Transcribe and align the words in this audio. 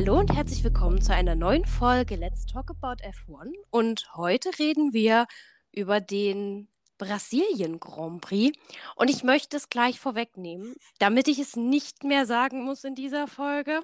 Hallo 0.00 0.16
und 0.16 0.32
herzlich 0.32 0.62
willkommen 0.62 1.02
zu 1.02 1.12
einer 1.12 1.34
neuen 1.34 1.64
Folge 1.64 2.14
Let's 2.14 2.46
Talk 2.46 2.70
About 2.70 3.02
F1. 3.02 3.50
Und 3.70 4.08
heute 4.14 4.56
reden 4.56 4.92
wir 4.92 5.26
über 5.72 6.00
den 6.00 6.68
Brasilien 6.98 7.80
Grand 7.80 8.20
Prix. 8.20 8.56
Und 8.94 9.10
ich 9.10 9.24
möchte 9.24 9.56
es 9.56 9.70
gleich 9.70 9.98
vorwegnehmen, 9.98 10.76
damit 11.00 11.26
ich 11.26 11.40
es 11.40 11.56
nicht 11.56 12.04
mehr 12.04 12.26
sagen 12.26 12.64
muss 12.64 12.84
in 12.84 12.94
dieser 12.94 13.26
Folge. 13.26 13.82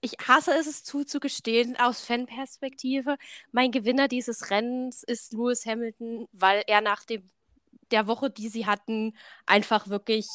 Ich 0.00 0.16
hasse 0.26 0.54
es, 0.58 0.66
es 0.66 0.82
zuzugestehen 0.82 1.76
aus 1.78 2.00
Fanperspektive. 2.00 3.18
Mein 3.52 3.70
Gewinner 3.70 4.08
dieses 4.08 4.50
Rennens 4.50 5.04
ist 5.04 5.34
Lewis 5.34 5.64
Hamilton, 5.66 6.26
weil 6.32 6.64
er 6.66 6.80
nach 6.80 7.04
dem, 7.04 7.22
der 7.92 8.08
Woche, 8.08 8.28
die 8.28 8.48
sie 8.48 8.66
hatten, 8.66 9.16
einfach 9.46 9.86
wirklich 9.86 10.26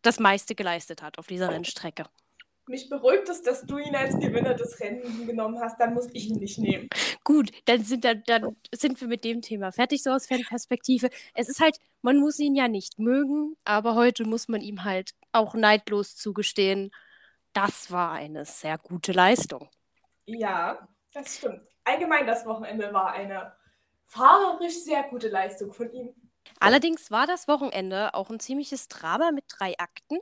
das 0.00 0.18
meiste 0.18 0.54
geleistet 0.54 1.02
hat 1.02 1.18
auf 1.18 1.26
dieser 1.26 1.50
Rennstrecke. 1.50 2.06
Mich 2.68 2.88
beruhigt 2.88 3.28
es, 3.28 3.42
dass 3.42 3.62
du 3.62 3.78
ihn 3.78 3.96
als 3.96 4.18
Gewinner 4.18 4.54
des 4.54 4.78
Rennens 4.80 5.26
genommen 5.26 5.60
hast, 5.60 5.80
dann 5.80 5.94
muss 5.94 6.08
ich 6.12 6.28
ihn 6.28 6.38
nicht 6.38 6.58
nehmen. 6.58 6.88
Gut, 7.24 7.50
dann 7.64 7.82
sind, 7.82 8.04
dann, 8.04 8.22
dann 8.26 8.56
sind 8.74 9.00
wir 9.00 9.08
mit 9.08 9.24
dem 9.24 9.42
Thema 9.42 9.72
fertig, 9.72 10.02
so 10.02 10.10
aus 10.10 10.26
Fanperspektive. 10.26 11.08
Es 11.34 11.48
ist 11.48 11.60
halt, 11.60 11.76
man 12.02 12.18
muss 12.18 12.38
ihn 12.38 12.54
ja 12.54 12.68
nicht 12.68 12.98
mögen, 12.98 13.56
aber 13.64 13.94
heute 13.94 14.24
muss 14.24 14.48
man 14.48 14.60
ihm 14.60 14.84
halt 14.84 15.12
auch 15.32 15.54
neidlos 15.54 16.16
zugestehen, 16.16 16.90
das 17.52 17.90
war 17.90 18.12
eine 18.12 18.44
sehr 18.44 18.78
gute 18.78 19.12
Leistung. 19.12 19.68
Ja, 20.26 20.88
das 21.12 21.38
stimmt. 21.38 21.62
Allgemein 21.84 22.26
das 22.26 22.46
Wochenende 22.46 22.92
war 22.92 23.12
eine 23.12 23.52
fahrerisch 24.04 24.84
sehr 24.84 25.04
gute 25.04 25.28
Leistung 25.28 25.72
von 25.72 25.90
ihm. 25.92 26.14
Allerdings 26.60 27.10
war 27.10 27.26
das 27.26 27.48
Wochenende 27.48 28.14
auch 28.14 28.30
ein 28.30 28.40
ziemliches 28.40 28.88
Drama 28.88 29.32
mit 29.32 29.44
drei 29.48 29.78
Akten. 29.78 30.18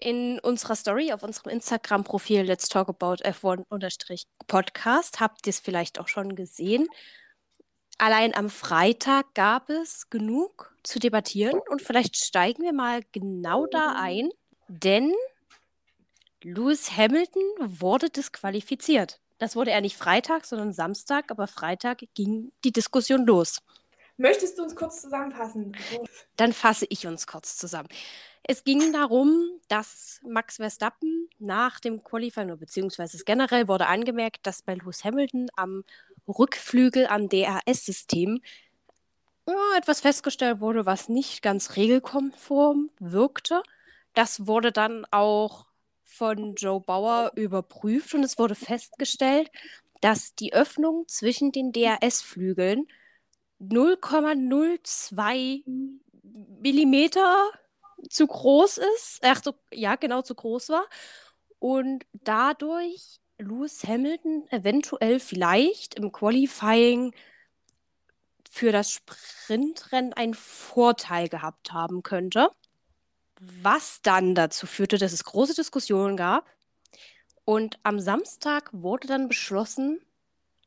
In 0.00 0.38
unserer 0.40 0.76
Story 0.76 1.12
auf 1.12 1.22
unserem 1.22 1.52
Instagram-Profil 1.52 2.40
Let's 2.42 2.70
Talk 2.70 2.88
About 2.88 3.22
F1-Podcast 3.22 5.20
habt 5.20 5.46
ihr 5.46 5.50
es 5.50 5.60
vielleicht 5.60 5.98
auch 5.98 6.08
schon 6.08 6.34
gesehen. 6.34 6.88
Allein 7.98 8.34
am 8.34 8.48
Freitag 8.48 9.34
gab 9.34 9.68
es 9.68 10.08
genug 10.08 10.74
zu 10.82 10.98
debattieren 10.98 11.60
und 11.68 11.82
vielleicht 11.82 12.16
steigen 12.16 12.62
wir 12.62 12.72
mal 12.72 13.02
genau 13.12 13.66
da 13.66 13.94
ein, 13.98 14.30
denn 14.68 15.12
Lewis 16.42 16.96
Hamilton 16.96 17.42
wurde 17.58 18.08
disqualifiziert. 18.08 19.20
Das 19.36 19.54
wurde 19.54 19.70
er 19.70 19.82
nicht 19.82 19.98
Freitag, 19.98 20.46
sondern 20.46 20.72
Samstag, 20.72 21.30
aber 21.30 21.46
Freitag 21.46 22.04
ging 22.14 22.52
die 22.64 22.72
Diskussion 22.72 23.26
los. 23.26 23.60
Möchtest 24.16 24.58
du 24.58 24.62
uns 24.62 24.74
kurz 24.74 25.02
zusammenfassen? 25.02 25.76
Dann 26.36 26.54
fasse 26.54 26.86
ich 26.88 27.06
uns 27.06 27.26
kurz 27.26 27.58
zusammen. 27.58 27.88
Es 28.42 28.64
ging 28.64 28.92
darum, 28.92 29.60
dass 29.68 30.20
Max 30.26 30.56
Verstappen 30.56 31.28
nach 31.38 31.80
dem 31.80 32.02
Qualifying, 32.02 32.56
beziehungsweise 32.58 33.22
generell 33.24 33.68
wurde 33.68 33.86
angemerkt, 33.86 34.46
dass 34.46 34.62
bei 34.62 34.74
Lewis 34.74 35.04
Hamilton 35.04 35.48
am 35.56 35.84
Rückflügel 36.26 37.06
am 37.06 37.28
DRS-System 37.28 38.40
äh, 39.46 39.52
etwas 39.76 40.00
festgestellt 40.00 40.60
wurde, 40.60 40.86
was 40.86 41.08
nicht 41.08 41.42
ganz 41.42 41.76
regelkonform 41.76 42.90
wirkte. 42.98 43.62
Das 44.14 44.46
wurde 44.46 44.72
dann 44.72 45.06
auch 45.10 45.66
von 46.02 46.54
Joe 46.56 46.80
Bauer 46.80 47.32
überprüft 47.36 48.14
und 48.14 48.24
es 48.24 48.38
wurde 48.38 48.54
festgestellt, 48.54 49.50
dass 50.00 50.34
die 50.34 50.52
Öffnung 50.52 51.04
zwischen 51.06 51.52
den 51.52 51.72
DRS-Flügeln 51.72 52.88
0,02 53.60 55.62
Millimeter 56.62 57.50
zu 58.08 58.26
groß 58.26 58.78
ist. 58.78 59.20
Ach 59.22 59.42
so, 59.42 59.54
ja, 59.72 59.96
genau, 59.96 60.22
zu 60.22 60.34
groß 60.34 60.70
war. 60.70 60.86
Und 61.58 62.06
dadurch 62.12 63.20
Lewis 63.38 63.84
Hamilton 63.84 64.46
eventuell 64.50 65.20
vielleicht 65.20 65.94
im 65.94 66.12
Qualifying 66.12 67.14
für 68.50 68.72
das 68.72 68.90
Sprintrennen 68.90 70.12
einen 70.12 70.34
Vorteil 70.34 71.28
gehabt 71.28 71.72
haben 71.72 72.02
könnte. 72.02 72.50
Was 73.40 74.02
dann 74.02 74.34
dazu 74.34 74.66
führte, 74.66 74.98
dass 74.98 75.12
es 75.12 75.24
große 75.24 75.54
Diskussionen 75.54 76.16
gab. 76.16 76.46
Und 77.44 77.78
am 77.82 77.98
Samstag 78.00 78.68
wurde 78.72 79.08
dann 79.08 79.28
beschlossen, 79.28 80.00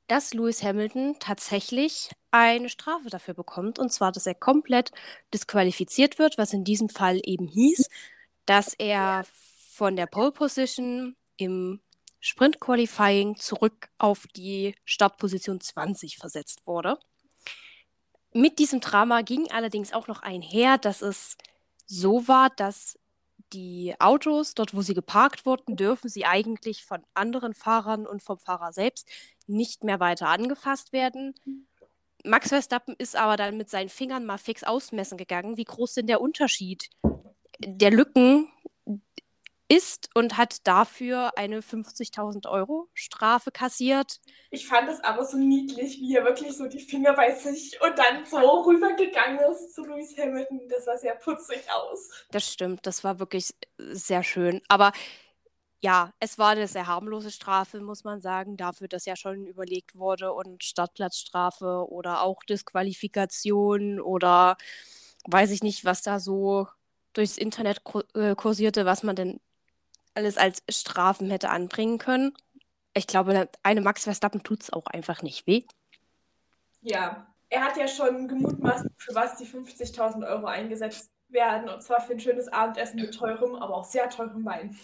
dass 0.07 0.33
Lewis 0.33 0.63
Hamilton 0.63 1.17
tatsächlich 1.19 2.11
eine 2.31 2.69
Strafe 2.69 3.09
dafür 3.09 3.33
bekommt. 3.33 3.79
Und 3.79 3.91
zwar, 3.91 4.11
dass 4.11 4.25
er 4.27 4.35
komplett 4.35 4.91
disqualifiziert 5.33 6.19
wird, 6.19 6.37
was 6.37 6.53
in 6.53 6.63
diesem 6.63 6.89
Fall 6.89 7.19
eben 7.23 7.47
hieß, 7.47 7.89
dass 8.45 8.73
er 8.73 9.25
von 9.71 9.95
der 9.95 10.07
Pole 10.07 10.31
Position 10.31 11.15
im 11.37 11.81
Sprint 12.19 12.59
Qualifying 12.59 13.35
zurück 13.35 13.89
auf 13.97 14.27
die 14.35 14.75
Startposition 14.85 15.59
20 15.59 16.17
versetzt 16.17 16.65
wurde. 16.65 16.97
Mit 18.33 18.59
diesem 18.59 18.79
Drama 18.79 19.21
ging 19.21 19.51
allerdings 19.51 19.93
auch 19.93 20.07
noch 20.07 20.21
einher, 20.21 20.77
dass 20.77 21.01
es 21.01 21.37
so 21.85 22.27
war, 22.27 22.49
dass 22.49 22.97
die 23.53 23.93
Autos, 23.99 24.55
dort 24.55 24.73
wo 24.73 24.81
sie 24.81 24.93
geparkt 24.93 25.45
wurden, 25.45 25.75
dürfen 25.75 26.09
sie 26.09 26.25
eigentlich 26.25 26.83
von 26.83 27.03
anderen 27.13 27.53
Fahrern 27.53 28.07
und 28.07 28.23
vom 28.23 28.39
Fahrer 28.39 28.73
selbst 28.73 29.07
nicht 29.47 29.83
mehr 29.83 29.99
weiter 29.99 30.27
angefasst 30.27 30.93
werden. 30.93 31.35
Max 32.23 32.49
Verstappen 32.49 32.95
ist 32.97 33.15
aber 33.15 33.35
dann 33.35 33.57
mit 33.57 33.69
seinen 33.69 33.89
Fingern 33.89 34.25
mal 34.25 34.37
fix 34.37 34.63
ausmessen 34.63 35.17
gegangen, 35.17 35.57
wie 35.57 35.65
groß 35.65 35.95
denn 35.95 36.07
der 36.07 36.21
Unterschied 36.21 36.89
der 37.59 37.91
Lücken 37.91 38.49
ist 39.67 40.09
und 40.13 40.37
hat 40.37 40.67
dafür 40.67 41.37
eine 41.37 41.61
50.000 41.61 42.47
Euro 42.49 42.89
Strafe 42.93 43.51
kassiert. 43.51 44.19
Ich 44.51 44.67
fand 44.67 44.89
es 44.89 44.99
aber 45.03 45.25
so 45.25 45.37
niedlich, 45.37 45.99
wie 45.99 46.15
er 46.15 46.25
wirklich 46.25 46.55
so 46.55 46.67
die 46.67 46.79
Finger 46.79 47.13
bei 47.13 47.33
sich 47.33 47.79
und 47.81 47.97
dann 47.97 48.25
so 48.25 48.37
rübergegangen 48.37 49.39
ist 49.51 49.73
zu 49.73 49.83
Lewis 49.83 50.15
Hamilton. 50.17 50.61
Das 50.69 50.85
sah 50.85 50.97
sehr 50.97 51.15
putzig 51.15 51.63
aus. 51.71 52.09
Das 52.31 52.51
stimmt, 52.51 52.85
das 52.85 53.03
war 53.03 53.19
wirklich 53.19 53.55
sehr 53.77 54.23
schön. 54.23 54.61
Aber 54.67 54.91
ja, 55.83 56.13
es 56.21 56.39
war 56.39 56.51
eine 56.51 56.65
sehr 56.69 56.87
harmlose 56.87 57.29
Strafe, 57.29 57.81
muss 57.81 58.05
man 58.05 58.21
sagen, 58.21 58.55
dafür, 58.55 58.87
dass 58.87 59.05
ja 59.05 59.17
schon 59.17 59.45
überlegt 59.45 59.97
wurde 59.97 60.31
und 60.31 60.63
Startplatzstrafe 60.63 61.85
oder 61.89 62.21
auch 62.21 62.41
Disqualifikation 62.45 63.99
oder 63.99 64.55
weiß 65.27 65.51
ich 65.51 65.61
nicht, 65.61 65.83
was 65.83 66.01
da 66.01 66.21
so 66.21 66.69
durchs 67.11 67.37
Internet 67.37 67.81
äh, 68.13 68.33
kursierte, 68.33 68.85
was 68.85 69.03
man 69.03 69.17
denn 69.17 69.41
alles 70.13 70.37
als 70.37 70.63
Strafen 70.69 71.29
hätte 71.29 71.49
anbringen 71.49 71.97
können. 71.97 72.33
Ich 72.93 73.05
glaube, 73.05 73.49
eine 73.61 73.81
Max 73.81 74.05
Verstappen 74.05 74.41
tut 74.41 74.63
es 74.63 74.71
auch 74.71 74.85
einfach 74.85 75.21
nicht 75.21 75.47
weh. 75.47 75.63
Ja, 76.79 77.27
er 77.49 77.61
hat 77.61 77.75
ja 77.75 77.89
schon 77.89 78.29
gemutmaßt, 78.29 78.85
für 78.95 79.15
was 79.15 79.35
die 79.35 79.45
50.000 79.45 80.25
Euro 80.29 80.45
eingesetzt 80.45 81.11
werden. 81.27 81.67
Und 81.67 81.83
zwar 81.83 81.99
für 81.99 82.13
ein 82.13 82.21
schönes 82.21 82.47
Abendessen 82.47 83.01
mit 83.01 83.13
teurem, 83.13 83.55
aber 83.55 83.75
auch 83.75 83.85
sehr 83.85 84.09
teurem 84.09 84.45
Wein. 84.45 84.79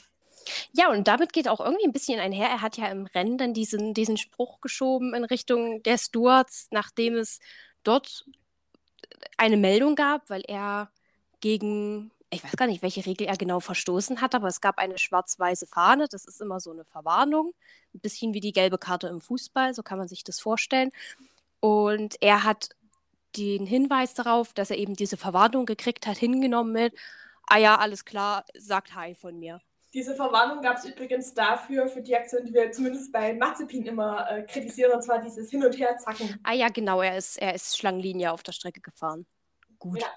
Ja, 0.74 0.90
und 0.92 1.08
damit 1.08 1.34
geht 1.34 1.48
auch 1.48 1.60
irgendwie 1.60 1.86
ein 1.86 1.94
bisschen 1.94 2.20
einher. 2.20 2.50
Er 2.50 2.62
hat 2.62 2.78
ja 2.78 2.88
im 2.88 3.06
Rennen 3.08 3.38
dann 3.38 3.54
diesen, 3.54 3.94
diesen 3.94 4.18
Spruch 4.18 4.62
geschoben 4.62 5.14
in 5.14 5.24
Richtung 5.24 5.84
der 5.84 5.98
Stewards, 5.98 6.68
nachdem 6.72 7.16
es 7.16 7.40
dort 7.84 8.26
eine 9.38 9.58
Meldung 9.58 9.96
gab, 9.96 10.30
weil 10.30 10.42
er 10.48 10.92
gegen, 11.42 12.12
ich 12.30 12.44
weiß 12.44 12.58
gar 12.58 12.68
nicht, 12.68 12.82
welche 12.82 13.06
Regel 13.06 13.28
er 13.28 13.38
genau 13.38 13.60
verstoßen 13.60 14.22
hat, 14.22 14.36
aber 14.36 14.48
es 14.48 14.62
gab 14.62 14.78
eine 14.78 14.98
schwarz-weiße 14.98 15.68
Fahne. 15.68 16.08
Das 16.10 16.26
ist 16.26 16.42
immer 16.42 16.60
so 16.60 16.72
eine 16.72 16.86
Verwarnung. 16.86 17.54
Ein 17.94 18.00
bisschen 18.02 18.34
wie 18.34 18.42
die 18.42 18.54
gelbe 18.54 18.78
Karte 18.78 19.08
im 19.08 19.22
Fußball, 19.22 19.74
so 19.74 19.84
kann 19.84 19.98
man 19.98 20.08
sich 20.08 20.24
das 20.24 20.40
vorstellen. 20.40 20.92
Und 21.60 22.18
er 22.22 22.44
hat 22.44 22.70
den 23.38 23.66
Hinweis 23.66 24.14
darauf, 24.14 24.54
dass 24.54 24.72
er 24.72 24.78
eben 24.78 24.96
diese 24.96 25.18
Verwarnung 25.18 25.66
gekriegt 25.66 26.08
hat, 26.08 26.18
hingenommen 26.18 26.74
mit, 26.74 26.96
ah 27.48 27.58
ja, 27.58 27.78
alles 27.78 28.06
klar, 28.06 28.46
sagt 28.58 28.96
Hi 28.96 29.16
von 29.16 29.40
mir. 29.40 29.62
Diese 29.94 30.16
Verwarnung 30.16 30.62
gab 30.62 30.78
es 30.78 30.86
übrigens 30.86 31.34
dafür, 31.34 31.88
für 31.88 32.02
die 32.02 32.16
Aktion, 32.16 32.46
die 32.46 32.54
wir 32.54 32.72
zumindest 32.72 33.12
bei 33.12 33.34
Mazepin 33.34 33.86
immer 33.86 34.30
äh, 34.30 34.44
kritisieren, 34.44 34.92
und 34.92 35.02
zwar 35.02 35.20
dieses 35.20 35.50
Hin- 35.50 35.66
und 35.66 35.76
Her-Zacken. 35.78 36.40
Ah 36.44 36.54
ja, 36.54 36.70
genau, 36.70 37.02
er 37.02 37.18
ist, 37.18 37.38
er 37.38 37.56
ist 37.56 37.76
Schlangenlinie 37.76 38.32
auf 38.32 38.44
der 38.44 38.52
Strecke 38.52 38.82
gefahren. 38.82 39.26
Gut. 39.80 40.02
Ja. 40.02 40.08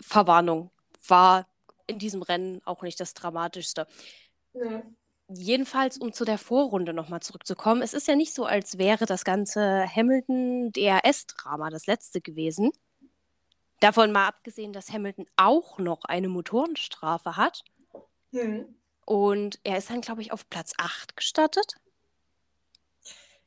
Verwarnung 0.00 0.72
war 1.06 1.46
in 1.86 2.00
diesem 2.00 2.22
Rennen 2.22 2.60
auch 2.64 2.82
nicht 2.82 2.98
das 2.98 3.14
Dramatischste. 3.14 3.86
Nee. 4.54 4.82
Jedenfalls, 5.28 5.98
um 5.98 6.12
zu 6.12 6.24
der 6.24 6.36
Vorrunde 6.36 6.92
nochmal 6.92 7.20
zurückzukommen, 7.20 7.80
es 7.80 7.94
ist 7.94 8.08
ja 8.08 8.16
nicht 8.16 8.34
so, 8.34 8.44
als 8.44 8.76
wäre 8.76 9.06
das 9.06 9.24
ganze 9.24 9.86
Hamilton-DRS-Drama 9.86 11.70
das 11.70 11.86
letzte 11.86 12.20
gewesen. 12.20 12.72
Davon 13.78 14.10
mal 14.10 14.26
abgesehen, 14.26 14.72
dass 14.72 14.92
Hamilton 14.92 15.26
auch 15.36 15.78
noch 15.78 16.04
eine 16.04 16.28
Motorenstrafe 16.28 17.36
hat 17.36 17.64
Mhm. 18.32 18.74
Und 19.04 19.58
er 19.64 19.78
ist 19.78 19.90
dann, 19.90 20.00
glaube 20.00 20.22
ich, 20.22 20.32
auf 20.32 20.48
Platz 20.48 20.72
8 20.78 21.16
gestartet. 21.16 21.74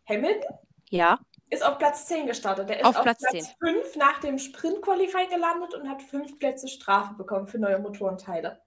Hamilton? 0.07 0.57
Ja. 0.89 1.19
Ist 1.49 1.63
auf 1.63 1.77
Platz 1.77 2.07
10 2.07 2.27
gestartet. 2.27 2.69
Er 2.69 2.79
ist 2.79 2.85
auf, 2.85 2.97
auf 2.97 3.03
Platz, 3.03 3.23
Platz 3.29 3.55
5 3.59 3.95
nach 3.95 4.19
dem 4.19 4.37
Sprint-Qualifying 4.37 5.29
gelandet 5.29 5.73
und 5.73 5.89
hat 5.89 6.01
fünf 6.01 6.37
Plätze 6.39 6.67
Strafe 6.67 7.13
bekommen 7.13 7.47
für 7.47 7.59
neue 7.59 7.79
Motorenteile. 7.79 8.61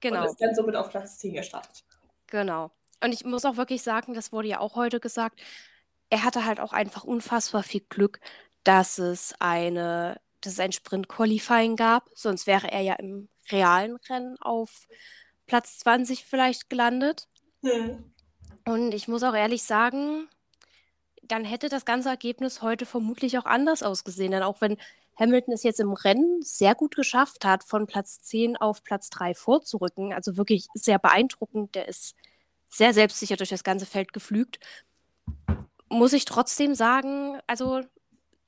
Genau. 0.00 0.22
Und 0.22 0.26
ist 0.26 0.40
dann 0.40 0.54
somit 0.54 0.76
auf 0.76 0.90
Platz 0.90 1.18
10 1.18 1.34
gestartet. 1.34 1.84
Genau. 2.26 2.70
Und 3.02 3.12
ich 3.12 3.24
muss 3.24 3.44
auch 3.44 3.56
wirklich 3.56 3.82
sagen, 3.82 4.14
das 4.14 4.32
wurde 4.32 4.48
ja 4.48 4.60
auch 4.60 4.76
heute 4.76 5.00
gesagt, 5.00 5.40
er 6.10 6.24
hatte 6.24 6.44
halt 6.44 6.60
auch 6.60 6.72
einfach 6.72 7.04
unfassbar 7.04 7.62
viel 7.62 7.82
Glück, 7.88 8.20
dass 8.64 8.98
es 8.98 9.34
eine, 9.38 10.20
dass 10.40 10.54
es 10.54 10.60
ein 10.60 10.72
Sprint-Qualifying 10.72 11.76
gab. 11.76 12.08
Sonst 12.14 12.46
wäre 12.46 12.70
er 12.70 12.80
ja 12.80 12.94
im 12.94 13.28
realen 13.50 13.96
Rennen 14.08 14.36
auf 14.40 14.86
Platz 15.52 15.80
20 15.80 16.24
vielleicht 16.24 16.70
gelandet. 16.70 17.28
Hm. 17.62 18.10
Und 18.64 18.94
ich 18.94 19.06
muss 19.06 19.22
auch 19.22 19.34
ehrlich 19.34 19.64
sagen, 19.64 20.26
dann 21.20 21.44
hätte 21.44 21.68
das 21.68 21.84
ganze 21.84 22.08
Ergebnis 22.08 22.62
heute 22.62 22.86
vermutlich 22.86 23.36
auch 23.36 23.44
anders 23.44 23.82
ausgesehen. 23.82 24.32
Denn 24.32 24.44
auch 24.44 24.62
wenn 24.62 24.78
Hamilton 25.20 25.52
es 25.52 25.62
jetzt 25.62 25.78
im 25.78 25.92
Rennen 25.92 26.40
sehr 26.40 26.74
gut 26.74 26.96
geschafft 26.96 27.44
hat, 27.44 27.64
von 27.64 27.86
Platz 27.86 28.22
10 28.22 28.56
auf 28.56 28.82
Platz 28.82 29.10
3 29.10 29.34
vorzurücken, 29.34 30.14
also 30.14 30.38
wirklich 30.38 30.68
sehr 30.72 30.98
beeindruckend, 30.98 31.74
der 31.74 31.86
ist 31.86 32.14
sehr 32.70 32.94
selbstsicher 32.94 33.36
durch 33.36 33.50
das 33.50 33.62
ganze 33.62 33.84
Feld 33.84 34.14
geflügt, 34.14 34.58
muss 35.90 36.14
ich 36.14 36.24
trotzdem 36.24 36.74
sagen, 36.74 37.38
also 37.46 37.82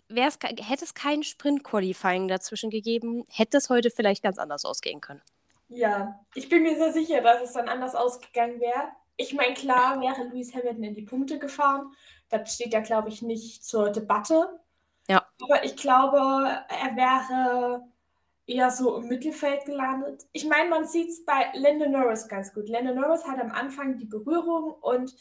hätte 0.09 0.85
es 0.85 0.95
kein 0.95 1.23
Sprint-Qualifying 1.23 2.29
dazwischen 2.29 2.71
gegeben, 2.71 3.25
hätte 3.29 3.59
es 3.59 3.69
heute 3.69 3.91
vielleicht 3.91 4.23
ganz 4.23 4.39
anders 4.39 4.65
ausgehen 4.65 5.03
können. 5.03 5.21
Ja, 5.69 6.21
ich 6.35 6.49
bin 6.49 6.63
mir 6.63 6.77
sehr 6.77 6.93
sicher, 6.93 7.21
dass 7.21 7.43
es 7.43 7.53
dann 7.53 7.69
anders 7.69 7.95
ausgegangen 7.95 8.61
wäre. 8.61 8.89
Ich 9.17 9.33
meine, 9.33 9.55
klar 9.55 10.01
wäre 10.01 10.25
Lewis 10.25 10.55
Hamilton 10.55 10.85
in 10.85 10.95
die 10.95 11.03
Punkte 11.03 11.39
gefahren. 11.39 11.93
Das 12.29 12.55
steht 12.55 12.73
ja, 12.73 12.81
glaube 12.81 13.09
ich, 13.09 13.23
nicht 13.23 13.65
zur 13.65 13.91
Debatte. 13.91 14.61
Ja. 15.09 15.27
Aber 15.41 15.65
ich 15.65 15.77
glaube, 15.77 16.19
er 16.19 16.97
wäre 16.97 17.85
eher 18.47 18.71
so 18.71 18.97
im 18.97 19.09
Mittelfeld 19.09 19.65
gelandet. 19.65 20.27
Ich 20.33 20.47
meine, 20.47 20.69
man 20.69 20.87
sieht 20.87 21.09
es 21.09 21.25
bei 21.25 21.51
Lando 21.55 21.89
Norris 21.89 22.29
ganz 22.29 22.53
gut. 22.53 22.69
Lando 22.69 22.95
Norris 22.95 23.27
hat 23.27 23.41
am 23.41 23.51
Anfang 23.51 23.97
die 23.99 24.05
Berührung 24.05 24.75
und 24.81 25.15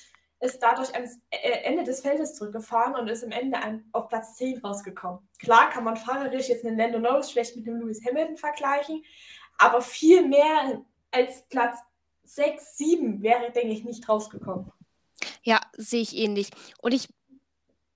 ist 0.43 0.61
dadurch 0.61 0.93
ans 0.93 1.21
äh, 1.29 1.63
Ende 1.63 1.83
des 1.83 2.01
Feldes 2.01 2.35
zurückgefahren 2.35 2.95
und 2.95 3.07
ist 3.07 3.23
am 3.23 3.31
Ende 3.31 3.57
auf 3.93 4.09
Platz 4.09 4.35
10 4.35 4.59
rausgekommen. 4.59 5.19
Klar 5.39 5.69
kann 5.69 5.85
man 5.85 5.95
fahrerisch 5.95 6.49
jetzt 6.49 6.65
einen 6.65 6.77
Lando 6.77 6.99
Norris 6.99 7.31
schlecht 7.31 7.55
mit 7.55 7.65
dem 7.65 7.79
Lewis 7.79 8.05
Hamilton 8.05 8.35
vergleichen, 8.35 9.03
aber 9.57 9.81
viel 9.81 10.27
mehr 10.27 10.81
als 11.11 11.44
Platz 11.50 11.77
6, 12.23 12.77
7 12.77 13.21
wäre, 13.21 13.51
denke 13.51 13.73
ich, 13.73 13.83
nicht 13.83 14.07
rausgekommen. 14.07 14.71
Ja, 15.44 15.61
sehe 15.73 16.01
ich 16.01 16.15
ähnlich. 16.15 16.50
Und 16.81 16.94
ich 16.94 17.09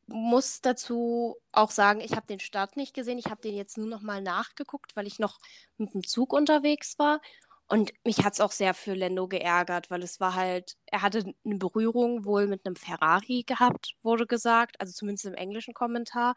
muss 0.08 0.62
dazu 0.62 1.36
auch 1.52 1.72
sagen, 1.72 2.00
ich 2.00 2.14
habe 2.14 2.28
den 2.28 2.40
Start 2.40 2.78
nicht 2.78 2.94
gesehen. 2.94 3.18
Ich 3.18 3.28
habe 3.28 3.42
den 3.42 3.56
jetzt 3.56 3.78
nur 3.78 3.88
noch 3.88 4.02
mal 4.02 4.22
nachgeguckt, 4.22 4.96
weil 4.96 5.08
ich 5.08 5.20
noch 5.20 5.40
mit 5.78 5.94
dem 5.94 6.04
Zug 6.06 6.34
unterwegs 6.34 6.98
war. 6.98 7.22
Und 7.70 7.92
mich 8.06 8.24
hat 8.24 8.34
es 8.34 8.40
auch 8.40 8.54
sehr 8.54 8.74
für 8.74 8.94
Lando 8.94 9.28
geärgert, 9.28 9.92
weil 9.92 10.02
es 10.02 10.22
war 10.22 10.36
halt, 10.36 10.78
er 10.86 11.02
hatte 11.02 11.34
eine 11.44 11.56
Berührung 11.58 12.24
wohl 12.24 12.48
mit 12.48 12.66
einem 12.66 12.78
Ferrari 12.78 13.44
gehabt, 13.44 13.96
wurde 14.02 14.26
gesagt, 14.26 14.80
also 14.80 14.94
zumindest 14.94 15.26
im 15.26 15.34
englischen 15.34 15.74
Kommentar. 15.74 16.36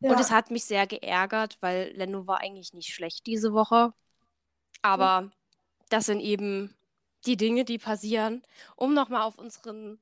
Ja. 0.00 0.10
Und 0.10 0.18
es 0.18 0.32
hat 0.32 0.50
mich 0.50 0.64
sehr 0.64 0.88
geärgert, 0.88 1.58
weil 1.60 1.92
Lando 1.96 2.26
war 2.26 2.40
eigentlich 2.40 2.72
nicht 2.72 2.92
schlecht 2.92 3.26
diese 3.26 3.52
Woche. 3.52 3.92
Aber 4.82 5.22
mhm. 5.22 5.32
das 5.88 6.06
sind 6.06 6.20
eben 6.20 6.74
die 7.26 7.36
Dinge, 7.36 7.64
die 7.64 7.78
passieren. 7.78 8.42
Um 8.76 8.94
nochmal 8.94 9.22
auf 9.22 9.38
unseren, 9.38 9.98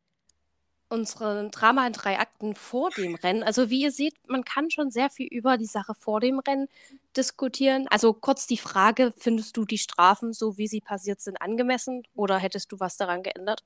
unseren 0.88 1.50
Drama 1.50 1.87
in 1.87 1.93
drei 1.93 2.19
Akten 2.19 2.55
vor 2.55 2.91
dem 2.91 3.15
Rennen. 3.15 3.43
Also 3.43 3.71
wie 3.71 3.82
ihr 3.82 3.93
seht, 3.93 4.15
man 4.27 4.44
kann 4.44 4.71
schon 4.71 4.91
sehr 4.91 5.11
viel 5.11 5.29
über 5.29 5.59
die 5.59 5.67
Sache 5.67 5.94
vor 5.94 6.21
dem 6.21 6.38
Rennen 6.38 6.69
diskutieren. 7.17 7.87
Also 7.88 8.12
kurz 8.12 8.47
die 8.47 8.56
Frage, 8.56 9.12
findest 9.17 9.56
du 9.56 9.65
die 9.65 9.79
Strafen, 9.79 10.32
so 10.32 10.56
wie 10.59 10.69
sie 10.69 10.81
passiert 10.81 11.21
sind, 11.21 11.41
angemessen 11.41 12.03
oder 12.15 12.38
hättest 12.38 12.73
du 12.73 12.81
was 12.81 12.97
daran 12.97 13.23
geändert? 13.23 13.65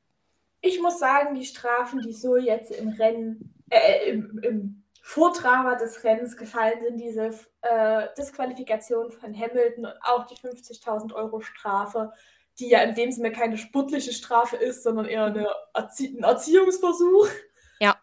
Ich 0.60 0.80
muss 0.80 0.98
sagen, 0.98 1.34
die 1.34 1.44
Strafen, 1.44 2.00
die 2.00 2.14
so 2.14 2.36
jetzt 2.36 2.70
im 2.70 2.88
Rennen, 2.88 3.54
äh, 3.68 4.08
im, 4.08 4.38
im 4.38 4.83
Vordrama 5.06 5.74
des 5.74 6.02
Rennens 6.02 6.34
gefallen 6.34 6.82
sind, 6.82 6.96
diese 6.96 7.28
äh, 7.60 8.08
Disqualifikation 8.16 9.10
von 9.10 9.38
Hamilton 9.38 9.84
und 9.84 9.94
auch 10.02 10.24
die 10.24 10.34
50.000 10.34 11.12
Euro 11.12 11.42
Strafe, 11.42 12.10
die 12.58 12.70
ja 12.70 12.82
in 12.82 12.94
dem 12.94 13.12
Sinne 13.12 13.30
keine 13.30 13.58
sportliche 13.58 14.14
Strafe 14.14 14.56
ist, 14.56 14.82
sondern 14.82 15.04
eher 15.04 15.26
eine 15.26 15.46
Erzie 15.74 16.16
ein 16.16 16.24
Erziehungsversuch. 16.24 17.28
Ja. 17.80 18.00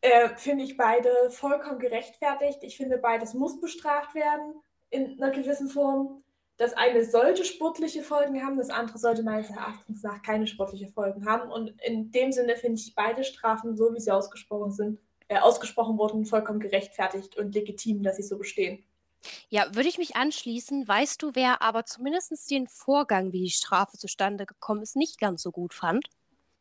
Äh, 0.00 0.30
finde 0.36 0.64
ich 0.64 0.78
beide 0.78 1.10
vollkommen 1.28 1.78
gerechtfertigt. 1.78 2.60
Ich 2.62 2.78
finde, 2.78 2.96
beides 2.96 3.34
muss 3.34 3.60
bestraft 3.60 4.14
werden 4.14 4.54
in 4.88 5.22
einer 5.22 5.32
gewissen 5.32 5.68
Form. 5.68 6.24
Das 6.56 6.72
eine 6.72 7.04
sollte 7.04 7.44
sportliche 7.44 8.02
Folgen 8.02 8.42
haben, 8.42 8.56
das 8.56 8.70
andere 8.70 8.96
sollte 8.96 9.22
meines 9.22 9.50
Erachtens 9.50 10.02
nach 10.02 10.22
keine 10.22 10.46
sportliche 10.46 10.88
Folgen 10.88 11.28
haben. 11.28 11.50
Und 11.50 11.78
in 11.82 12.10
dem 12.12 12.32
Sinne 12.32 12.56
finde 12.56 12.80
ich 12.80 12.94
beide 12.94 13.24
Strafen, 13.24 13.76
so 13.76 13.92
wie 13.94 14.00
sie 14.00 14.10
ausgesprochen 14.10 14.72
sind, 14.72 15.00
äh, 15.30 15.38
ausgesprochen 15.38 15.96
wurden, 15.96 16.26
vollkommen 16.26 16.58
gerechtfertigt 16.58 17.36
und 17.36 17.54
legitim, 17.54 18.02
dass 18.02 18.16
sie 18.16 18.24
so 18.24 18.36
bestehen. 18.36 18.84
Ja, 19.48 19.74
würde 19.74 19.88
ich 19.88 19.96
mich 19.96 20.16
anschließen. 20.16 20.88
Weißt 20.88 21.22
du, 21.22 21.30
wer 21.34 21.62
aber 21.62 21.84
zumindest 21.86 22.50
den 22.50 22.66
Vorgang, 22.66 23.32
wie 23.32 23.44
die 23.44 23.50
Strafe 23.50 23.96
zustande 23.96 24.44
gekommen 24.44 24.82
ist, 24.82 24.96
nicht 24.96 25.20
ganz 25.20 25.42
so 25.42 25.52
gut 25.52 25.72
fand? 25.72 26.06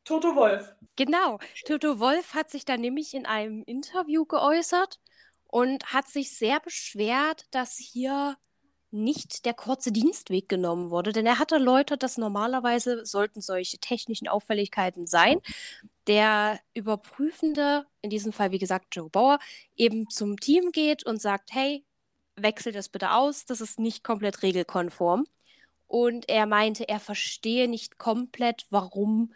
Toto 0.03 0.35
Wolf. 0.35 0.75
Genau. 0.95 1.39
Toto 1.65 1.99
Wolf 1.99 2.35
hat 2.35 2.51
sich 2.51 2.63
dann 2.63 2.81
nämlich 2.81 3.15
in 3.15 3.25
einem 3.25 3.63
Interview 3.63 4.25
geäußert 4.25 4.99
und 5.47 5.91
hat 5.91 6.07
sich 6.07 6.37
sehr 6.37 6.59
beschwert, 6.59 7.45
dass 7.49 7.75
hier 7.75 8.37
nicht 8.91 9.45
der 9.45 9.53
kurze 9.53 9.91
Dienstweg 9.91 10.49
genommen 10.49 10.89
wurde, 10.89 11.11
denn 11.11 11.25
er 11.25 11.39
hat 11.39 11.51
erläutert, 11.51 12.03
dass 12.03 12.17
normalerweise 12.17 13.05
sollten 13.05 13.41
solche 13.41 13.77
technischen 13.77 14.27
Auffälligkeiten 14.27 15.05
sein, 15.07 15.41
der 16.07 16.59
Überprüfende, 16.73 17.85
in 18.01 18.09
diesem 18.09 18.33
Fall 18.33 18.51
wie 18.51 18.57
gesagt 18.57 18.95
Joe 18.95 19.09
Bauer, 19.09 19.39
eben 19.75 20.09
zum 20.09 20.39
Team 20.39 20.71
geht 20.71 21.05
und 21.05 21.21
sagt, 21.21 21.53
hey, 21.53 21.83
wechselt 22.35 22.75
das 22.75 22.89
bitte 22.89 23.11
aus, 23.11 23.45
das 23.45 23.61
ist 23.61 23.79
nicht 23.79 24.03
komplett 24.03 24.41
regelkonform. 24.41 25.25
Und 25.87 26.29
er 26.29 26.45
meinte, 26.45 26.87
er 26.87 26.99
verstehe 26.99 27.67
nicht 27.67 27.97
komplett, 27.97 28.65
warum 28.69 29.33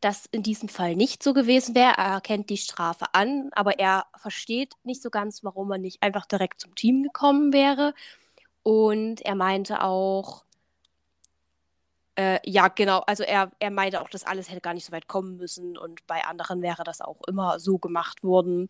das 0.00 0.26
in 0.30 0.42
diesem 0.42 0.68
Fall 0.68 0.94
nicht 0.94 1.22
so 1.22 1.32
gewesen 1.32 1.74
wäre. 1.74 1.94
Er 1.96 2.12
erkennt 2.12 2.50
die 2.50 2.58
Strafe 2.58 3.06
an, 3.12 3.48
aber 3.52 3.78
er 3.78 4.06
versteht 4.16 4.74
nicht 4.84 5.02
so 5.02 5.10
ganz, 5.10 5.42
warum 5.42 5.70
er 5.70 5.78
nicht 5.78 6.02
einfach 6.02 6.26
direkt 6.26 6.60
zum 6.60 6.74
Team 6.74 7.02
gekommen 7.02 7.52
wäre. 7.52 7.94
Und 8.66 9.20
er 9.20 9.36
meinte 9.36 9.80
auch, 9.80 10.44
äh, 12.16 12.40
ja, 12.44 12.66
genau, 12.66 12.98
also 13.06 13.22
er, 13.22 13.52
er 13.60 13.70
meinte 13.70 14.02
auch, 14.02 14.10
dass 14.10 14.24
alles 14.24 14.50
hätte 14.50 14.60
gar 14.60 14.74
nicht 14.74 14.84
so 14.86 14.90
weit 14.90 15.06
kommen 15.06 15.36
müssen 15.36 15.78
und 15.78 16.04
bei 16.08 16.24
anderen 16.24 16.62
wäre 16.62 16.82
das 16.82 17.00
auch 17.00 17.22
immer 17.28 17.60
so 17.60 17.78
gemacht 17.78 18.24
worden. 18.24 18.68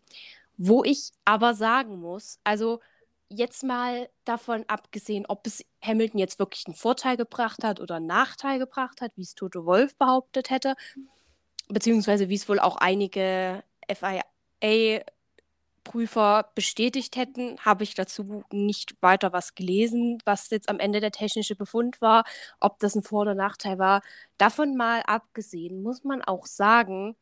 Wo 0.55 0.83
ich 0.83 1.13
aber 1.25 1.55
sagen 1.55 1.99
muss, 1.99 2.39
also 2.43 2.79
jetzt 3.27 3.63
mal 3.63 4.07
davon 4.23 4.65
abgesehen, 4.67 5.25
ob 5.27 5.47
es 5.47 5.65
Hamilton 5.81 6.19
jetzt 6.19 6.37
wirklich 6.37 6.67
einen 6.67 6.75
Vorteil 6.75 7.17
gebracht 7.17 7.63
hat 7.63 7.79
oder 7.79 7.95
einen 7.95 8.05
Nachteil 8.05 8.59
gebracht 8.59 9.01
hat, 9.01 9.13
wie 9.15 9.23
es 9.23 9.33
Toto 9.33 9.65
Wolf 9.65 9.97
behauptet 9.97 10.51
hätte, 10.51 10.75
beziehungsweise 11.69 12.29
wie 12.29 12.35
es 12.35 12.47
wohl 12.47 12.59
auch 12.59 12.75
einige 12.75 13.63
FIA-Prüfer 15.87 16.51
bestätigt 16.55 17.15
hätten, 17.15 17.57
habe 17.59 17.83
ich 17.83 17.93
dazu 17.95 18.43
nicht 18.51 18.95
weiter 19.01 19.33
was 19.33 19.55
gelesen, 19.55 20.17
was 20.25 20.49
jetzt 20.49 20.69
am 20.69 20.79
Ende 20.79 20.99
der 20.99 21.11
technische 21.11 21.55
Befund 21.55 22.01
war, 22.01 22.23
ob 22.59 22.79
das 22.79 22.95
ein 22.95 23.03
Vor- 23.03 23.21
oder 23.21 23.35
Nachteil 23.35 23.79
war. 23.79 24.01
Davon 24.37 24.75
mal 24.75 25.01
abgesehen 25.05 25.81
muss 25.81 26.03
man 26.03 26.21
auch 26.21 26.45
sagen, 26.45 27.15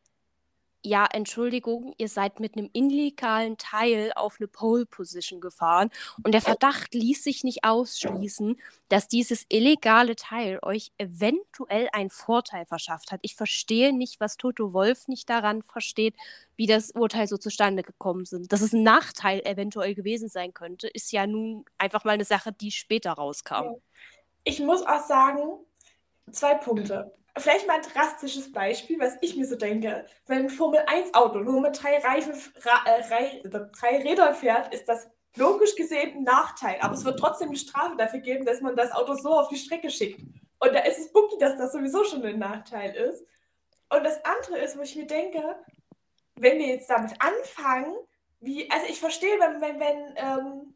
ja, 0.86 1.04
Entschuldigung, 1.12 1.94
ihr 1.98 2.08
seid 2.08 2.38
mit 2.38 2.56
einem 2.56 2.70
illegalen 2.72 3.58
Teil 3.58 4.12
auf 4.14 4.36
eine 4.38 4.46
Pole 4.46 4.86
Position 4.86 5.40
gefahren 5.40 5.90
und 6.22 6.32
der 6.32 6.40
Verdacht 6.40 6.94
ließ 6.94 7.24
sich 7.24 7.42
nicht 7.42 7.64
ausschließen, 7.64 8.56
dass 8.88 9.08
dieses 9.08 9.46
illegale 9.48 10.14
Teil 10.14 10.60
euch 10.62 10.92
eventuell 10.96 11.88
einen 11.92 12.10
Vorteil 12.10 12.66
verschafft 12.66 13.10
hat. 13.10 13.18
Ich 13.22 13.34
verstehe 13.34 13.92
nicht, 13.92 14.20
was 14.20 14.36
Toto 14.36 14.72
Wolf 14.72 15.08
nicht 15.08 15.28
daran 15.28 15.62
versteht, 15.62 16.14
wie 16.54 16.66
das 16.66 16.92
Urteil 16.92 17.26
so 17.26 17.36
zustande 17.36 17.82
gekommen 17.82 18.24
sind. 18.24 18.52
Dass 18.52 18.60
es 18.60 18.72
ein 18.72 18.84
Nachteil 18.84 19.40
eventuell 19.44 19.96
gewesen 19.96 20.28
sein 20.28 20.54
könnte, 20.54 20.86
ist 20.86 21.10
ja 21.10 21.26
nun 21.26 21.64
einfach 21.78 22.04
mal 22.04 22.12
eine 22.12 22.24
Sache, 22.24 22.52
die 22.52 22.70
später 22.70 23.12
rauskam. 23.12 23.74
Ich 24.44 24.60
muss 24.60 24.86
auch 24.86 25.04
sagen, 25.04 25.40
zwei 26.30 26.54
Punkte 26.54 27.12
vielleicht 27.38 27.66
mal 27.66 27.76
ein 27.76 27.82
drastisches 27.82 28.52
Beispiel, 28.52 28.98
was 28.98 29.16
ich 29.20 29.36
mir 29.36 29.46
so 29.46 29.56
denke. 29.56 30.06
Wenn 30.26 30.44
ein 30.44 30.50
Formel-1-Auto 30.50 31.40
nur 31.40 31.60
mit 31.60 31.82
drei, 31.82 31.98
Reifen, 31.98 32.32
äh, 32.84 33.40
drei 33.48 33.96
Rädern 33.98 34.34
fährt, 34.34 34.72
ist 34.72 34.88
das 34.88 35.08
logisch 35.36 35.76
gesehen 35.76 36.18
ein 36.18 36.22
Nachteil. 36.24 36.78
Aber 36.80 36.94
es 36.94 37.04
wird 37.04 37.18
trotzdem 37.18 37.48
eine 37.48 37.56
Strafe 37.56 37.96
dafür 37.96 38.20
geben, 38.20 38.44
dass 38.44 38.60
man 38.60 38.74
das 38.74 38.92
Auto 38.92 39.14
so 39.14 39.38
auf 39.38 39.48
die 39.48 39.56
Strecke 39.56 39.90
schickt. 39.90 40.20
Und 40.58 40.74
da 40.74 40.80
ist 40.80 40.98
es 40.98 41.12
Bookie, 41.12 41.38
dass 41.38 41.56
das 41.56 41.72
sowieso 41.72 42.04
schon 42.04 42.24
ein 42.24 42.38
Nachteil 42.38 42.94
ist. 42.94 43.24
Und 43.90 44.02
das 44.04 44.24
andere 44.24 44.58
ist, 44.58 44.76
wo 44.76 44.82
ich 44.82 44.96
mir 44.96 45.06
denke, 45.06 45.56
wenn 46.36 46.58
wir 46.58 46.66
jetzt 46.66 46.90
damit 46.90 47.12
anfangen, 47.20 47.94
wie, 48.40 48.70
also 48.70 48.86
ich 48.88 48.98
verstehe, 48.98 49.38
wenn, 49.38 49.60
wenn, 49.60 49.80
wenn 49.80 50.14
ähm, 50.16 50.74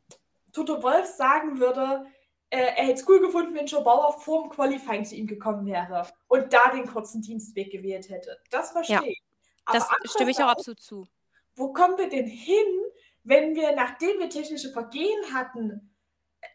Toto 0.53 0.83
Wolf 0.83 1.07
sagen 1.07 1.59
würde, 1.59 2.07
äh, 2.07 2.20
er 2.59 2.85
hätte 2.85 3.01
es 3.01 3.09
cool 3.09 3.21
gefunden, 3.21 3.55
wenn 3.55 3.67
Joe 3.67 3.83
Bauer 3.83 4.13
vor 4.21 4.43
dem 4.43 4.51
Qualifying 4.51 5.05
zu 5.05 5.15
ihm 5.15 5.27
gekommen 5.27 5.67
wäre 5.67 6.07
und 6.29 6.53
da 6.53 6.71
den 6.71 6.87
kurzen 6.87 7.23
Dienstweg 7.23 7.71
gewählt 7.71 8.09
hätte. 8.09 8.39
Das 8.51 8.73
verstehe 8.73 8.97
Ja. 8.97 9.03
ich. 9.05 9.23
Das 9.73 9.89
stimme 10.05 10.33
ich 10.33 10.39
auch 10.39 10.49
absolut 10.49 10.81
zu. 10.81 11.07
Wo 11.55 11.73
kommen 11.73 11.97
wir 11.99 12.09
denn 12.09 12.27
hin, 12.27 12.67
wenn 13.23 13.55
wir, 13.55 13.73
nachdem 13.77 14.19
wir 14.19 14.29
technische 14.29 14.71
Vergehen 14.73 15.33
hatten, 15.33 15.95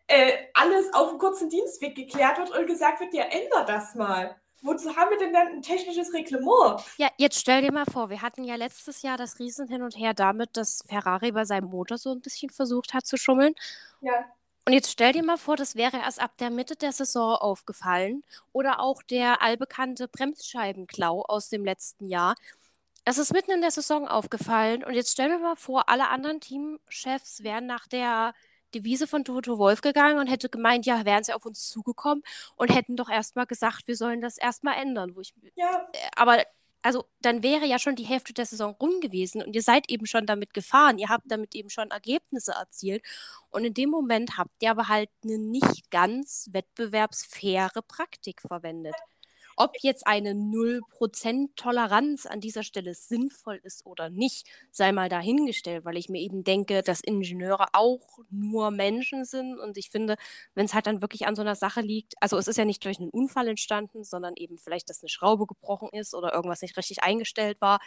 äh, 0.08 0.34
alles 0.54 0.94
auf 0.94 1.10
dem 1.10 1.20
kurzen 1.20 1.50
Dienstweg 1.50 1.96
geklärt 1.96 2.38
wird 2.38 2.52
und 2.58 2.66
gesagt 2.68 3.00
wird, 3.00 3.14
ja, 3.14 3.24
ändert 3.24 3.70
das 3.70 3.96
mal. 3.96 4.36
Wozu 4.62 4.96
haben 4.96 5.12
wir 5.12 5.18
denn 5.20 5.32
dann 5.34 5.48
ein 5.48 5.62
technisches 5.62 6.12
Reglement? 6.14 6.82
Ja, 6.98 7.10
jetzt 7.18 7.40
stell 7.40 7.62
dir 7.62 7.72
mal 7.72 7.86
vor, 7.86 8.10
wir 8.10 8.22
hatten 8.24 8.44
ja 8.44 8.56
letztes 8.56 9.04
Jahr 9.04 9.16
das 9.18 9.38
Riesen 9.38 9.68
hin 9.68 9.84
und 9.84 9.96
her 9.96 10.14
damit, 10.16 10.58
dass 10.58 10.84
Ferrari 10.88 11.32
bei 11.32 11.46
seinem 11.46 11.70
Motor 11.70 11.98
so 12.00 12.12
ein 12.12 12.22
bisschen 12.22 12.50
versucht 12.50 12.94
hat 12.96 13.06
zu 13.06 13.16
schummeln. 13.18 13.54
Ja, 14.02 14.26
Und 14.68 14.74
jetzt 14.74 14.90
stell 14.92 15.14
dir 15.14 15.24
mal 15.24 15.38
vor, 15.38 15.56
das 15.56 15.76
wäre 15.76 15.98
erst 15.98 16.20
ab 16.20 16.38
der 16.40 16.50
Mitte 16.50 16.76
der 16.76 16.92
Saison 16.92 17.36
aufgefallen. 17.36 18.24
Oder 18.52 18.80
auch 18.80 19.04
der 19.04 19.44
allbekannte 19.44 20.08
Bremsscheibenklau 20.08 21.22
aus 21.22 21.50
dem 21.50 21.64
letzten 21.64 22.08
Jahr. 22.08 22.36
Es 23.06 23.20
ist 23.20 23.32
mitten 23.32 23.52
in 23.52 23.62
der 23.62 23.70
Saison 23.70 24.08
aufgefallen. 24.08 24.84
Und 24.84 24.96
jetzt 24.96 25.12
stell 25.12 25.30
dir 25.30 25.38
mal 25.38 25.56
vor, 25.56 25.88
alle 25.88 26.10
anderen 26.10 26.40
Teamchefs 26.42 27.44
wären 27.44 27.68
nach 27.68 27.88
der 27.88 28.34
Devise 28.74 29.06
von 29.06 29.24
Toto 29.24 29.60
Wolf 29.60 29.82
gegangen 29.82 30.18
und 30.18 30.28
hätte 30.28 30.50
gemeint, 30.50 30.88
ja, 30.88 31.06
wären 31.06 31.24
sie 31.24 31.34
auf 31.34 31.46
uns 31.46 31.70
zugekommen 31.70 32.24
und 32.56 32.74
hätten 32.74 32.96
doch 32.98 33.10
erstmal 33.10 33.46
gesagt, 33.46 33.88
wir 33.88 33.96
sollen 33.96 34.22
das 34.22 34.38
erstmal 34.38 34.78
ändern. 34.82 35.16
Wo 35.16 35.22
ich, 35.22 35.34
ja, 35.56 35.88
aber 36.16 36.44
also 36.86 37.06
dann 37.20 37.42
wäre 37.42 37.66
ja 37.66 37.80
schon 37.80 37.96
die 37.96 38.04
Hälfte 38.04 38.32
der 38.32 38.46
Saison 38.46 38.76
rum 38.80 39.00
gewesen 39.02 39.42
und 39.42 39.56
ihr 39.56 39.64
seid 39.64 39.90
eben 39.90 40.06
schon 40.06 40.28
damit 40.28 40.54
gefahren, 40.54 41.00
ihr 41.00 41.10
habt 41.10 41.24
damit 41.32 41.56
eben 41.56 41.72
schon 41.72 41.90
Ergebnisse 41.90 42.52
erzielt 42.52 43.04
und 43.50 43.66
in 43.66 43.74
dem 43.74 43.90
Moment 43.90 44.38
habt 44.38 44.62
ihr 44.62 44.70
aber 44.70 44.88
halt 44.88 45.10
eine 45.24 45.40
nicht 45.40 45.90
ganz 45.90 46.48
wettbewerbsfaire 46.52 47.82
Praktik 47.88 48.40
verwendet. 48.40 48.94
Ob 49.58 49.78
jetzt 49.82 50.06
eine 50.06 50.32
0% 50.32 51.50
Toleranz 51.56 52.26
an 52.26 52.42
dieser 52.42 52.64
Stelle 52.64 52.94
sinnvoll 52.94 53.60
ist 53.64 53.86
oder 53.86 54.10
nicht, 54.10 54.48
sei 54.72 54.92
mal 54.92 55.08
dahingestellt, 55.08 55.86
weil 55.86 55.98
ich 55.98 56.10
mir 56.10 56.22
eben 56.22 56.44
denke, 56.44 56.82
dass 56.84 57.00
Ingenieure 57.00 57.68
auch 57.74 58.20
nur 58.30 58.72
Menschen 58.72 59.24
sind 59.24 59.58
und 59.60 59.78
ich 59.78 59.90
finde, 59.90 60.16
wenn 60.56 60.66
es 60.66 60.74
halt 60.74 60.88
dann 60.88 61.02
wirklich 61.02 61.26
an 61.26 61.36
so 61.36 61.42
einer 61.42 61.56
Sache 61.56 61.82
liegt, 61.82 62.16
also 62.20 62.38
es 62.38 62.48
ist 62.48 62.58
ja 62.58 62.66
nicht 62.66 62.84
durch 62.84 63.00
einen 63.00 63.10
Unfall 63.10 63.48
entstanden, 63.48 64.04
sondern 64.04 64.34
eben 64.36 64.58
vielleicht, 64.58 64.90
dass 64.90 65.02
eine 65.02 65.10
Schraube 65.10 65.46
gebrochen 65.46 65.90
ist 65.94 66.14
oder 66.14 66.34
irgendwas 66.34 66.62
nicht 66.62 66.76
richtig 66.78 67.04
eingestellt 67.04 67.62
war. 67.62 67.80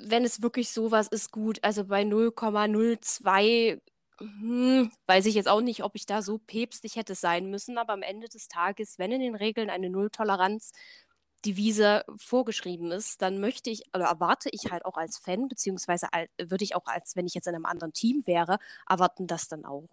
Wenn 0.00 0.24
es 0.24 0.42
wirklich 0.42 0.70
sowas 0.70 1.08
ist, 1.08 1.32
gut. 1.32 1.58
Also 1.62 1.86
bei 1.86 2.02
0,02 2.02 3.80
hm, 4.18 4.90
weiß 5.06 5.26
ich 5.26 5.34
jetzt 5.34 5.48
auch 5.48 5.60
nicht, 5.60 5.84
ob 5.84 5.94
ich 5.94 6.06
da 6.06 6.22
so 6.22 6.38
päpstlich 6.38 6.96
hätte 6.96 7.14
sein 7.14 7.50
müssen, 7.50 7.78
aber 7.78 7.92
am 7.92 8.02
Ende 8.02 8.28
des 8.28 8.48
Tages, 8.48 8.98
wenn 8.98 9.12
in 9.12 9.20
den 9.20 9.36
Regeln 9.36 9.70
eine 9.70 9.90
Nulltoleranz-Devise 9.90 12.04
vorgeschrieben 12.16 12.90
ist, 12.90 13.22
dann 13.22 13.38
möchte 13.40 13.70
ich 13.70 13.82
oder 13.94 14.06
erwarte 14.06 14.48
ich 14.52 14.70
halt 14.72 14.84
auch 14.84 14.96
als 14.96 15.18
Fan, 15.18 15.46
beziehungsweise 15.48 16.08
würde 16.38 16.64
ich 16.64 16.74
auch 16.74 16.86
als, 16.86 17.14
wenn 17.16 17.26
ich 17.26 17.34
jetzt 17.34 17.46
in 17.46 17.54
einem 17.54 17.66
anderen 17.66 17.92
Team 17.92 18.26
wäre, 18.26 18.58
erwarten, 18.88 19.26
dass 19.28 19.46
dann 19.48 19.64
auch 19.64 19.88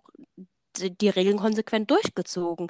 die, 0.77 0.97
die 0.97 1.09
Regeln 1.09 1.37
konsequent 1.37 1.91
durchgezogen 1.91 2.67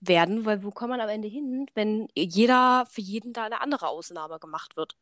werden, 0.00 0.44
weil 0.44 0.62
wo 0.64 0.70
kommt 0.70 0.90
man 0.90 1.00
am 1.00 1.08
Ende 1.08 1.28
hin, 1.28 1.66
wenn 1.74 2.08
jeder 2.16 2.86
für 2.90 3.00
jeden 3.00 3.32
da 3.32 3.44
eine 3.44 3.60
andere 3.60 3.88
Ausnahme 3.88 4.38
gemacht 4.38 4.76
wird? 4.76 4.96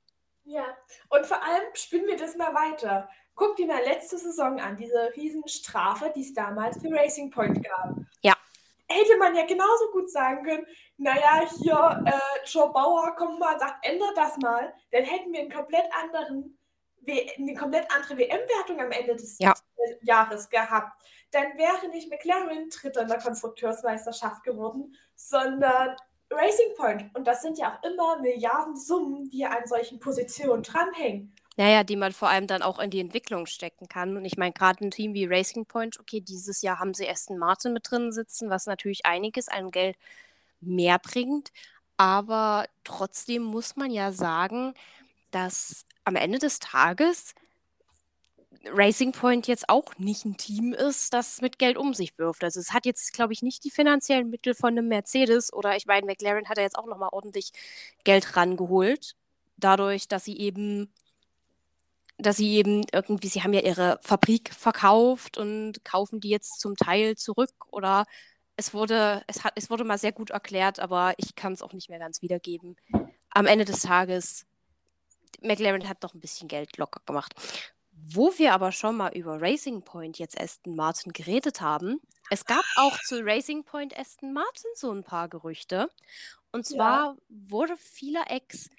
ja. 0.44 0.64
Und 1.08 1.26
vor 1.26 1.42
allem 1.42 1.62
spinnen 1.74 2.06
wir 2.06 2.16
das 2.16 2.36
mal 2.36 2.54
weiter. 2.54 3.08
Guck 3.40 3.56
dir 3.56 3.66
mal 3.66 3.82
letzte 3.82 4.18
Saison 4.18 4.60
an, 4.60 4.76
diese 4.76 5.12
Riesenstrafe, 5.16 6.12
die 6.14 6.20
es 6.20 6.34
damals 6.34 6.76
für 6.78 6.92
Racing 6.92 7.30
Point 7.30 7.64
gab. 7.64 7.94
Ja. 8.20 8.36
Hätte 8.86 9.16
man 9.16 9.34
ja 9.34 9.46
genauso 9.46 9.90
gut 9.92 10.10
sagen 10.10 10.44
können, 10.44 10.66
naja, 10.98 11.48
hier, 11.58 12.04
äh, 12.04 12.46
Joe 12.46 12.70
Bauer 12.70 13.16
kommt 13.16 13.40
mal 13.40 13.54
und 13.54 13.60
sagt, 13.60 13.82
ändert 13.86 14.14
das 14.14 14.36
mal. 14.36 14.74
Dann 14.92 15.04
hätten 15.04 15.32
wir 15.32 15.40
einen 15.40 15.50
komplett 15.50 15.86
anderen, 16.02 16.58
eine 17.08 17.54
komplett 17.54 17.90
andere 17.90 18.18
WM-Wertung 18.18 18.78
am 18.78 18.90
Ende 18.90 19.16
des 19.16 19.38
Ja. 19.38 19.54
Jahres 20.02 20.50
gehabt. 20.50 21.02
Dann 21.30 21.56
wäre 21.56 21.88
nicht 21.88 22.10
McLaren 22.10 22.68
Dritter 22.68 23.00
in 23.00 23.08
der 23.08 23.20
Konstrukteursmeisterschaft 23.20 24.42
geworden, 24.42 24.94
sondern 25.14 25.96
Racing 26.30 26.74
Point. 26.76 27.14
Und 27.14 27.26
das 27.26 27.40
sind 27.40 27.56
ja 27.56 27.72
auch 27.72 27.88
immer 27.88 28.20
Milliardensummen, 28.20 29.30
die 29.30 29.46
an 29.46 29.66
solchen 29.66 29.98
Positionen 29.98 30.62
dranhängen. 30.62 31.34
Naja, 31.60 31.84
die 31.84 31.96
man 31.96 32.12
vor 32.12 32.30
allem 32.30 32.46
dann 32.46 32.62
auch 32.62 32.78
in 32.78 32.88
die 32.88 33.00
Entwicklung 33.00 33.44
stecken 33.44 33.86
kann. 33.86 34.16
Und 34.16 34.24
ich 34.24 34.38
meine, 34.38 34.54
gerade 34.54 34.82
ein 34.82 34.90
Team 34.90 35.12
wie 35.12 35.26
Racing 35.26 35.66
Point, 35.66 36.00
okay, 36.00 36.22
dieses 36.22 36.62
Jahr 36.62 36.78
haben 36.78 36.94
sie 36.94 37.06
Aston 37.06 37.36
Martin 37.36 37.74
mit 37.74 37.90
drin 37.90 38.12
sitzen, 38.12 38.48
was 38.48 38.64
natürlich 38.64 39.04
einiges 39.04 39.48
an 39.48 39.70
Geld 39.70 39.98
mehr 40.62 40.98
bringt. 40.98 41.52
Aber 41.98 42.64
trotzdem 42.82 43.42
muss 43.42 43.76
man 43.76 43.90
ja 43.90 44.10
sagen, 44.10 44.72
dass 45.32 45.84
am 46.04 46.16
Ende 46.16 46.38
des 46.38 46.60
Tages 46.60 47.34
Racing 48.64 49.12
Point 49.12 49.46
jetzt 49.46 49.68
auch 49.68 49.98
nicht 49.98 50.24
ein 50.24 50.38
Team 50.38 50.72
ist, 50.72 51.12
das 51.12 51.42
mit 51.42 51.58
Geld 51.58 51.76
um 51.76 51.92
sich 51.92 52.18
wirft. 52.18 52.42
Also 52.42 52.58
es 52.58 52.72
hat 52.72 52.86
jetzt, 52.86 53.12
glaube 53.12 53.34
ich, 53.34 53.42
nicht 53.42 53.64
die 53.64 53.70
finanziellen 53.70 54.30
Mittel 54.30 54.54
von 54.54 54.70
einem 54.78 54.88
Mercedes 54.88 55.52
oder 55.52 55.76
ich 55.76 55.84
meine, 55.84 56.06
McLaren 56.06 56.48
hat 56.48 56.56
ja 56.56 56.62
jetzt 56.62 56.78
auch 56.78 56.86
nochmal 56.86 57.10
ordentlich 57.12 57.52
Geld 58.04 58.34
rangeholt, 58.34 59.14
dadurch, 59.58 60.08
dass 60.08 60.24
sie 60.24 60.38
eben 60.38 60.90
dass 62.22 62.36
sie 62.36 62.54
eben 62.56 62.84
irgendwie, 62.92 63.28
sie 63.28 63.42
haben 63.42 63.52
ja 63.52 63.60
ihre 63.60 63.98
Fabrik 64.02 64.52
verkauft 64.54 65.38
und 65.38 65.84
kaufen 65.84 66.20
die 66.20 66.28
jetzt 66.30 66.60
zum 66.60 66.76
Teil 66.76 67.16
zurück 67.16 67.52
oder 67.70 68.06
es 68.56 68.74
wurde, 68.74 69.22
es 69.26 69.42
hat, 69.44 69.54
es 69.56 69.70
wurde 69.70 69.84
mal 69.84 69.98
sehr 69.98 70.12
gut 70.12 70.30
erklärt, 70.30 70.80
aber 70.80 71.14
ich 71.16 71.34
kann 71.34 71.52
es 71.54 71.62
auch 71.62 71.72
nicht 71.72 71.88
mehr 71.88 71.98
ganz 71.98 72.20
wiedergeben. 72.22 72.76
Am 73.30 73.46
Ende 73.46 73.64
des 73.64 73.80
Tages, 73.80 74.46
McLaren 75.40 75.88
hat 75.88 76.04
doch 76.04 76.14
ein 76.14 76.20
bisschen 76.20 76.48
Geld 76.48 76.76
locker 76.76 77.00
gemacht. 77.06 77.34
Wo 77.92 78.32
wir 78.38 78.54
aber 78.54 78.72
schon 78.72 78.96
mal 78.96 79.12
über 79.16 79.40
Racing 79.40 79.82
Point 79.82 80.18
jetzt 80.18 80.40
Aston 80.40 80.74
Martin 80.74 81.12
geredet 81.12 81.60
haben, 81.60 82.00
es 82.30 82.44
gab 82.44 82.64
auch 82.76 82.98
zu 83.00 83.20
Racing 83.24 83.64
Point 83.64 83.98
Aston 83.98 84.32
Martin 84.32 84.70
so 84.74 84.92
ein 84.92 85.04
paar 85.04 85.28
Gerüchte. 85.28 85.90
Und 86.52 86.68
Ja. 86.70 86.76
zwar 86.76 87.16
wurde 87.28 87.76
vielerorts 87.76 88.70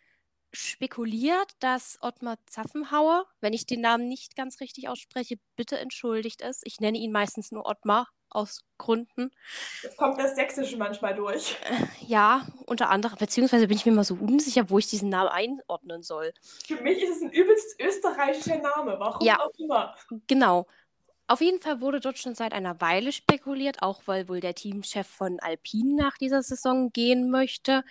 spekuliert, 0.54 1.52
dass 1.60 1.98
Ottmar 2.02 2.38
Zaffenhauer, 2.46 3.26
wenn 3.40 3.54
ich 3.54 3.66
den 3.66 3.82
Namen 3.82 4.08
nicht 4.08 4.36
ganz 4.36 4.60
richtig 4.60 4.90
ausspreche, 4.90 5.38
bitte 5.56 5.78
entschuldigt 5.78 6.42
es. 6.42 6.62
Ich 6.64 6.80
nenne 6.80 6.98
ihn 6.98 7.12
meistens 7.12 7.52
nur 7.52 7.66
Ottmar 7.66 8.10
aus 8.30 8.62
Gründen. 8.78 9.32
Es 9.84 9.96
kommt 9.98 10.18
das 10.20 10.36
Sächsische 10.36 10.78
manchmal 10.78 11.14
durch. 11.16 11.58
Ja, 12.08 12.48
unter 12.66 12.90
anderem, 12.90 13.18
beziehungsweise 13.18 13.68
bin 13.68 13.78
ich 13.78 13.86
mir 13.86 13.92
mal 13.92 14.04
so 14.04 14.16
unsicher, 14.16 14.70
wo 14.70 14.80
ich 14.80 14.88
diesen 14.88 15.10
Namen 15.10 15.30
einordnen 15.30 16.02
soll. 16.04 16.34
Für 16.66 16.82
mich 16.82 17.02
ist 17.02 17.18
es 17.18 17.22
ein 17.22 17.32
übelst 17.32 17.80
österreichischer 17.80 18.58
Name, 18.58 18.96
warum 19.00 19.26
Ja. 19.26 19.40
auch 19.40 19.52
immer. 19.58 19.96
Genau. 20.28 20.68
Auf 21.28 21.40
jeden 21.42 21.62
Fall 21.62 21.80
wurde 21.80 22.00
dort 22.02 22.18
schon 22.18 22.36
seit 22.36 22.52
einer 22.52 22.82
Weile 22.82 23.14
spekuliert, 23.14 23.82
auch 23.82 24.02
weil 24.06 24.28
wohl 24.28 24.42
der 24.42 24.56
Teamchef 24.56 25.08
von 25.08 25.40
Alpine 25.40 25.96
nach 25.96 26.18
dieser 26.18 26.44
Saison 26.44 26.92
gehen 26.92 27.30
möchte, 27.30 27.84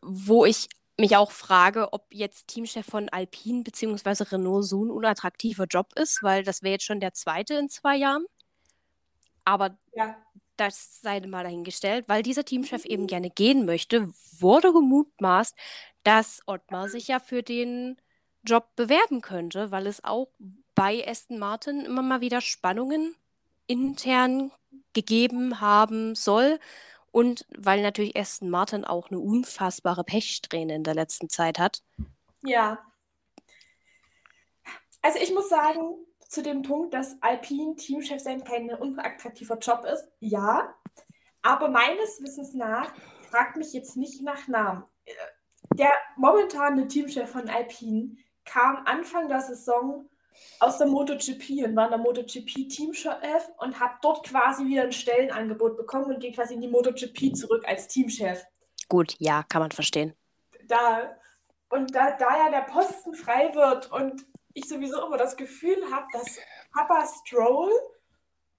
wo 0.00 0.44
ich 0.44 0.68
mich 0.98 1.16
auch 1.16 1.30
frage, 1.32 1.92
ob 1.92 2.06
jetzt 2.12 2.48
Teamchef 2.48 2.86
von 2.86 3.08
Alpine 3.08 3.62
bzw. 3.62 4.24
Renault 4.24 4.64
so 4.66 4.84
ein 4.84 4.90
unattraktiver 4.90 5.64
Job 5.66 5.92
ist, 5.96 6.22
weil 6.22 6.44
das 6.44 6.62
wäre 6.62 6.72
jetzt 6.74 6.84
schon 6.84 7.00
der 7.00 7.14
zweite 7.14 7.54
in 7.54 7.68
zwei 7.68 7.96
Jahren. 7.96 8.26
Aber 9.44 9.78
Ja. 9.94 10.16
das 10.56 11.00
sei 11.02 11.20
mal 11.22 11.44
dahingestellt, 11.44 12.08
weil 12.08 12.22
dieser 12.22 12.44
Teamchef 12.44 12.84
eben 12.86 13.06
gerne 13.06 13.30
gehen 13.30 13.66
möchte, 13.66 14.08
wurde 14.40 14.72
gemutmaßt, 14.72 15.56
dass 16.04 16.40
Ottmar 16.46 16.88
sich 16.88 17.08
ja 17.08 17.20
für 17.20 17.42
den 17.42 17.96
Job 18.44 18.76
bewerben 18.76 19.20
könnte, 19.22 19.70
weil 19.70 19.86
es 19.86 20.04
auch 20.04 20.28
bei 20.74 21.06
Aston 21.08 21.38
Martin 21.38 21.82
immer 21.86 22.02
mal 22.02 22.20
wieder 22.22 22.40
Spannungen 22.40 23.16
intern 23.66 24.52
gegeben 24.94 25.60
haben 25.60 26.14
soll 26.14 26.58
und 27.12 27.46
weil 27.56 27.82
natürlich 27.82 28.16
Aston 28.16 28.50
Martin 28.50 28.84
auch 28.84 29.10
eine 29.10 29.20
unfassbare 29.20 30.02
Pechsträhne 30.02 30.74
in 30.74 30.82
der 30.82 30.94
letzten 30.94 31.28
Zeit 31.28 31.58
hat. 31.58 31.82
Ja. 32.42 32.78
Also 35.02 35.18
ich 35.20 35.32
muss 35.32 35.48
sagen, 35.48 35.94
zu 36.28 36.42
dem 36.42 36.62
Punkt, 36.62 36.94
dass 36.94 37.20
Alpine 37.20 37.76
Teamchef 37.76 38.20
sein 38.20 38.42
kein 38.42 38.70
unattraktiver 38.70 39.58
Job 39.58 39.84
ist, 39.84 40.08
ja. 40.20 40.74
Aber 41.42 41.68
meines 41.68 42.22
Wissens 42.22 42.54
nach, 42.54 42.92
fragt 43.28 43.56
mich 43.56 43.72
jetzt 43.72 43.96
nicht 43.96 44.22
nach 44.22 44.48
Namen. 44.48 44.84
Der 45.74 45.92
momentane 46.16 46.88
Teamchef 46.88 47.30
von 47.30 47.48
Alpine 47.48 48.16
kam 48.44 48.84
Anfang 48.86 49.28
der 49.28 49.40
Saison 49.40 50.08
aus 50.60 50.78
der 50.78 50.86
MotoGP 50.86 51.64
und 51.64 51.76
war 51.76 51.84
in 51.84 51.90
der 51.90 51.98
MotoGP 51.98 52.68
Teamchef 52.68 53.50
und 53.58 53.78
hat 53.80 53.92
dort 54.02 54.26
quasi 54.26 54.66
wieder 54.66 54.82
ein 54.82 54.92
Stellenangebot 54.92 55.76
bekommen 55.76 56.06
und 56.06 56.20
geht 56.20 56.34
quasi 56.34 56.54
in 56.54 56.60
die 56.60 56.68
MotoGP 56.68 57.34
zurück 57.36 57.64
als 57.66 57.88
Teamchef. 57.88 58.44
Gut, 58.88 59.14
ja, 59.18 59.42
kann 59.48 59.62
man 59.62 59.70
verstehen. 59.70 60.14
da 60.66 61.16
und 61.70 61.94
da, 61.94 62.10
da 62.18 62.36
ja 62.36 62.50
der 62.50 62.70
Posten 62.70 63.14
frei 63.14 63.54
wird 63.54 63.90
und 63.90 64.26
ich 64.52 64.68
sowieso 64.68 65.06
immer 65.06 65.16
das 65.16 65.36
Gefühl 65.36 65.78
habe, 65.90 66.06
dass 66.12 66.38
Papa 66.72 67.06
Stroll 67.06 67.72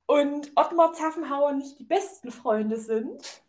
und 0.08 0.51
Ottmar 0.56 0.94
Zaffenhauer 0.94 1.53
nicht 1.53 1.80
die 1.80 1.84
besten 1.84 2.32
Freunde 2.32 2.77
sind. 2.77 3.42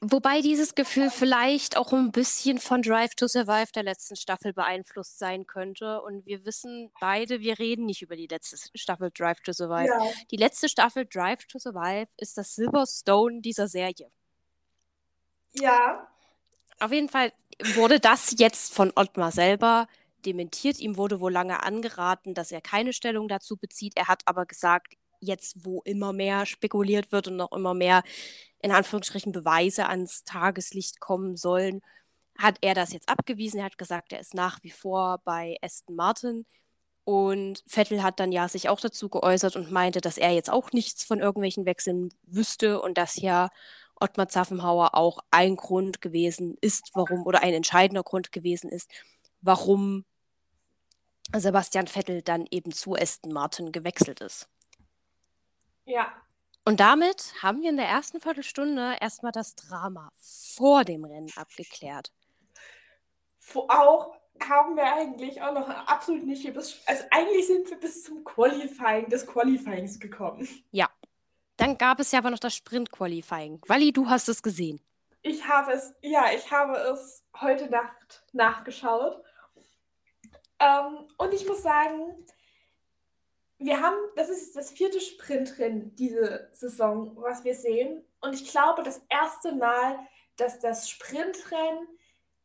Wobei 0.00 0.42
dieses 0.42 0.76
Gefühl 0.76 1.10
vielleicht 1.10 1.76
auch 1.76 1.92
ein 1.92 2.12
bisschen 2.12 2.58
von 2.58 2.82
Drive 2.82 3.16
to 3.16 3.26
Survive 3.26 3.72
der 3.72 3.82
letzten 3.82 4.14
Staffel 4.14 4.52
beeinflusst 4.52 5.18
sein 5.18 5.44
könnte. 5.44 6.00
Und 6.02 6.24
wir 6.24 6.44
wissen 6.44 6.92
beide, 7.00 7.40
wir 7.40 7.58
reden 7.58 7.84
nicht 7.84 8.02
über 8.02 8.14
die 8.14 8.28
letzte 8.28 8.56
Staffel 8.78 9.10
Drive 9.10 9.40
to 9.40 9.52
Survive. 9.52 9.88
Ja. 9.88 10.00
Die 10.30 10.36
letzte 10.36 10.68
Staffel 10.68 11.04
Drive 11.04 11.46
to 11.46 11.58
Survive 11.58 12.06
ist 12.16 12.38
das 12.38 12.54
Silverstone 12.54 13.40
dieser 13.40 13.66
Serie. 13.66 14.08
Ja. 15.54 16.06
Auf 16.78 16.92
jeden 16.92 17.08
Fall 17.08 17.32
wurde 17.74 17.98
das 17.98 18.36
jetzt 18.38 18.72
von 18.72 18.92
Ottmar 18.94 19.32
selber 19.32 19.88
dementiert. 20.24 20.78
Ihm 20.78 20.96
wurde 20.96 21.18
wohl 21.18 21.32
lange 21.32 21.64
angeraten, 21.64 22.34
dass 22.34 22.52
er 22.52 22.60
keine 22.60 22.92
Stellung 22.92 23.26
dazu 23.26 23.56
bezieht. 23.56 23.96
Er 23.96 24.06
hat 24.06 24.22
aber 24.26 24.46
gesagt, 24.46 24.94
jetzt, 25.20 25.64
wo 25.64 25.82
immer 25.82 26.12
mehr 26.12 26.46
spekuliert 26.46 27.12
wird 27.12 27.28
und 27.28 27.36
noch 27.36 27.52
immer 27.52 27.74
mehr 27.74 28.02
in 28.60 28.72
Anführungsstrichen 28.72 29.32
Beweise 29.32 29.88
ans 29.88 30.24
Tageslicht 30.24 31.00
kommen 31.00 31.36
sollen, 31.36 31.80
hat 32.36 32.56
er 32.60 32.74
das 32.74 32.92
jetzt 32.92 33.08
abgewiesen. 33.08 33.58
Er 33.58 33.66
hat 33.66 33.78
gesagt, 33.78 34.12
er 34.12 34.20
ist 34.20 34.34
nach 34.34 34.62
wie 34.62 34.70
vor 34.70 35.20
bei 35.24 35.56
Aston 35.62 35.96
Martin. 35.96 36.46
Und 37.04 37.62
Vettel 37.66 38.02
hat 38.02 38.20
dann 38.20 38.32
ja 38.32 38.48
sich 38.48 38.68
auch 38.68 38.80
dazu 38.80 39.08
geäußert 39.08 39.56
und 39.56 39.72
meinte, 39.72 40.00
dass 40.00 40.18
er 40.18 40.32
jetzt 40.32 40.50
auch 40.50 40.72
nichts 40.72 41.04
von 41.04 41.20
irgendwelchen 41.20 41.64
Wechseln 41.66 42.12
wüsste 42.24 42.80
und 42.82 42.98
dass 42.98 43.16
ja 43.16 43.48
Ottmar 44.00 44.28
Zaffenhauer 44.28 44.94
auch 44.94 45.18
ein 45.30 45.56
Grund 45.56 46.00
gewesen 46.00 46.56
ist, 46.60 46.90
warum, 46.94 47.26
oder 47.26 47.42
ein 47.42 47.54
entscheidender 47.54 48.02
Grund 48.02 48.30
gewesen 48.30 48.70
ist, 48.70 48.90
warum 49.40 50.04
Sebastian 51.34 51.86
Vettel 51.86 52.22
dann 52.22 52.46
eben 52.50 52.72
zu 52.72 52.94
Aston 52.94 53.32
Martin 53.32 53.72
gewechselt 53.72 54.20
ist. 54.20 54.48
Ja, 55.88 56.12
und 56.68 56.80
damit 56.80 57.32
haben 57.42 57.62
wir 57.62 57.70
in 57.70 57.78
der 57.78 57.86
ersten 57.86 58.20
Viertelstunde 58.20 58.98
erstmal 59.00 59.32
das 59.32 59.54
Drama 59.54 60.10
vor 60.18 60.84
dem 60.84 61.06
Rennen 61.06 61.32
abgeklärt. 61.34 62.12
Auch 63.54 64.14
haben 64.38 64.76
wir 64.76 64.84
eigentlich 64.84 65.40
auch 65.40 65.54
noch 65.54 65.66
absolut 65.66 66.26
nicht 66.26 66.52
bis, 66.52 66.78
also 66.84 67.04
eigentlich 67.10 67.46
sind 67.46 67.70
wir 67.70 67.80
bis 67.80 68.04
zum 68.04 68.22
Qualifying 68.22 69.08
des 69.08 69.26
Qualifyings 69.26 69.98
gekommen. 69.98 70.46
Ja. 70.70 70.90
Dann 71.56 71.78
gab 71.78 72.00
es 72.00 72.12
ja 72.12 72.18
aber 72.18 72.28
noch 72.32 72.38
das 72.38 72.54
Sprint-Qualifying. 72.56 73.62
Wally, 73.66 73.90
du 73.90 74.06
hast 74.10 74.28
es 74.28 74.42
gesehen. 74.42 74.78
Ich 75.22 75.48
habe 75.48 75.72
es, 75.72 75.94
ja, 76.02 76.26
ich 76.36 76.50
habe 76.52 76.76
es 76.76 77.24
heute 77.40 77.70
Nacht 77.70 78.26
nachgeschaut. 78.34 79.24
Ähm, 80.58 81.06
und 81.16 81.32
ich 81.32 81.46
muss 81.46 81.62
sagen, 81.62 82.26
wir 83.58 83.80
haben, 83.80 83.96
das 84.14 84.28
ist 84.28 84.54
das 84.56 84.70
vierte 84.70 85.00
Sprintrennen 85.00 85.94
diese 85.96 86.48
Saison, 86.52 87.16
was 87.16 87.44
wir 87.44 87.54
sehen. 87.54 88.04
Und 88.20 88.34
ich 88.34 88.50
glaube, 88.50 88.82
das 88.82 89.02
erste 89.08 89.54
Mal, 89.54 89.98
dass 90.36 90.60
das 90.60 90.88
Sprintrennen 90.88 91.88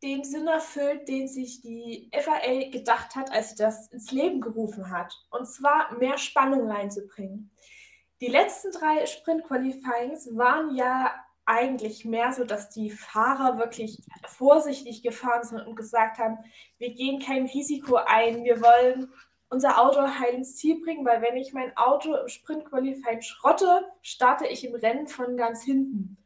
den 0.01 0.24
Sinn 0.24 0.48
erfüllt, 0.48 1.08
den 1.08 1.27
sich 1.27 1.62
die 1.62 2.10
FAA 2.13 2.70
gedacht 2.70 3.15
hat, 3.15 3.32
als 3.32 3.51
sie 3.51 3.55
das 3.55 3.88
ins 3.88 4.12
Leben 4.12 4.41
gerufen 4.41 4.89
hat. 4.89 5.13
Und 5.29 5.48
zwar 5.48 5.98
mehr 5.98 6.17
Spannung 6.17 6.70
reinzubringen. 6.70 7.51
Die 8.20 8.27
letzten 8.27 8.72
drei 8.72 9.05
Sprint-Qualifyings 9.05 10.36
waren 10.36 10.75
ja 10.75 11.13
eigentlich 11.46 12.05
mehr 12.05 12.32
so, 12.32 12.43
dass 12.43 12.70
die 12.70 12.89
Fahrer 12.89 13.57
wirklich 13.57 14.01
vorsichtig 14.27 15.03
gefahren 15.03 15.44
sind 15.44 15.61
und 15.61 15.75
gesagt 15.75 16.18
haben, 16.18 16.37
wir 16.77 16.94
gehen 16.94 17.20
kein 17.20 17.46
Risiko 17.46 17.96
ein, 17.96 18.44
wir 18.44 18.61
wollen 18.61 19.11
unser 19.53 19.79
Auto 19.79 20.01
heil 20.01 20.33
ins 20.33 20.57
Ziel 20.57 20.81
bringen, 20.81 21.05
weil 21.05 21.22
wenn 21.22 21.37
ich 21.37 21.53
mein 21.53 21.77
Auto 21.77 22.16
im 22.16 22.27
Sprint-Qualifying 22.27 23.22
schrotte, 23.22 23.85
starte 24.01 24.48
ich 24.48 24.66
im 24.66 24.74
Rennen 24.74 25.07
von 25.07 25.37
ganz 25.37 25.63
hinten. 25.63 26.18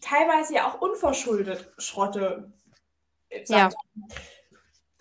Teilweise 0.00 0.54
ja 0.54 0.66
auch 0.66 0.80
unverschuldet 0.80 1.70
schrotte. 1.76 2.50
Ja. 3.46 3.68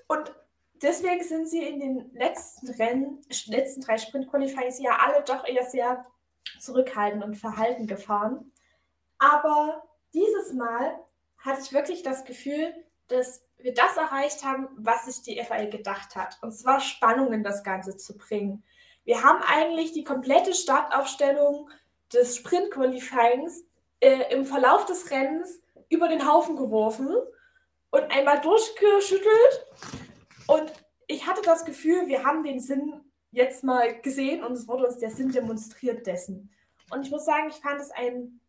Und 0.07 0.35
deswegen 0.81 1.23
sind 1.23 1.47
sie 1.47 1.63
in 1.63 1.79
den 1.79 2.11
letzten 2.13 2.69
Rennen, 2.69 3.21
letzten 3.45 3.81
drei 3.81 3.97
Sprint-Qualifyings 3.97 4.79
ja 4.79 4.97
alle 4.99 5.23
doch 5.23 5.47
eher 5.47 5.63
sehr 5.63 6.05
zurückhaltend 6.59 7.23
und 7.23 7.35
verhalten 7.35 7.87
gefahren. 7.87 8.51
Aber 9.19 9.83
dieses 10.13 10.53
Mal 10.53 10.99
hatte 11.37 11.61
ich 11.61 11.71
wirklich 11.71 12.03
das 12.03 12.25
Gefühl, 12.25 12.73
dass 13.09 13.43
wir 13.57 13.73
das 13.73 13.97
erreicht 13.97 14.43
haben, 14.43 14.69
was 14.77 15.05
sich 15.05 15.21
die 15.21 15.43
FAI 15.43 15.65
gedacht 15.65 16.15
hat. 16.15 16.37
Und 16.41 16.53
zwar 16.53 16.79
Spannung 16.79 17.33
in 17.33 17.43
das 17.43 17.63
Ganze 17.63 17.97
zu 17.97 18.17
bringen. 18.17 18.63
Wir 19.03 19.23
haben 19.23 19.41
eigentlich 19.43 19.91
die 19.91 20.03
komplette 20.03 20.53
Startaufstellung 20.53 21.69
des 22.13 22.37
Sprint-Qualifyings 22.37 23.65
äh, 23.99 24.33
im 24.33 24.45
Verlauf 24.45 24.85
des 24.85 25.11
Rennens 25.11 25.59
über 25.89 26.07
den 26.07 26.27
Haufen 26.27 26.55
geworfen 26.55 27.15
und 27.91 28.03
einmal 28.11 28.39
durchgeschüttelt. 28.41 29.65
Und 30.47 30.71
ich 31.07 31.27
hatte 31.27 31.41
das 31.41 31.65
Gefühl, 31.65 32.07
wir 32.07 32.23
haben 32.23 32.43
den 32.43 32.59
Sinn 32.59 33.01
jetzt 33.31 33.63
mal 33.63 33.99
gesehen 34.01 34.43
und 34.43 34.53
es 34.53 34.67
wurde 34.67 34.85
uns 34.85 34.99
der 34.99 35.11
Sinn 35.11 35.31
demonstriert 35.31 36.05
dessen. 36.07 36.51
Und 36.91 37.05
ich 37.05 37.11
muss 37.11 37.25
sagen, 37.25 37.49
ich 37.49 37.57
fand 37.57 37.81
es 37.81 37.91
ein, 37.91 38.39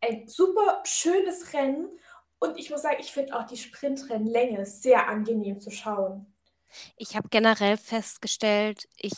ein 0.00 0.28
super 0.28 0.82
schönes 0.84 1.52
Rennen 1.52 1.88
und 2.46 2.58
ich 2.58 2.70
muss 2.70 2.82
sagen, 2.82 2.96
ich 3.00 3.12
finde 3.12 3.38
auch 3.38 3.46
die 3.46 3.56
Sprintrennlänge 3.56 4.64
sehr 4.66 5.08
angenehm 5.08 5.60
zu 5.60 5.70
schauen. 5.70 6.26
Ich 6.96 7.16
habe 7.16 7.28
generell 7.28 7.76
festgestellt, 7.76 8.88
ich 8.96 9.14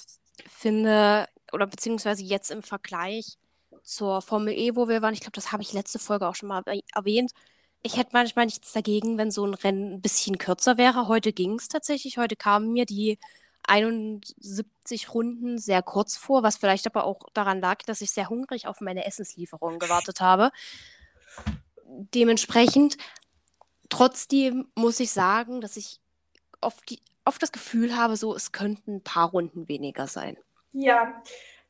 finde, 0.47 1.27
oder 1.53 1.67
beziehungsweise 1.67 2.23
jetzt 2.23 2.51
im 2.51 2.63
Vergleich 2.63 3.39
zur 3.83 4.23
Formel 4.23 4.53
E, 4.55 4.77
wo 4.77 4.89
wir 4.89 5.03
waren, 5.03 5.15
ich 5.15 5.21
glaube, 5.21 5.35
das 5.35 5.53
habe 5.53 5.63
ich 5.63 5.73
letzte 5.73 5.99
Folge 5.99 6.29
auch 6.29 6.35
schon 6.35 6.49
mal 6.49 6.63
erwähnt. 6.95 7.33
Ich 7.83 7.97
hätte 7.97 8.11
manchmal 8.13 8.47
nichts 8.47 8.73
dagegen, 8.73 9.19
wenn 9.19 9.31
so 9.31 9.45
ein 9.47 9.55
Rennen 9.55 9.95
ein 9.95 10.01
bisschen 10.01 10.39
kürzer 10.39 10.77
wäre. 10.77 11.09
Heute 11.09 11.33
ging 11.33 11.55
es 11.55 11.69
tatsächlich. 11.69 12.19
Heute 12.19 12.37
kamen 12.37 12.73
mir 12.73 12.87
die 12.87 13.19
71 13.65 15.15
Runden 15.15 15.59
sehr 15.59 15.83
kurz 15.83 16.17
vor, 16.17 16.43
was 16.43 16.57
vielleicht 16.57 16.87
aber 16.87 17.05
auch 17.05 17.21
daran 17.35 17.61
lag, 17.61 17.83
dass 17.85 18.01
ich 18.01 18.11
sehr 18.11 18.29
hungrig 18.29 18.67
auf 18.67 18.81
meine 18.81 19.05
Essenslieferung 19.07 19.79
gewartet 19.79 20.21
habe 20.21 20.51
dementsprechend, 22.15 22.97
trotzdem 23.89 24.69
muss 24.75 25.01
ich 25.01 25.11
sagen, 25.11 25.61
dass 25.61 25.77
ich 25.77 26.01
oft, 26.61 26.89
die, 26.91 27.01
oft 27.25 27.43
das 27.43 27.53
Gefühl 27.53 27.97
habe, 27.97 28.17
so 28.17 28.35
es 28.35 28.53
könnten 28.53 28.97
ein 28.97 29.05
paar 29.05 29.31
Runden 29.31 29.69
weniger 29.69 30.07
sein. 30.07 30.37
Ja, 30.73 31.23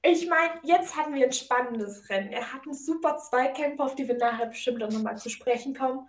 ich 0.02 0.28
meine, 0.28 0.54
jetzt 0.62 0.96
hatten 0.96 1.14
wir 1.14 1.26
ein 1.26 1.33
spannendes 1.33 2.09
Rennen. 2.09 2.33
Er 2.33 2.52
hat 2.52 2.62
einen 2.64 2.74
super 2.74 3.16
Zweikämpfer, 3.16 3.85
auf 3.85 3.94
die 3.94 4.07
wir 4.07 4.16
nachher 4.16 4.46
bestimmt 4.46 4.83
auch 4.83 4.90
nochmal 4.90 5.18
zu 5.18 5.28
sprechen 5.28 5.74
kommen. 5.74 6.09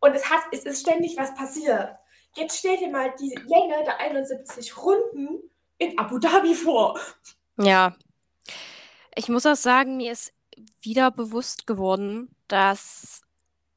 Und 0.00 0.14
es, 0.14 0.28
hat, 0.30 0.42
es 0.52 0.64
ist 0.64 0.80
ständig 0.80 1.16
was 1.16 1.34
passiert. 1.34 1.96
Jetzt 2.36 2.58
stell 2.58 2.76
dir 2.76 2.90
mal 2.90 3.12
die 3.18 3.34
Länge 3.34 3.84
der 3.84 3.98
71 3.98 4.76
Runden 4.76 5.50
in 5.78 5.98
Abu 5.98 6.18
Dhabi 6.18 6.54
vor. 6.54 6.98
Ja. 7.58 7.96
Ich 9.14 9.28
muss 9.28 9.46
auch 9.46 9.56
sagen, 9.56 9.96
mir 9.96 10.12
ist 10.12 10.32
wieder 10.80 11.10
bewusst 11.10 11.66
geworden, 11.66 12.34
dass 12.48 13.22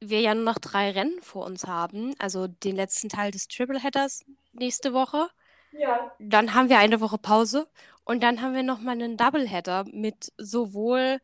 wir 0.08 0.20
ja 0.20 0.34
nur 0.34 0.44
noch 0.44 0.58
drei 0.58 0.90
Rennen 0.90 1.20
vor 1.22 1.44
uns 1.44 1.66
haben, 1.66 2.14
also 2.18 2.46
den 2.46 2.76
letzten 2.76 3.08
Teil 3.08 3.30
des 3.30 3.48
Tripleheaders 3.48 4.24
nächste 4.52 4.92
Woche. 4.92 5.28
Ja. 5.72 6.12
Dann 6.18 6.54
haben 6.54 6.68
wir 6.68 6.78
eine 6.78 7.00
Woche 7.00 7.18
Pause 7.18 7.68
und 8.04 8.22
dann 8.22 8.40
haben 8.40 8.54
wir 8.54 8.62
nochmal 8.62 8.94
einen 8.94 9.16
Doubleheader 9.16 9.84
mit 9.90 10.32
sowohl 10.38 11.20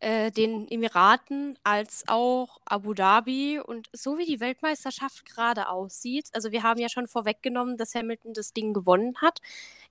äh, 0.00 0.30
den 0.30 0.66
Emiraten 0.68 1.58
als 1.62 2.04
auch 2.08 2.60
Abu 2.64 2.94
Dhabi 2.94 3.60
und 3.60 3.88
so 3.92 4.18
wie 4.18 4.24
die 4.24 4.40
Weltmeisterschaft 4.40 5.24
gerade 5.26 5.68
aussieht. 5.68 6.28
Also 6.32 6.52
wir 6.52 6.62
haben 6.62 6.80
ja 6.80 6.88
schon 6.88 7.06
vorweggenommen, 7.06 7.76
dass 7.76 7.94
Hamilton 7.94 8.32
das 8.32 8.52
Ding 8.52 8.72
gewonnen 8.72 9.16
hat. 9.20 9.40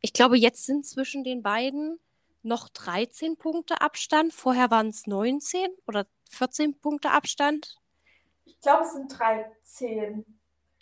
Ich 0.02 0.14
glaube, 0.14 0.38
jetzt 0.38 0.66
sind 0.66 0.86
zwischen 0.86 1.24
den 1.24 1.44
beiden 1.44 2.00
noch 2.42 2.70
13 2.70 3.38
Punkte 3.38 3.82
Abstand. 3.82 4.34
Vorher 4.34 4.72
waren 4.72 4.90
es 4.90 5.08
19 5.08 5.68
oder 5.88 6.08
14 6.32 6.80
Punkte 6.80 7.12
Abstand. 7.12 7.78
Ich 8.50 8.62
glaube, 8.62 8.84
es 8.84 8.94
sind 8.94 9.18
13. 9.18 10.26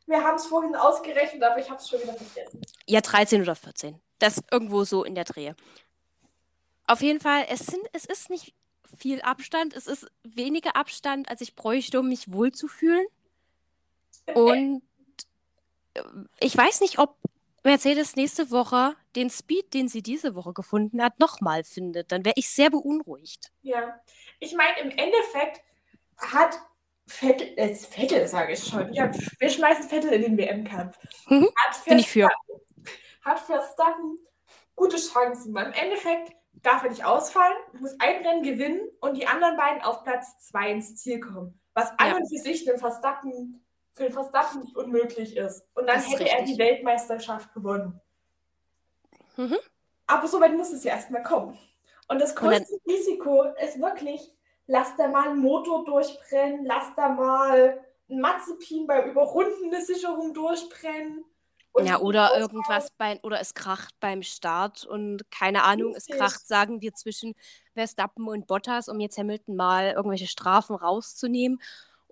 Wir 0.06 0.24
haben 0.24 0.36
es 0.36 0.46
vorhin 0.46 0.76
ausgerechnet, 0.76 1.44
aber 1.44 1.60
ich 1.60 1.70
habe 1.70 1.80
es 1.80 1.90
schon 1.90 2.02
wieder 2.02 2.14
vergessen. 2.14 2.62
Ja, 2.86 3.02
13 3.02 3.42
oder 3.42 3.56
14. 3.56 4.00
Das 4.20 4.42
irgendwo 4.52 4.84
so 4.84 5.04
in 5.04 5.16
der 5.16 5.26
Dreh. 5.26 5.54
Auf 6.88 7.02
jeden 7.02 7.20
Fall, 7.20 7.46
es, 7.50 7.66
sind, 7.66 7.84
es 7.92 8.06
ist 8.06 8.30
nicht 8.30 8.56
viel 8.98 9.22
Abstand. 9.22 9.76
Es 9.76 9.88
ist 9.88 10.08
weniger 10.24 10.76
Abstand, 10.76 11.30
als 11.30 11.42
ich 11.42 11.56
bräuchte, 11.56 12.00
um 12.00 12.08
mich 12.08 12.32
wohlzufühlen. 12.32 13.06
Und 14.34 14.82
äh, 15.94 16.02
ich 16.40 16.56
weiß 16.56 16.82
nicht, 16.82 17.00
ob 17.00 17.18
Mercedes 17.64 18.16
nächste 18.16 18.50
Woche 18.50 18.96
den 19.18 19.30
Speed, 19.30 19.74
den 19.74 19.90
sie 19.90 20.02
diese 20.02 20.36
Woche 20.36 20.54
gefunden 20.54 21.04
hat, 21.04 21.20
nochmal 21.20 21.66
findet. 21.66 22.14
Dann 22.14 22.24
wäre 22.24 22.36
ich 22.38 22.50
sehr 22.50 22.70
beunruhigt. 22.70 23.52
Ja, 23.62 24.00
ich 24.40 24.56
meine, 24.56 24.80
im 24.80 24.92
Endeffekt 24.92 25.62
hat 26.18 26.60
Vettel, 27.08 27.54
äh, 27.56 27.74
Vettel 27.74 28.28
sage 28.28 28.54
ich 28.54 28.64
schon. 28.64 28.94
Ja, 28.94 29.10
wir 29.40 29.50
schmeißen 29.50 29.90
Vettel 29.90 30.12
in 30.12 30.22
den 30.22 30.38
WM-Kampf. 30.38 30.98
Mhm. 31.28 31.50
Bin 31.86 32.00
ich 32.00 32.10
für. 32.10 32.30
Hat 33.24 33.40
Verstappen 33.40 34.18
gute 34.78 34.98
Chancen. 34.98 35.56
Im 35.58 35.74
Endeffekt 35.74 36.32
darf 36.64 36.84
er 36.84 36.90
nicht 36.90 37.04
ausfallen, 37.04 37.58
muss 37.80 37.96
ein 38.00 38.26
Rennen 38.26 38.44
gewinnen 38.44 38.88
und 39.02 39.18
die 39.18 39.28
anderen 39.28 39.58
beiden 39.58 39.82
auf 39.82 40.04
Platz 40.04 40.38
2 40.50 40.72
ins 40.72 40.96
Ziel 40.96 41.20
kommen. 41.20 41.60
Was 41.74 41.92
an 42.00 42.14
und 42.14 42.30
für 42.30 42.42
sich 42.42 42.64
den 42.64 42.78
Verstappen, 42.78 43.66
für 43.94 44.04
den 44.04 44.14
Verstappen 44.14 44.62
nicht 44.62 44.76
unmöglich 44.76 45.36
ist. 45.36 45.68
Und 45.76 45.88
dann 45.88 46.00
hätte 46.00 46.30
er 46.30 46.44
die 46.44 46.58
Weltmeisterschaft 46.58 47.54
gewonnen. 47.54 48.00
Mhm. 49.36 49.58
Aber 50.08 50.28
so 50.28 50.40
weit 50.40 50.56
muss 50.56 50.72
es 50.72 50.84
ja 50.84 50.94
erstmal 50.94 51.24
kommen. 51.24 51.58
Und 52.08 52.22
das 52.22 52.36
größte 52.36 52.74
und 52.74 52.92
Risiko 52.92 53.44
ist 53.64 53.82
wirklich, 53.82 54.34
lass 54.68 54.96
da 54.96 55.08
mal 55.08 55.30
einen 55.30 55.40
Motor 55.40 55.86
durchbrennen, 55.86 56.66
lass 56.66 56.94
da 56.96 57.10
mal 57.10 57.82
ein 58.10 58.20
Mazepin 58.20 58.88
beim 58.88 59.10
Überrunden 59.10 59.74
eine 59.74 59.84
Sicherung 59.84 60.34
durchbrennen. 60.34 61.26
ja, 61.80 62.00
oder 62.00 62.38
irgendwas 62.38 62.90
beim, 62.92 63.20
oder 63.24 63.40
es 63.40 63.54
kracht 63.54 63.94
beim 64.00 64.24
Start 64.24 64.86
und 64.86 65.30
keine 65.32 65.64
Ahnung, 65.64 65.94
es 65.96 66.08
kracht, 66.08 66.48
sagen 66.48 66.82
wir, 66.82 66.94
zwischen 66.94 67.36
Verstappen 67.74 68.28
und 68.28 68.48
Bottas, 68.48 68.90
um 68.90 69.00
jetzt 69.00 69.18
Hamilton 69.18 69.56
mal 69.56 69.92
irgendwelche 69.92 70.28
Strafen 70.28 70.76
rauszunehmen. 70.76 71.62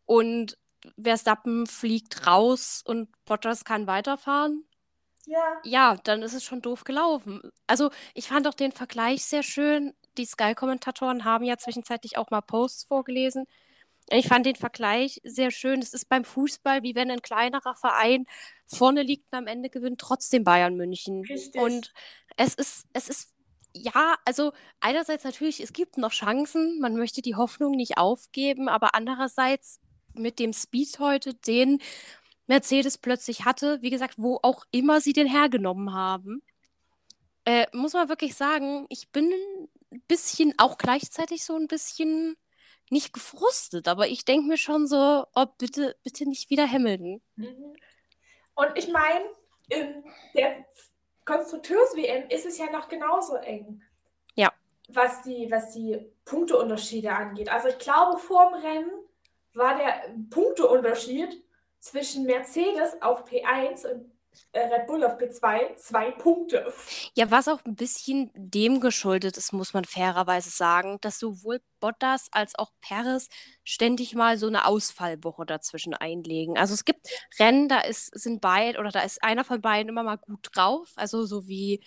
Und 0.05 0.57
Verstappen 1.01 1.65
fliegt 1.65 2.27
raus 2.27 2.83
und 2.85 3.09
Bottas 3.25 3.65
kann 3.65 3.87
weiterfahren. 3.87 4.65
Ja. 5.25 5.59
Ja, 5.63 5.97
dann 6.03 6.21
ist 6.21 6.33
es 6.33 6.43
schon 6.43 6.61
doof 6.61 6.83
gelaufen. 6.83 7.41
Also, 7.67 7.89
ich 8.13 8.27
fand 8.27 8.47
auch 8.47 8.53
den 8.53 8.71
Vergleich 8.71 9.25
sehr 9.25 9.43
schön. 9.43 9.93
Die 10.17 10.25
Sky-Kommentatoren 10.25 11.25
haben 11.25 11.45
ja 11.45 11.57
zwischenzeitlich 11.57 12.17
auch 12.17 12.29
mal 12.29 12.41
Posts 12.41 12.85
vorgelesen. 12.85 13.45
Ich 14.09 14.27
fand 14.27 14.45
den 14.45 14.55
Vergleich 14.55 15.19
sehr 15.23 15.49
schön. 15.49 15.81
Es 15.81 15.93
ist 15.93 16.09
beim 16.09 16.23
Fußball, 16.23 16.83
wie 16.83 16.93
wenn 16.93 17.09
ein 17.09 17.21
kleinerer 17.21 17.75
Verein 17.75 18.25
vorne 18.67 19.01
liegt 19.01 19.25
und 19.31 19.39
am 19.39 19.47
Ende 19.47 19.69
gewinnt 19.69 19.99
trotzdem 19.99 20.43
Bayern 20.43 20.75
München. 20.75 21.21
Richtig. 21.21 21.59
Und 21.59 21.91
es 22.37 22.53
ist, 22.53 22.85
es 22.93 23.09
ist, 23.09 23.33
ja, 23.73 24.15
also 24.23 24.53
einerseits 24.79 25.23
natürlich, 25.23 25.59
es 25.59 25.73
gibt 25.73 25.97
noch 25.97 26.11
Chancen, 26.11 26.79
man 26.79 26.95
möchte 26.95 27.21
die 27.21 27.35
Hoffnung 27.35 27.71
nicht 27.71 27.97
aufgeben, 27.97 28.69
aber 28.69 28.93
andererseits 28.93 29.79
mit 30.13 30.37
dem 30.39 30.53
Speed 30.53 30.99
heute, 30.99 31.33
den 31.33 31.81
Mercedes 32.47 32.99
plötzlich 32.99 33.43
hatte, 33.43 33.81
wie 33.81 33.89
gesagt, 33.89 34.15
wo 34.17 34.39
auch 34.43 34.65
immer 34.71 35.01
sie 35.01 35.13
den 35.13 35.27
hergenommen 35.27 35.93
haben, 35.93 36.43
äh, 37.45 37.65
muss 37.73 37.93
man 37.93 38.09
wirklich 38.09 38.35
sagen, 38.35 38.85
ich 38.89 39.09
bin 39.09 39.31
bisschen, 40.01 40.53
auch 40.57 40.77
gleichzeitig 40.77 41.43
so 41.43 41.55
ein 41.55 41.67
bisschen 41.67 42.35
nicht 42.89 43.13
gefrustet, 43.13 43.87
aber 43.87 44.07
ich 44.07 44.25
denke 44.25 44.47
mir 44.47 44.57
schon 44.57 44.87
so, 44.87 45.25
oh, 45.33 45.45
bitte, 45.57 45.95
bitte 46.03 46.27
nicht 46.27 46.49
wieder 46.49 46.69
Hamilton. 46.69 47.21
Mhm. 47.35 47.75
Und 48.55 48.71
ich 48.75 48.87
meine, 48.87 49.25
in 49.69 50.03
der 50.35 50.65
Konstrukteurs-WM 51.25 52.29
ist 52.29 52.45
es 52.45 52.57
ja 52.57 52.69
noch 52.71 52.87
genauso 52.87 53.35
eng. 53.35 53.81
Ja. 54.35 54.53
Was 54.87 55.23
die, 55.23 55.49
was 55.49 55.73
die 55.73 55.97
Punkteunterschiede 56.25 57.11
angeht. 57.11 57.49
Also 57.49 57.69
ich 57.69 57.79
glaube, 57.79 58.19
vor 58.19 58.51
dem 58.51 58.61
Rennen 58.61 58.91
war 59.53 59.75
der 59.77 60.13
Punkteunterschied 60.29 61.43
zwischen 61.79 62.25
Mercedes 62.25 63.01
auf 63.01 63.25
P1 63.25 63.91
und 63.91 64.11
Red 64.53 64.87
Bull 64.87 65.03
auf 65.03 65.17
P2 65.17 65.75
zwei 65.77 66.11
Punkte. 66.11 66.73
Ja, 67.15 67.31
was 67.31 67.47
auch 67.47 67.63
ein 67.65 67.75
bisschen 67.75 68.31
dem 68.33 68.79
geschuldet 68.79 69.37
ist, 69.37 69.53
muss 69.53 69.73
man 69.73 69.85
fairerweise 69.85 70.49
sagen, 70.49 70.97
dass 71.01 71.19
sowohl 71.19 71.61
Bottas 71.79 72.27
als 72.31 72.55
auch 72.55 72.71
Perez 72.81 73.29
ständig 73.63 74.15
mal 74.15 74.37
so 74.37 74.47
eine 74.47 74.65
Ausfallwoche 74.65 75.45
dazwischen 75.45 75.93
einlegen. 75.93 76.57
Also 76.57 76.73
es 76.73 76.85
gibt 76.85 77.07
Rennen, 77.39 77.69
da 77.69 77.81
ist, 77.81 78.17
sind 78.17 78.41
beide 78.41 78.79
oder 78.79 78.91
da 78.91 79.01
ist 79.01 79.23
einer 79.23 79.43
von 79.43 79.61
beiden 79.61 79.89
immer 79.89 80.03
mal 80.03 80.17
gut 80.17 80.49
drauf, 80.53 80.91
also 80.95 81.25
so 81.25 81.47
wie 81.47 81.83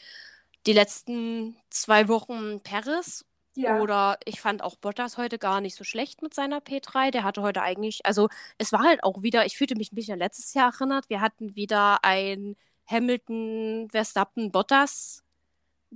die 0.66 0.72
letzten 0.72 1.56
zwei 1.70 2.08
Wochen 2.08 2.60
Perez 2.62 3.24
ja. 3.58 3.80
Oder 3.80 4.18
ich 4.24 4.40
fand 4.40 4.62
auch 4.62 4.76
Bottas 4.76 5.18
heute 5.18 5.38
gar 5.38 5.60
nicht 5.60 5.74
so 5.74 5.82
schlecht 5.82 6.22
mit 6.22 6.32
seiner 6.32 6.60
P3. 6.60 7.10
Der 7.10 7.24
hatte 7.24 7.42
heute 7.42 7.60
eigentlich, 7.62 8.06
also 8.06 8.28
es 8.56 8.72
war 8.72 8.84
halt 8.84 9.02
auch 9.02 9.22
wieder, 9.22 9.46
ich 9.46 9.56
fühlte 9.56 9.74
mich 9.74 9.92
ein 9.92 9.96
bisschen 9.96 10.14
an 10.14 10.20
letztes 10.20 10.54
Jahr 10.54 10.72
erinnert. 10.72 11.10
Wir 11.10 11.20
hatten 11.20 11.56
wieder 11.56 12.04
ein 12.04 12.56
Hamilton, 12.86 13.88
Verstappen, 13.90 14.52
Bottas 14.52 15.24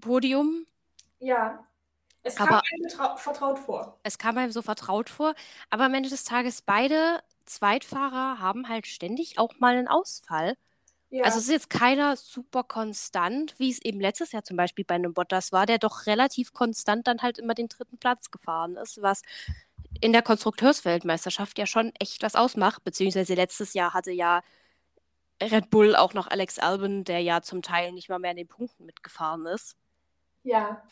Podium. 0.01 0.67
Ja. 1.21 1.65
Es 2.25 2.37
kam 2.37 2.49
aber, 2.49 2.63
einem 2.73 3.17
vertraut 3.19 3.59
vor. 3.59 3.99
Es 4.03 4.19
kam 4.19 4.39
einem 4.39 4.53
so 4.53 4.63
vertraut 4.63 5.09
vor. 5.09 5.35
Aber 5.71 5.85
am 5.85 5.95
Ende 5.95 6.09
des 6.09 6.25
Tages, 6.25 6.63
beide 6.63 7.23
Zweitfahrer 7.47 8.41
haben 8.41 8.69
halt 8.69 8.87
ständig 8.87 9.39
auch 9.39 9.59
mal 9.59 9.77
einen 9.77 9.89
Ausfall. 9.89 10.57
Ja. 11.13 11.25
Also 11.25 11.39
es 11.39 11.45
ist 11.45 11.51
jetzt 11.51 11.71
keiner 11.71 12.17
super 12.17 12.65
konstant, 12.65 13.55
wie 13.59 13.71
es 13.71 13.83
eben 13.83 14.01
letztes 14.01 14.33
Jahr 14.33 14.45
zum 14.45 14.57
Beispiel 14.57 14.87
bei 14.87 14.95
einem 14.95 15.13
Bottas 15.13 15.53
war, 15.53 15.67
der 15.67 15.77
doch 15.77 16.07
relativ 16.07 16.55
konstant 16.55 17.07
dann 17.07 17.21
halt 17.21 17.37
immer 17.37 17.53
den 17.53 17.69
dritten 17.69 17.99
Platz 17.99 18.31
gefahren 18.31 18.77
ist, 18.77 19.03
was 19.03 19.21
in 20.01 20.15
der 20.15 20.23
Konstrukteursweltmeisterschaft 20.23 21.59
ja 21.59 21.67
schon 21.67 21.93
echt 22.01 22.23
was 22.23 22.35
ausmacht, 22.35 22.83
beziehungsweise 22.83 23.35
letztes 23.35 23.75
Jahr 23.75 23.93
hatte 23.93 24.11
ja 24.11 24.43
Red 25.43 25.69
Bull 25.69 25.97
auch 25.97 26.15
noch 26.15 26.29
Alex 26.29 26.59
Albon, 26.59 27.05
der 27.05 27.21
ja 27.21 27.43
zum 27.43 27.61
Teil 27.61 27.93
nicht 27.93 28.09
mal 28.09 28.19
mehr 28.19 28.31
in 28.31 28.39
den 28.39 28.49
Punkten 28.49 28.87
mitgefahren 28.87 29.45
ist. 29.45 29.77
Ja. 30.45 30.83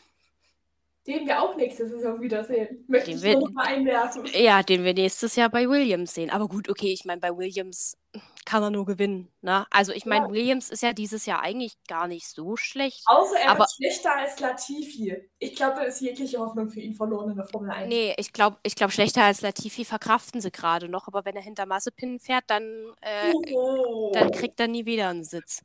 Den 1.07 1.25
wir 1.25 1.41
auch 1.41 1.55
nächstes 1.55 1.91
Jahr 2.01 2.19
wiedersehen. 2.21 2.85
Möchte 2.87 3.09
den 3.09 3.17
ich 3.17 3.23
wir, 3.23 3.39
noch 3.39 3.51
mal 3.51 3.65
einwerfen. 3.65 4.23
Ja, 4.33 4.61
den 4.61 4.83
wir 4.83 4.93
nächstes 4.93 5.35
Jahr 5.35 5.49
bei 5.49 5.67
Williams 5.67 6.13
sehen. 6.13 6.29
Aber 6.29 6.47
gut, 6.47 6.69
okay, 6.69 6.93
ich 6.93 7.05
meine, 7.05 7.19
bei 7.19 7.35
Williams 7.35 7.97
kann 8.45 8.63
er 8.63 8.69
nur 8.69 8.85
gewinnen. 8.85 9.31
Ne? 9.41 9.65
Also 9.71 9.93
ich 9.93 10.05
meine, 10.05 10.25
ja. 10.25 10.31
Williams 10.31 10.69
ist 10.69 10.83
ja 10.83 10.93
dieses 10.93 11.25
Jahr 11.25 11.41
eigentlich 11.41 11.75
gar 11.87 12.07
nicht 12.07 12.27
so 12.27 12.55
schlecht. 12.55 13.01
Außer 13.05 13.39
er 13.39 13.51
aber, 13.51 13.65
ist 13.65 13.75
schlechter 13.75 14.15
als 14.15 14.39
Latifi. 14.39 15.15
Ich 15.39 15.55
glaube, 15.55 15.77
da 15.77 15.83
ist 15.83 16.01
jegliche 16.01 16.39
Hoffnung 16.39 16.69
für 16.69 16.81
ihn 16.81 16.93
verloren 16.93 17.31
in 17.31 17.37
der 17.37 17.45
Formel 17.45 17.71
1. 17.71 17.87
Nee, 17.87 18.13
ich 18.17 18.33
glaube, 18.33 18.57
ich 18.63 18.75
glaub, 18.75 18.91
schlechter 18.91 19.23
als 19.23 19.41
Latifi 19.41 19.85
verkraften 19.85 20.41
sie 20.41 20.51
gerade 20.51 20.89
noch. 20.89 21.07
Aber 21.07 21.25
wenn 21.25 21.35
er 21.35 21.41
hinter 21.41 21.65
Massepin 21.65 22.19
fährt, 22.19 22.43
dann, 22.47 22.93
äh, 23.01 23.31
oh. 23.53 24.11
dann 24.13 24.31
kriegt 24.31 24.59
er 24.59 24.67
nie 24.67 24.85
wieder 24.85 25.09
einen 25.09 25.23
Sitz. 25.23 25.63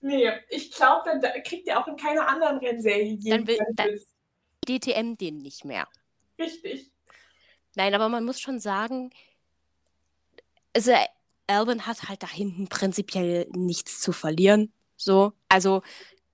Nee, 0.00 0.30
ich 0.48 0.72
glaube, 0.72 1.18
dann 1.20 1.42
kriegt 1.42 1.68
er 1.68 1.80
auch 1.80 1.88
in 1.88 1.96
keiner 1.96 2.26
anderen 2.26 2.58
Rennserie 2.58 3.18
dann 3.24 3.46
will, 3.46 3.58
dann, 3.74 3.98
DTM 4.64 5.16
den 5.16 5.38
nicht 5.38 5.64
mehr. 5.64 5.86
Richtig. 6.38 6.90
Nein, 7.76 7.94
aber 7.94 8.08
man 8.08 8.24
muss 8.24 8.40
schon 8.40 8.60
sagen, 8.60 9.10
also 10.74 10.92
Alvin 11.46 11.86
hat 11.86 12.08
halt 12.08 12.22
da 12.22 12.28
hinten 12.28 12.68
prinzipiell 12.68 13.48
nichts 13.52 14.00
zu 14.00 14.12
verlieren. 14.12 14.72
So, 14.96 15.32
also 15.48 15.82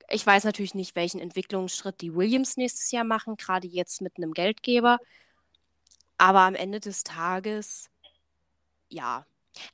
ich 0.09 0.27
weiß 0.27 0.45
natürlich 0.45 0.75
nicht, 0.75 0.97
welchen 0.97 1.21
Entwicklungsschritt 1.21 2.01
die 2.01 2.15
Williams 2.15 2.57
nächstes 2.57 2.91
Jahr 2.91 3.05
machen, 3.05 3.37
gerade 3.37 3.67
jetzt 3.67 4.03
mit 4.03 4.17
einem 4.17 4.33
Geldgeber. 4.33 4.99
Aber 6.19 6.41
am 6.41 6.55
Ende 6.55 6.81
des 6.81 7.05
Tages, 7.05 7.89
ja, 8.89 9.25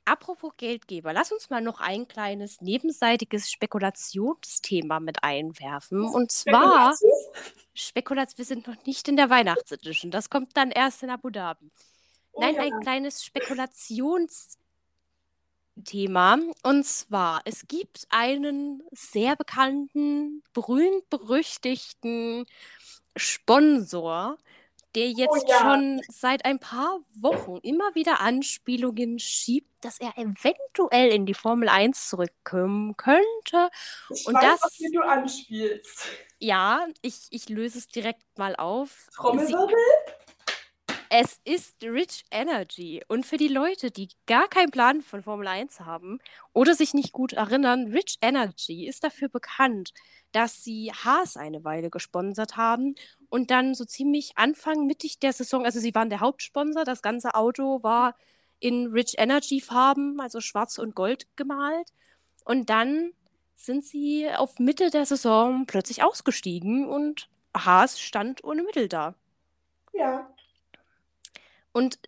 Apropos 0.05 0.53
Geldgeber, 0.57 1.13
lass 1.13 1.31
uns 1.31 1.49
mal 1.49 1.61
noch 1.61 1.79
ein 1.79 2.07
kleines 2.07 2.61
nebenseitiges 2.61 3.51
Spekulationsthema 3.51 4.99
mit 4.99 5.23
einwerfen. 5.23 6.03
Und 6.03 6.31
zwar 6.31 6.95
Spekulat 7.73 8.37
wir 8.37 8.45
sind 8.45 8.67
noch 8.67 8.85
nicht 8.85 9.07
in 9.07 9.17
der 9.17 9.29
Weihnachtsedition. 9.29 10.09
Das 10.11 10.29
kommt 10.29 10.57
dann 10.57 10.71
erst 10.71 11.03
in 11.03 11.11
Abu 11.11 11.29
Dhabi. 11.29 11.71
Oh, 12.31 12.41
Nein, 12.41 12.55
ja. 12.55 12.61
ein 12.61 12.79
kleines 12.81 13.23
Spekulationsthema. 13.23 14.57
Und 16.63 16.85
zwar, 16.85 17.41
es 17.45 17.67
gibt 17.67 18.07
einen 18.09 18.81
sehr 18.91 19.35
bekannten, 19.35 20.43
berühmt-berüchtigten 20.53 22.45
Sponsor, 23.15 24.37
der 24.97 25.09
oh 25.09 25.13
jetzt 25.15 25.45
oh, 25.45 25.47
ja. 25.47 25.59
schon 25.59 26.01
seit 26.09 26.43
ein 26.43 26.59
paar 26.59 26.99
Wochen 27.21 27.57
immer 27.61 27.93
wieder 27.93 28.19
Anspielungen 28.19 29.19
schiebt, 29.19 29.69
dass 29.81 29.99
er 29.99 30.17
eventuell 30.17 31.09
in 31.09 31.27
die 31.27 31.35
Formel 31.35 31.69
1 31.69 32.09
zurückkommen 32.09 32.97
könnte. 32.97 33.69
Ich 34.09 34.25
und 34.25 34.33
weiß, 34.33 34.59
das, 34.59 34.77
du 34.91 35.01
anspielst. 35.01 36.07
Ja, 36.39 36.87
ich, 37.03 37.27
ich 37.29 37.47
löse 37.47 37.77
es 37.77 37.87
direkt 37.87 38.23
mal 38.39 38.55
auf. 38.55 39.07
Trommelwirbel? 39.15 39.75
Es 41.09 41.39
ist 41.45 41.75
Rich 41.83 42.25
Energy. 42.31 43.01
Und 43.07 43.25
für 43.25 43.37
die 43.37 43.47
Leute, 43.47 43.91
die 43.91 44.09
gar 44.25 44.47
keinen 44.49 44.71
Plan 44.71 45.01
von 45.01 45.21
Formel 45.21 45.47
1 45.47 45.81
haben 45.81 46.19
oder 46.53 46.73
sich 46.73 46.93
nicht 46.95 47.13
gut 47.13 47.33
erinnern, 47.33 47.91
Rich 47.91 48.17
Energy 48.21 48.87
ist 48.87 49.03
dafür 49.03 49.29
bekannt, 49.29 49.93
dass 50.31 50.63
sie 50.63 50.91
Haas 50.91 51.37
eine 51.37 51.63
Weile 51.63 51.89
gesponsert 51.89 52.57
haben 52.57 52.95
und 53.29 53.51
dann 53.51 53.75
so 53.75 53.85
ziemlich 53.85 54.37
Anfang, 54.37 54.85
mittig 54.85 55.19
der 55.19 55.33
Saison, 55.33 55.65
also 55.65 55.79
sie 55.79 55.93
waren 55.95 56.09
der 56.09 56.21
Hauptsponsor, 56.21 56.83
das 56.83 57.01
ganze 57.01 57.35
Auto 57.35 57.83
war 57.83 58.15
in 58.59 58.87
Rich 58.87 59.15
Energy 59.17 59.61
Farben, 59.61 60.19
also 60.19 60.41
schwarz 60.41 60.77
und 60.77 60.95
gold 60.95 61.27
gemalt. 61.35 61.91
Und 62.45 62.69
dann 62.69 63.11
sind 63.55 63.85
sie 63.85 64.29
auf 64.29 64.59
Mitte 64.59 64.89
der 64.89 65.05
Saison 65.05 65.65
plötzlich 65.65 66.03
ausgestiegen 66.03 66.87
und 66.87 67.29
Haas 67.55 67.99
stand 67.99 68.43
ohne 68.43 68.63
Mittel 68.63 68.87
da. 68.87 69.15
Ja. 69.93 70.31
Und 71.71 71.99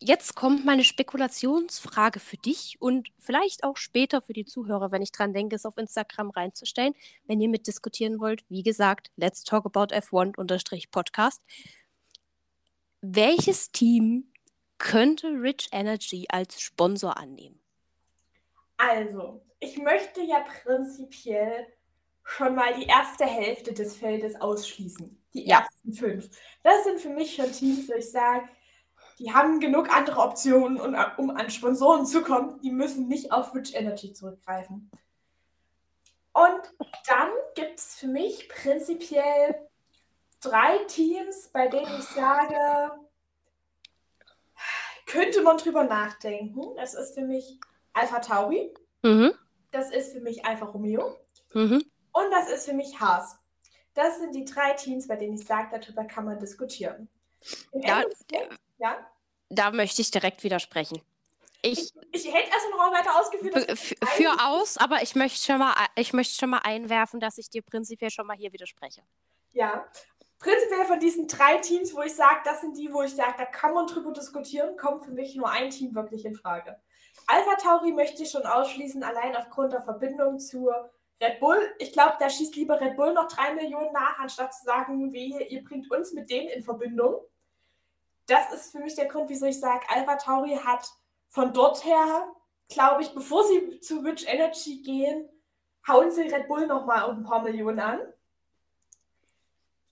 jetzt 0.00 0.34
kommt 0.34 0.64
meine 0.64 0.84
Spekulationsfrage 0.84 2.20
für 2.20 2.36
dich 2.36 2.76
und 2.80 3.08
vielleicht 3.18 3.64
auch 3.64 3.76
später 3.76 4.20
für 4.22 4.32
die 4.32 4.44
Zuhörer, 4.44 4.92
wenn 4.92 5.02
ich 5.02 5.12
dran 5.12 5.32
denke, 5.32 5.56
es 5.56 5.66
auf 5.66 5.76
Instagram 5.76 6.30
reinzustellen. 6.30 6.94
Wenn 7.24 7.40
ihr 7.40 7.48
mitdiskutieren 7.48 8.20
wollt, 8.20 8.44
wie 8.48 8.62
gesagt, 8.62 9.10
let's 9.16 9.42
talk 9.44 9.66
about 9.66 9.94
F1-Podcast. 9.94 11.42
Welches 13.00 13.70
Team 13.70 14.32
könnte 14.78 15.28
Rich 15.28 15.68
Energy 15.72 16.26
als 16.28 16.60
Sponsor 16.60 17.16
annehmen? 17.16 17.60
Also, 18.76 19.42
ich 19.60 19.78
möchte 19.78 20.22
ja 20.22 20.44
prinzipiell 20.62 21.66
schon 22.22 22.54
mal 22.54 22.74
die 22.74 22.86
erste 22.86 23.24
Hälfte 23.24 23.72
des 23.72 23.96
Feldes 23.96 24.40
ausschließen. 24.40 25.20
Die 25.34 25.46
ja. 25.46 25.60
ersten 25.60 25.92
fünf. 25.92 26.30
Das 26.62 26.84
sind 26.84 27.00
für 27.00 27.08
mich 27.10 27.34
schon 27.34 27.50
Teams, 27.52 27.88
wo 27.88 27.94
ich 27.94 28.10
sage, 28.10 28.48
die 29.18 29.32
haben 29.32 29.60
genug 29.60 29.94
andere 29.94 30.20
Optionen, 30.20 30.78
um 31.16 31.30
an 31.30 31.50
Sponsoren 31.50 32.06
zu 32.06 32.22
kommen. 32.22 32.60
Die 32.60 32.70
müssen 32.70 33.08
nicht 33.08 33.32
auf 33.32 33.54
Rich 33.54 33.74
Energy 33.74 34.12
zurückgreifen. 34.12 34.90
Und 36.32 36.62
dann 37.06 37.30
gibt 37.54 37.78
es 37.78 37.96
für 37.96 38.06
mich 38.06 38.48
prinzipiell 38.48 39.68
drei 40.40 40.78
Teams, 40.84 41.48
bei 41.48 41.66
denen 41.66 41.98
ich 41.98 42.04
sage, 42.04 42.92
könnte 45.06 45.42
man 45.42 45.56
drüber 45.56 45.84
nachdenken. 45.84 46.76
Das 46.76 46.94
ist 46.94 47.14
für 47.14 47.22
mich 47.22 47.58
Alpha 47.92 48.20
Tauri. 48.20 48.72
Mhm. 49.02 49.32
Das 49.72 49.90
ist 49.90 50.12
für 50.12 50.20
mich 50.20 50.44
Alfa 50.44 50.66
Romeo. 50.66 51.16
Mhm. 51.54 51.84
Und 52.12 52.30
das 52.30 52.50
ist 52.50 52.66
für 52.66 52.74
mich 52.74 53.00
Haas. 53.00 53.38
Das 53.94 54.18
sind 54.18 54.34
die 54.34 54.44
drei 54.44 54.74
Teams, 54.74 55.08
bei 55.08 55.16
denen 55.16 55.34
ich 55.34 55.44
sage, 55.44 55.80
darüber 55.80 56.04
kann 56.04 56.24
man 56.24 56.38
diskutieren. 56.38 57.08
Ja, 57.72 58.04
ja, 58.78 59.10
Da 59.48 59.70
möchte 59.70 60.02
ich 60.02 60.10
direkt 60.10 60.42
widersprechen. 60.42 61.02
Ich, 61.60 61.78
ich, 61.78 61.94
ich 62.12 62.32
hätte 62.32 62.50
erst 62.50 62.70
noch 62.70 62.78
weiter 62.92 63.18
ausgeführt. 63.18 63.78
Für 63.78 64.46
aus, 64.46 64.78
aber 64.78 65.02
ich 65.02 65.14
möchte, 65.16 65.44
schon 65.44 65.58
mal, 65.58 65.74
ich 65.96 66.12
möchte 66.12 66.34
schon 66.34 66.50
mal 66.50 66.60
einwerfen, 66.62 67.18
dass 67.18 67.36
ich 67.38 67.50
dir 67.50 67.62
prinzipiell 67.62 68.10
schon 68.10 68.26
mal 68.26 68.36
hier 68.36 68.52
widerspreche. 68.52 69.02
Ja, 69.52 69.88
prinzipiell 70.38 70.84
von 70.84 71.00
diesen 71.00 71.26
drei 71.26 71.58
Teams, 71.58 71.94
wo 71.94 72.02
ich 72.02 72.14
sage, 72.14 72.40
das 72.44 72.60
sind 72.60 72.76
die, 72.76 72.92
wo 72.92 73.02
ich 73.02 73.14
sage, 73.14 73.34
da 73.38 73.44
kann 73.44 73.74
man 73.74 73.86
drüber 73.88 74.12
diskutieren, 74.12 74.76
kommt 74.76 75.04
für 75.04 75.10
mich 75.10 75.34
nur 75.34 75.50
ein 75.50 75.70
Team 75.70 75.94
wirklich 75.94 76.24
in 76.24 76.36
Frage. 76.36 76.80
Alpha 77.26 77.56
Tauri 77.56 77.92
möchte 77.92 78.22
ich 78.22 78.30
schon 78.30 78.46
ausschließen, 78.46 79.02
allein 79.02 79.34
aufgrund 79.36 79.72
der 79.72 79.82
Verbindung 79.82 80.38
zur 80.38 80.90
Red 81.20 81.40
Bull. 81.40 81.58
Ich 81.78 81.92
glaube, 81.92 82.16
da 82.20 82.30
schießt 82.30 82.54
lieber 82.54 82.80
Red 82.80 82.96
Bull 82.96 83.12
noch 83.12 83.26
drei 83.26 83.52
Millionen 83.54 83.92
nach, 83.92 84.18
anstatt 84.20 84.54
zu 84.54 84.64
sagen, 84.64 85.12
wie, 85.12 85.36
ihr 85.48 85.64
bringt 85.64 85.90
uns 85.90 86.12
mit 86.12 86.30
denen 86.30 86.48
in 86.48 86.62
Verbindung. 86.62 87.20
Das 88.28 88.52
ist 88.52 88.72
für 88.72 88.78
mich 88.78 88.94
der 88.94 89.06
Grund, 89.06 89.28
wieso 89.30 89.46
ich 89.46 89.58
sage, 89.58 89.86
Alpha 89.88 90.16
Tauri 90.16 90.54
hat 90.62 90.86
von 91.28 91.52
dort 91.52 91.84
her, 91.84 92.30
glaube 92.68 93.02
ich, 93.02 93.12
bevor 93.14 93.44
sie 93.44 93.80
zu 93.80 94.00
Rich 94.00 94.28
Energy 94.28 94.82
gehen, 94.82 95.28
hauen 95.88 96.10
sie 96.10 96.22
Red 96.22 96.46
Bull 96.46 96.66
nochmal 96.66 97.08
um 97.08 97.18
ein 97.18 97.24
paar 97.24 97.42
Millionen 97.42 97.80
an. 97.80 98.00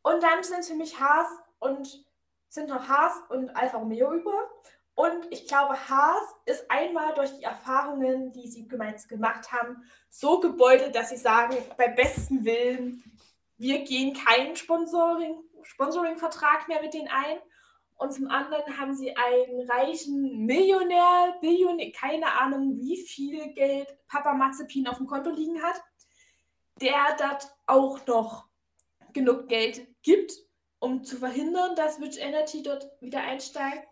Und 0.03 0.23
dann 0.23 0.43
sind 0.43 0.65
für 0.67 0.75
mich 0.75 1.01
Haas 1.01 1.27
und 1.59 2.05
sind 2.49 2.69
noch 2.69 2.87
Haas 2.89 3.15
und 3.31 3.51
Alfa 3.57 3.79
Romeo 3.79 4.13
über. 4.13 4.51
Und 4.95 5.27
ich 5.31 5.49
glaube, 5.49 5.89
Haas 5.89 6.23
ist 6.45 6.71
einmal 6.71 7.15
durch 7.15 7.31
die 7.39 7.43
Erfahrungen, 7.43 8.33
die 8.33 8.49
sie 8.49 8.69
gemeinsam 8.69 9.09
gemacht 9.09 9.51
haben, 9.51 9.83
so 10.11 10.41
gebeutelt, 10.41 10.95
dass 10.95 11.09
sie 11.09 11.17
sagen, 11.17 11.57
bei 11.77 11.89
besten 11.89 12.45
Willen, 12.45 13.03
wir 13.57 13.83
gehen 13.85 14.15
keinen 14.15 14.57
Sponsoring, 14.57 15.43
Sponsoring-Vertrag 15.63 16.69
mehr 16.69 16.83
mit 16.83 16.95
denen 16.95 17.09
ein. 17.09 17.39
Und 17.97 18.13
zum 18.13 18.29
anderen 18.29 18.79
haben 18.79 18.95
sie 18.95 19.17
einen 19.17 19.71
reichen 19.71 20.45
Millionär, 20.45 21.37
Billionär, 21.41 21.93
keine 21.93 22.31
Ahnung, 22.41 22.77
wie 22.79 22.99
viel 22.99 23.55
Geld 23.55 23.89
Papa 24.07 24.35
Mazepin 24.35 24.87
auf 24.87 24.99
dem 24.99 25.07
Konto 25.07 25.31
liegen 25.31 25.63
hat, 25.63 25.83
der 26.81 27.17
dort 27.19 27.51
auch 27.67 28.07
noch 28.07 28.47
genug 29.15 29.49
Geld 29.49 29.87
gibt, 30.03 30.33
um 30.79 31.05
zu 31.05 31.17
verhindern, 31.17 31.75
dass 31.75 32.01
Rich 32.01 32.21
Energy 32.21 32.63
dort 32.63 32.87
wieder 33.01 33.21
einsteigt. 33.21 33.89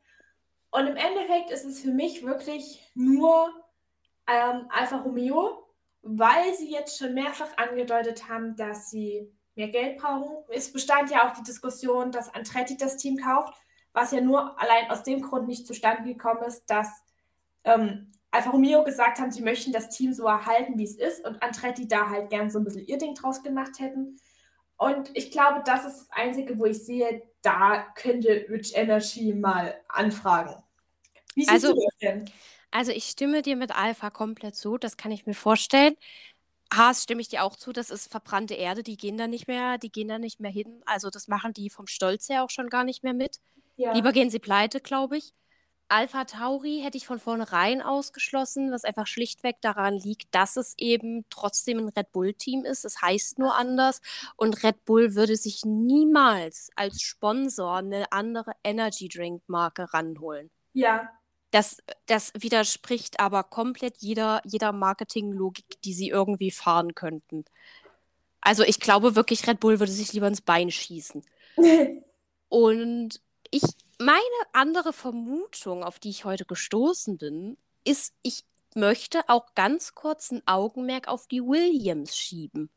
Und 0.70 0.86
im 0.86 0.96
Endeffekt 0.96 1.50
ist 1.50 1.64
es 1.64 1.80
für 1.80 1.92
mich 1.92 2.24
wirklich 2.24 2.86
nur 2.94 3.48
ähm, 4.26 4.66
Alfa 4.70 4.98
Romeo, 4.98 5.64
weil 6.02 6.52
sie 6.54 6.70
jetzt 6.70 6.98
schon 6.98 7.14
mehrfach 7.14 7.56
angedeutet 7.56 8.28
haben, 8.28 8.54
dass 8.56 8.90
sie 8.90 9.32
mehr 9.54 9.68
Geld 9.68 9.96
brauchen. 9.98 10.44
Es 10.48 10.70
bestand 10.72 11.10
ja 11.10 11.26
auch 11.26 11.32
die 11.32 11.42
Diskussion, 11.42 12.12
dass 12.12 12.34
Andretti 12.34 12.76
das 12.76 12.98
Team 12.98 13.16
kauft, 13.16 13.54
was 13.94 14.12
ja 14.12 14.20
nur 14.20 14.60
allein 14.60 14.90
aus 14.90 15.02
dem 15.04 15.22
Grund 15.22 15.46
nicht 15.48 15.66
zustande 15.66 16.02
gekommen 16.02 16.42
ist, 16.42 16.66
dass 16.66 16.88
ähm, 17.62 18.12
Alfa 18.30 18.50
Romeo 18.50 18.84
gesagt 18.84 19.20
haben, 19.20 19.30
sie 19.30 19.42
möchten 19.42 19.72
das 19.72 19.88
Team 19.88 20.12
so 20.12 20.26
erhalten, 20.26 20.76
wie 20.76 20.84
es 20.84 20.96
ist 20.96 21.24
und 21.24 21.42
Andretti 21.42 21.88
da 21.88 22.10
halt 22.10 22.28
gern 22.28 22.50
so 22.50 22.58
ein 22.58 22.64
bisschen 22.64 22.84
ihr 22.84 22.98
Ding 22.98 23.14
draus 23.14 23.42
gemacht 23.42 23.78
hätten. 23.78 24.18
Und 24.76 25.10
ich 25.14 25.30
glaube, 25.30 25.62
das 25.64 25.84
ist 25.84 26.00
das 26.00 26.10
Einzige, 26.10 26.58
wo 26.58 26.66
ich 26.66 26.84
sehe, 26.84 27.22
da 27.42 27.86
könnte 27.94 28.44
Rich 28.50 28.74
Energy 28.74 29.32
mal 29.32 29.80
anfragen. 29.88 30.56
Wie 31.34 31.42
siehst 31.42 31.52
also, 31.52 31.74
du 31.74 31.80
das 31.84 31.96
denn? 31.98 32.30
Also 32.72 32.90
ich 32.90 33.04
stimme 33.04 33.42
dir 33.42 33.54
mit 33.54 33.76
Alpha 33.76 34.10
komplett 34.10 34.56
zu, 34.56 34.78
das 34.78 34.96
kann 34.96 35.12
ich 35.12 35.26
mir 35.26 35.34
vorstellen. 35.34 35.94
Haas 36.74 37.04
stimme 37.04 37.20
ich 37.20 37.28
dir 37.28 37.44
auch 37.44 37.54
zu, 37.54 37.72
das 37.72 37.90
ist 37.90 38.10
verbrannte 38.10 38.54
Erde, 38.54 38.82
die 38.82 38.96
gehen 38.96 39.16
da 39.16 39.28
nicht 39.28 39.46
mehr, 39.46 39.78
die 39.78 39.92
gehen 39.92 40.08
da 40.08 40.18
nicht 40.18 40.40
mehr 40.40 40.50
hin. 40.50 40.82
Also 40.84 41.08
das 41.08 41.28
machen 41.28 41.52
die 41.52 41.70
vom 41.70 41.86
Stolz 41.86 42.28
her 42.28 42.42
auch 42.42 42.50
schon 42.50 42.68
gar 42.68 42.82
nicht 42.82 43.04
mehr 43.04 43.14
mit. 43.14 43.38
Ja. 43.76 43.92
Lieber 43.92 44.12
gehen 44.12 44.30
sie 44.30 44.38
pleite, 44.38 44.80
glaube 44.80 45.16
ich. 45.16 45.34
Alpha 45.88 46.24
Tauri 46.24 46.80
hätte 46.82 46.96
ich 46.96 47.06
von 47.06 47.18
vornherein 47.18 47.82
ausgeschlossen, 47.82 48.72
was 48.72 48.84
einfach 48.84 49.06
schlichtweg 49.06 49.60
daran 49.60 49.94
liegt, 49.94 50.34
dass 50.34 50.56
es 50.56 50.74
eben 50.78 51.24
trotzdem 51.28 51.78
ein 51.78 51.88
Red 51.90 52.10
Bull-Team 52.12 52.64
ist. 52.64 52.84
Es 52.84 53.02
heißt 53.02 53.38
nur 53.38 53.54
anders. 53.54 54.00
Und 54.36 54.64
Red 54.64 54.84
Bull 54.86 55.14
würde 55.14 55.36
sich 55.36 55.64
niemals 55.64 56.70
als 56.74 57.02
Sponsor 57.02 57.76
eine 57.76 58.10
andere 58.12 58.52
Energy 58.64 59.08
Drink-Marke 59.08 59.92
ranholen. 59.92 60.50
Ja. 60.72 61.10
Das, 61.50 61.76
das 62.06 62.32
widerspricht 62.34 63.20
aber 63.20 63.44
komplett 63.44 63.98
jeder, 63.98 64.40
jeder 64.44 64.72
Marketinglogik, 64.72 65.80
die 65.84 65.94
sie 65.94 66.08
irgendwie 66.08 66.50
fahren 66.50 66.94
könnten. 66.94 67.44
Also 68.40 68.64
ich 68.64 68.80
glaube 68.80 69.16
wirklich, 69.16 69.46
Red 69.46 69.60
Bull 69.60 69.78
würde 69.78 69.92
sich 69.92 70.12
lieber 70.12 70.28
ins 70.28 70.40
Bein 70.40 70.70
schießen. 70.70 71.22
Und 72.48 73.20
ich, 73.54 73.62
meine 74.00 74.20
andere 74.52 74.92
Vermutung, 74.92 75.84
auf 75.84 76.00
die 76.00 76.10
ich 76.10 76.24
heute 76.24 76.44
gestoßen 76.44 77.18
bin, 77.18 77.56
ist, 77.84 78.12
ich 78.22 78.44
möchte 78.74 79.28
auch 79.28 79.54
ganz 79.54 79.94
kurz 79.94 80.32
ein 80.32 80.42
Augenmerk 80.46 81.06
auf 81.06 81.28
die 81.28 81.40
Williams 81.40 82.16
schieben. 82.16 82.70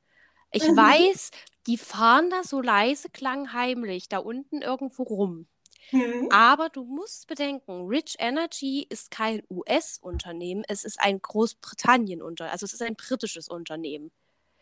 Ich 0.51 0.67
mhm. 0.67 0.77
weiß, 0.77 1.31
die 1.65 1.77
fahren 1.77 2.29
da 2.29 2.43
so 2.43 2.61
leise 2.61 3.09
klangheimlich 3.09 4.07
da 4.07 4.19
unten 4.19 4.61
irgendwo 4.61 5.01
rum. 5.01 5.47
Mhm. 5.91 6.29
Aber 6.31 6.69
du 6.69 6.83
musst 6.83 7.27
bedenken, 7.27 7.87
Rich 7.87 8.17
Energy 8.19 8.85
ist 8.87 9.09
kein 9.09 9.41
US-Unternehmen, 9.49 10.63
es 10.67 10.83
ist 10.83 10.99
ein 10.99 11.19
Großbritannien-Unternehmen, 11.21 12.51
also 12.51 12.65
es 12.65 12.73
ist 12.73 12.83
ein 12.83 12.95
britisches 12.95 13.47
Unternehmen. 13.47 14.11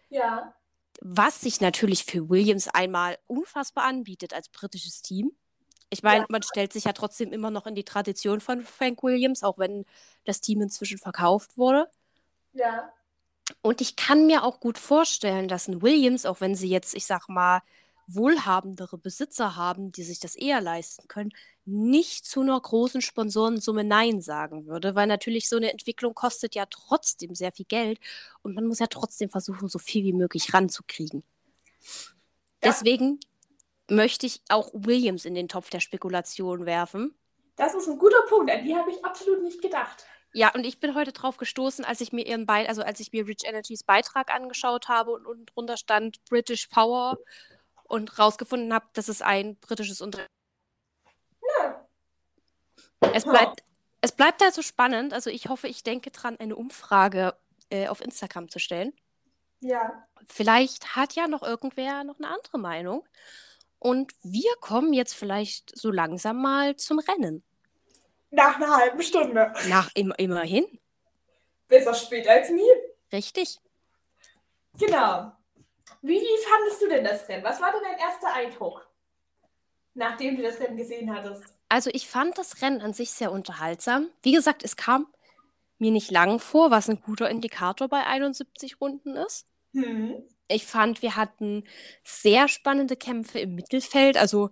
Ja. 0.10 0.56
Was 1.02 1.42
sich 1.42 1.60
natürlich 1.60 2.06
für 2.06 2.30
Williams 2.30 2.70
einmal 2.70 3.18
unfassbar 3.28 3.84
anbietet 3.84 4.34
als 4.34 4.48
britisches 4.48 5.02
Team. 5.02 5.36
Ich 5.96 6.04
meine, 6.04 6.24
ja. 6.24 6.26
man 6.28 6.44
stellt 6.44 6.74
sich 6.74 6.84
ja 6.84 6.92
trotzdem 6.92 7.32
immer 7.32 7.52
noch 7.52 7.66
in 7.68 7.74
die 7.74 7.86
Tradition 7.86 8.42
von 8.42 8.60
Frank 8.60 9.02
Williams, 9.02 9.44
auch 9.44 9.58
wenn 9.58 9.86
das 10.26 10.42
Team 10.42 10.60
inzwischen 10.60 10.98
verkauft 10.98 11.58
wurde. 11.58 11.90
Ja. 12.52 12.92
Und 13.62 13.80
ich 13.80 13.96
kann 13.96 14.28
mir 14.28 14.44
auch 14.44 14.60
gut 14.60 14.78
vorstellen, 14.78 15.48
dass 15.48 15.70
ein 15.70 15.82
Williams, 15.82 16.26
auch 16.26 16.42
wenn 16.42 16.54
sie 16.54 16.68
jetzt, 16.68 16.96
ich 16.96 17.06
sag 17.06 17.30
mal, 17.30 17.62
wohlhabendere 18.08 18.98
Besitzer 18.98 19.56
haben, 19.56 19.94
die 19.94 20.04
sich 20.04 20.20
das 20.20 20.36
eher 20.36 20.60
leisten 20.60 21.08
können, 21.08 21.32
nicht 21.64 22.26
zu 22.26 22.42
einer 22.42 22.60
großen 22.60 23.00
Sponsorensumme 23.02 23.86
Nein 23.86 24.22
sagen 24.22 24.66
würde, 24.66 24.96
weil 24.96 25.08
natürlich 25.08 25.48
so 25.48 25.56
eine 25.56 25.72
Entwicklung 25.72 26.14
kostet 26.14 26.56
ja 26.56 26.66
trotzdem 26.70 27.36
sehr 27.36 27.54
viel 27.54 27.66
Geld 27.66 28.02
und 28.42 28.54
man 28.54 28.66
muss 28.66 28.80
ja 28.80 28.88
trotzdem 28.88 29.30
versuchen, 29.30 29.70
so 29.70 29.80
viel 29.80 30.04
wie 30.04 30.14
möglich 30.14 30.54
ranzukriegen. 30.54 31.24
Ja. 32.62 32.72
Deswegen 32.72 33.22
möchte 33.90 34.26
ich 34.26 34.42
auch 34.50 34.70
Williams 34.74 35.26
in 35.26 35.36
den 35.36 35.48
Topf 35.48 35.70
der 35.70 35.80
Spekulation 35.80 36.66
werfen. 36.66 37.16
Das 37.56 37.74
ist 37.74 37.88
ein 37.88 37.98
guter 37.98 38.22
Punkt, 38.28 38.52
an 38.52 38.64
die 38.64 38.76
habe 38.76 38.92
ich 38.92 39.04
absolut 39.06 39.42
nicht 39.42 39.62
gedacht. 39.62 40.06
Ja, 40.34 40.54
und 40.54 40.66
ich 40.66 40.82
bin 40.82 40.96
heute 40.96 41.14
drauf 41.14 41.38
gestoßen, 41.38 41.86
als 41.86 42.02
ich 42.02 42.12
mir 42.12 42.26
ihren 42.28 42.46
Be 42.46 42.66
also 42.68 42.82
als 42.82 43.00
ich 43.00 43.14
mir 43.14 43.26
Rich 43.26 43.46
Energies 43.46 43.84
Beitrag 43.84 44.34
angeschaut 44.34 44.90
habe 44.90 45.12
und 45.12 45.26
unten 45.26 45.46
drunter 45.46 45.78
stand 45.78 46.24
British 46.26 46.68
Power 46.68 47.18
und 47.86 48.20
rausgefunden 48.20 48.74
habe, 48.74 48.86
dass 48.94 49.08
es 49.08 49.22
ein 49.22 49.56
britisches 49.56 50.02
Unternehmen 50.02 50.28
ja. 51.60 51.88
Es 53.14 53.24
bleibt, 53.24 53.64
es 54.02 54.12
bleibt 54.12 54.42
also 54.42 54.62
spannend. 54.62 55.14
Also 55.14 55.30
ich 55.30 55.48
hoffe, 55.48 55.68
ich 55.68 55.84
denke 55.84 56.12
dran, 56.12 56.38
eine 56.40 56.56
Umfrage 56.56 57.36
äh, 57.70 57.88
auf 57.88 58.02
Instagram 58.02 58.50
zu 58.50 58.60
stellen. 58.60 58.94
Ja. 59.62 60.06
Vielleicht 60.28 60.96
hat 60.96 61.14
ja 61.14 61.28
noch 61.28 61.44
irgendwer 61.44 62.04
noch 62.04 62.18
eine 62.18 62.28
andere 62.28 62.58
Meinung. 62.58 63.08
Und 63.86 64.14
wir 64.24 64.50
kommen 64.62 64.94
jetzt 64.94 65.14
vielleicht 65.14 65.78
so 65.78 65.92
langsam 65.92 66.42
mal 66.42 66.76
zum 66.76 66.98
Rennen. 66.98 67.44
Nach 68.32 68.56
einer 68.56 68.76
halben 68.76 69.00
Stunde. 69.04 69.54
Nach 69.70 69.92
im, 69.94 70.12
immerhin. 70.18 70.66
Besser 71.68 71.94
spät 71.94 72.28
als 72.28 72.50
nie. 72.50 72.68
Richtig. 73.14 73.60
Genau. 74.80 75.34
Wie, 76.02 76.20
wie 76.20 76.46
fandest 76.50 76.82
du 76.82 76.90
denn 76.90 77.04
das 77.04 77.30
Rennen? 77.30 77.44
Was 77.44 77.62
war 77.62 77.72
denn 77.74 77.82
dein 77.84 78.00
erster 78.00 78.34
Eindruck, 78.34 78.90
nachdem 79.94 80.36
du 80.36 80.42
das 80.42 80.60
Rennen 80.60 80.78
gesehen 80.78 81.16
hattest? 81.16 81.44
Also 81.70 81.92
ich 81.94 82.10
fand 82.10 82.40
das 82.40 82.64
Rennen 82.64 82.82
an 82.82 82.94
sich 82.94 83.12
sehr 83.12 83.32
unterhaltsam. 83.32 84.10
Wie 84.24 84.32
gesagt, 84.32 84.64
es 84.64 84.76
kam 84.76 85.06
mir 85.78 85.92
nicht 85.92 86.10
lang 86.10 86.40
vor, 86.40 86.72
was 86.72 86.90
ein 86.90 87.02
guter 87.02 87.30
Indikator 87.30 87.88
bei 87.88 88.04
71 88.04 88.82
Runden 88.82 89.16
ist. 89.16 89.46
Hm. 89.74 90.24
Ich 90.48 90.66
fand, 90.66 91.02
wir 91.02 91.16
hatten 91.16 91.64
sehr 92.04 92.48
spannende 92.48 92.96
Kämpfe 92.96 93.40
im 93.40 93.56
Mittelfeld. 93.56 94.18
Also 94.18 94.52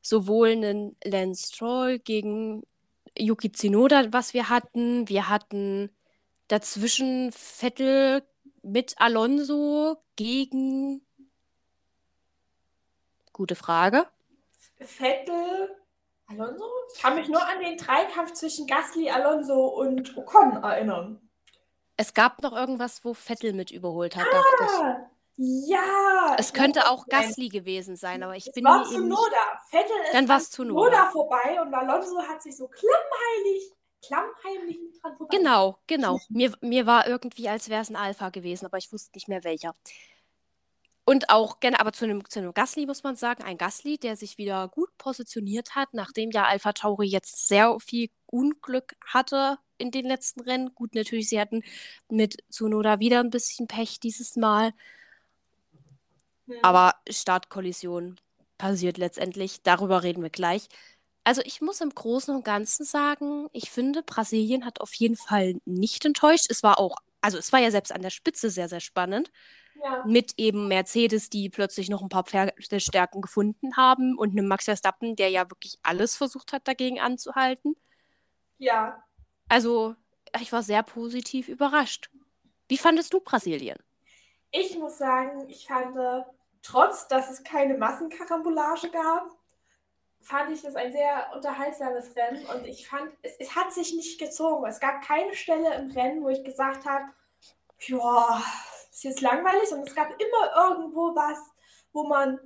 sowohl 0.00 0.50
einen 0.50 0.96
Lance 1.04 1.48
Stroll 1.48 1.98
gegen 1.98 2.62
Yuki 3.18 3.52
Tsunoda, 3.52 4.12
was 4.12 4.34
wir 4.34 4.48
hatten. 4.48 5.08
Wir 5.08 5.28
hatten 5.28 5.90
dazwischen 6.48 7.32
Vettel 7.32 8.22
mit 8.62 8.94
Alonso 8.98 10.02
gegen. 10.16 11.06
Gute 13.32 13.54
Frage. 13.54 14.06
Vettel, 14.78 15.76
Alonso? 16.26 16.64
Ich 16.94 17.02
kann 17.02 17.16
mich 17.16 17.28
nur 17.28 17.44
an 17.46 17.60
den 17.60 17.76
Dreikampf 17.76 18.32
zwischen 18.32 18.66
Gasly, 18.66 19.10
Alonso 19.10 19.66
und 19.66 20.16
Ocon 20.16 20.62
erinnern. 20.62 21.20
Es 21.96 22.14
gab 22.14 22.42
noch 22.42 22.52
irgendwas, 22.52 23.04
wo 23.04 23.14
Vettel 23.14 23.52
mit 23.52 23.70
überholt 23.70 24.16
hat, 24.16 24.26
dachte 24.26 24.64
ich. 24.64 25.13
Ja. 25.36 26.36
Es 26.38 26.52
könnte 26.52 26.88
auch 26.88 27.06
Gasly 27.08 27.48
gewesen 27.48 27.96
sein, 27.96 28.22
aber 28.22 28.36
ich 28.36 28.46
Es 28.48 28.52
bin 28.52 28.64
war 28.64 28.78
mir 28.86 28.92
eben 28.94 29.08
nicht. 29.08 29.16
Tsunoda. 29.16 29.60
Vettel 29.70 29.96
ist 30.04 30.14
Dann 30.14 30.24
an 30.24 30.28
war's 30.28 30.50
Tsunoda. 30.50 30.90
Tsunoda 30.90 31.10
vorbei 31.10 31.60
und 31.62 31.74
Alonso 31.74 32.22
hat 32.22 32.42
sich 32.42 32.56
so 32.56 32.68
klammheilig, 32.68 33.72
klammheimlich 34.06 34.78
dran 35.00 35.16
vorbei. 35.16 35.36
Genau, 35.36 35.78
genau. 35.86 36.20
Mir, 36.28 36.52
mir 36.60 36.86
war 36.86 37.06
irgendwie, 37.08 37.48
als 37.48 37.68
wäre 37.68 37.82
es 37.82 37.90
ein 37.90 37.96
Alpha 37.96 38.28
gewesen, 38.30 38.66
aber 38.66 38.78
ich 38.78 38.92
wusste 38.92 39.10
nicht 39.14 39.28
mehr 39.28 39.42
welcher. 39.44 39.74
Und 41.06 41.28
auch 41.28 41.60
gerne, 41.60 41.80
aber 41.80 41.92
zu 41.92 42.06
einem, 42.06 42.24
zu 42.30 42.38
einem 42.38 42.54
Gasly 42.54 42.86
muss 42.86 43.02
man 43.02 43.16
sagen, 43.16 43.42
ein 43.42 43.58
Gasly, 43.58 43.98
der 43.98 44.16
sich 44.16 44.38
wieder 44.38 44.68
gut 44.68 44.88
positioniert 44.96 45.74
hat, 45.74 45.92
nachdem 45.92 46.30
ja 46.30 46.44
Alpha 46.44 46.72
Tauri 46.72 47.06
jetzt 47.06 47.46
sehr 47.46 47.78
viel 47.78 48.08
Unglück 48.26 48.94
hatte 49.04 49.58
in 49.76 49.90
den 49.90 50.06
letzten 50.06 50.40
Rennen. 50.40 50.74
Gut, 50.74 50.94
natürlich, 50.94 51.28
sie 51.28 51.38
hatten 51.40 51.62
mit 52.08 52.38
Tsunoda 52.50 53.00
wieder 53.00 53.20
ein 53.20 53.28
bisschen 53.30 53.66
Pech 53.66 54.00
dieses 54.00 54.36
Mal, 54.36 54.72
Aber 56.62 56.94
Startkollision 57.08 58.20
passiert 58.58 58.98
letztendlich. 58.98 59.62
Darüber 59.62 60.02
reden 60.02 60.22
wir 60.22 60.30
gleich. 60.30 60.68
Also 61.24 61.40
ich 61.44 61.60
muss 61.62 61.80
im 61.80 61.90
Großen 61.90 62.34
und 62.34 62.44
Ganzen 62.44 62.84
sagen, 62.84 63.48
ich 63.52 63.70
finde, 63.70 64.02
Brasilien 64.02 64.64
hat 64.66 64.80
auf 64.80 64.92
jeden 64.94 65.16
Fall 65.16 65.54
nicht 65.64 66.04
enttäuscht. 66.04 66.46
Es 66.50 66.62
war 66.62 66.78
auch, 66.78 66.96
also 67.22 67.38
es 67.38 67.52
war 67.52 67.60
ja 67.60 67.70
selbst 67.70 67.92
an 67.92 68.02
der 68.02 68.10
Spitze 68.10 68.50
sehr, 68.50 68.68
sehr 68.68 68.80
spannend. 68.80 69.30
ja. 69.82 70.04
Mit 70.06 70.34
eben 70.38 70.68
Mercedes, 70.68 71.30
die 71.30 71.50
plötzlich 71.50 71.88
noch 71.90 72.02
ein 72.02 72.08
paar 72.08 72.24
Pferdestärken 72.24 73.22
gefunden 73.22 73.76
haben 73.76 74.16
und 74.18 74.30
einem 74.32 74.46
Max 74.48 74.64
Verstappen, 74.66 75.16
der 75.16 75.30
ja 75.30 75.50
wirklich 75.50 75.78
alles 75.82 76.16
versucht 76.16 76.52
hat, 76.52 76.68
dagegen 76.68 77.00
anzuhalten. 77.00 77.76
ja. 78.58 79.02
Also 79.48 79.94
ich 80.40 80.52
war 80.52 80.62
sehr 80.62 80.82
positiv 80.82 81.48
überrascht. 81.48 82.10
Wie 82.68 82.78
fandest 82.78 83.12
du 83.12 83.20
Brasilien? 83.20 83.78
Ich 84.56 84.78
muss 84.78 84.98
sagen, 84.98 85.48
ich 85.48 85.66
fand, 85.66 85.96
äh, 85.96 86.22
trotz 86.62 87.08
dass 87.08 87.28
es 87.28 87.42
keine 87.42 87.76
Massenkarambolage 87.76 88.88
gab, 88.90 89.28
fand 90.20 90.52
ich 90.52 90.62
das 90.62 90.76
ein 90.76 90.92
sehr 90.92 91.32
unterhaltsames 91.34 92.14
Rennen 92.14 92.46
und 92.46 92.64
ich 92.64 92.86
fand, 92.86 93.10
es, 93.22 93.34
es 93.40 93.56
hat 93.56 93.72
sich 93.72 93.94
nicht 93.94 94.16
gezogen. 94.20 94.64
Es 94.66 94.78
gab 94.78 95.02
keine 95.02 95.34
Stelle 95.34 95.74
im 95.74 95.90
Rennen, 95.90 96.22
wo 96.22 96.28
ich 96.28 96.44
gesagt 96.44 96.84
habe, 96.84 97.06
ja, 97.80 98.40
ist 98.92 99.02
jetzt 99.02 99.22
langweilig 99.22 99.72
und 99.72 99.88
es 99.88 99.94
gab 99.94 100.10
immer 100.10 100.68
irgendwo 100.68 101.16
was, 101.16 101.38
wo 101.92 102.04
man, 102.04 102.38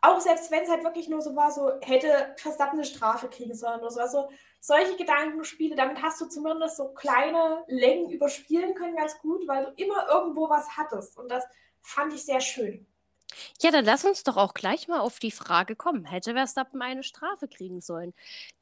auch 0.00 0.20
selbst 0.20 0.50
wenn 0.50 0.62
es 0.62 0.70
halt 0.70 0.84
wirklich 0.84 1.10
nur 1.10 1.20
so 1.20 1.36
war, 1.36 1.50
so 1.50 1.70
hätte 1.82 2.34
Verstappen 2.38 2.78
eine 2.78 2.86
Strafe 2.86 3.28
kriegen 3.28 3.54
sollen 3.54 3.80
oder 3.80 3.90
so. 3.90 4.00
Also 4.00 4.30
solche 4.64 4.96
Gedankenspiele, 4.96 5.76
damit 5.76 6.00
hast 6.00 6.22
du 6.22 6.26
zumindest 6.26 6.78
so 6.78 6.88
kleine 6.88 7.64
Längen 7.68 8.10
überspielen 8.10 8.74
können 8.74 8.96
ganz 8.96 9.18
gut, 9.18 9.46
weil 9.46 9.66
du 9.66 9.72
immer 9.82 10.08
irgendwo 10.08 10.48
was 10.48 10.74
hattest 10.78 11.18
und 11.18 11.28
das 11.28 11.44
fand 11.82 12.14
ich 12.14 12.24
sehr 12.24 12.40
schön. 12.40 12.86
Ja, 13.60 13.70
dann 13.70 13.84
lass 13.84 14.06
uns 14.06 14.22
doch 14.22 14.38
auch 14.38 14.54
gleich 14.54 14.88
mal 14.88 15.00
auf 15.00 15.18
die 15.18 15.32
Frage 15.32 15.76
kommen. 15.76 16.06
Hätte 16.06 16.32
Verstappen 16.32 16.80
eine 16.80 17.02
Strafe 17.02 17.46
kriegen 17.46 17.82
sollen? 17.82 18.14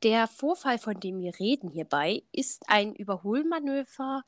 Der 0.03 0.27
Vorfall, 0.27 0.79
von 0.79 0.99
dem 0.99 1.21
wir 1.21 1.39
reden 1.39 1.71
hierbei, 1.71 2.25
ist 2.33 2.69
ein 2.69 2.97
Überholmanöver. 2.97 4.25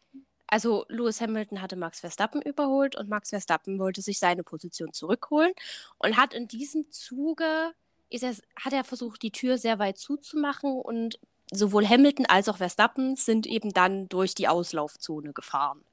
Also 0.46 0.84
Lewis 0.88 1.20
Hamilton 1.20 1.60
hatte 1.60 1.76
Max 1.76 2.00
Verstappen 2.00 2.40
überholt 2.40 2.94
und 2.94 3.08
Max 3.08 3.30
Verstappen 3.30 3.80
wollte 3.80 4.00
sich 4.02 4.20
seine 4.20 4.44
Position 4.44 4.92
zurückholen 4.92 5.54
und 5.98 6.16
hat 6.16 6.34
in 6.34 6.46
diesem 6.46 6.90
Zuge 6.92 7.72
er, 8.10 8.36
hat 8.56 8.72
er 8.72 8.84
versucht, 8.84 9.22
die 9.22 9.32
Tür 9.32 9.58
sehr 9.58 9.80
weit 9.80 9.98
zuzumachen 9.98 10.70
und 10.70 11.18
sowohl 11.54 11.86
Hamilton 11.88 12.26
als 12.26 12.48
auch 12.48 12.56
Verstappen 12.58 13.16
sind 13.16 13.46
eben 13.46 13.72
dann 13.72 14.08
durch 14.08 14.34
die 14.34 14.48
Auslaufzone 14.48 15.32
gefahren. 15.32 15.84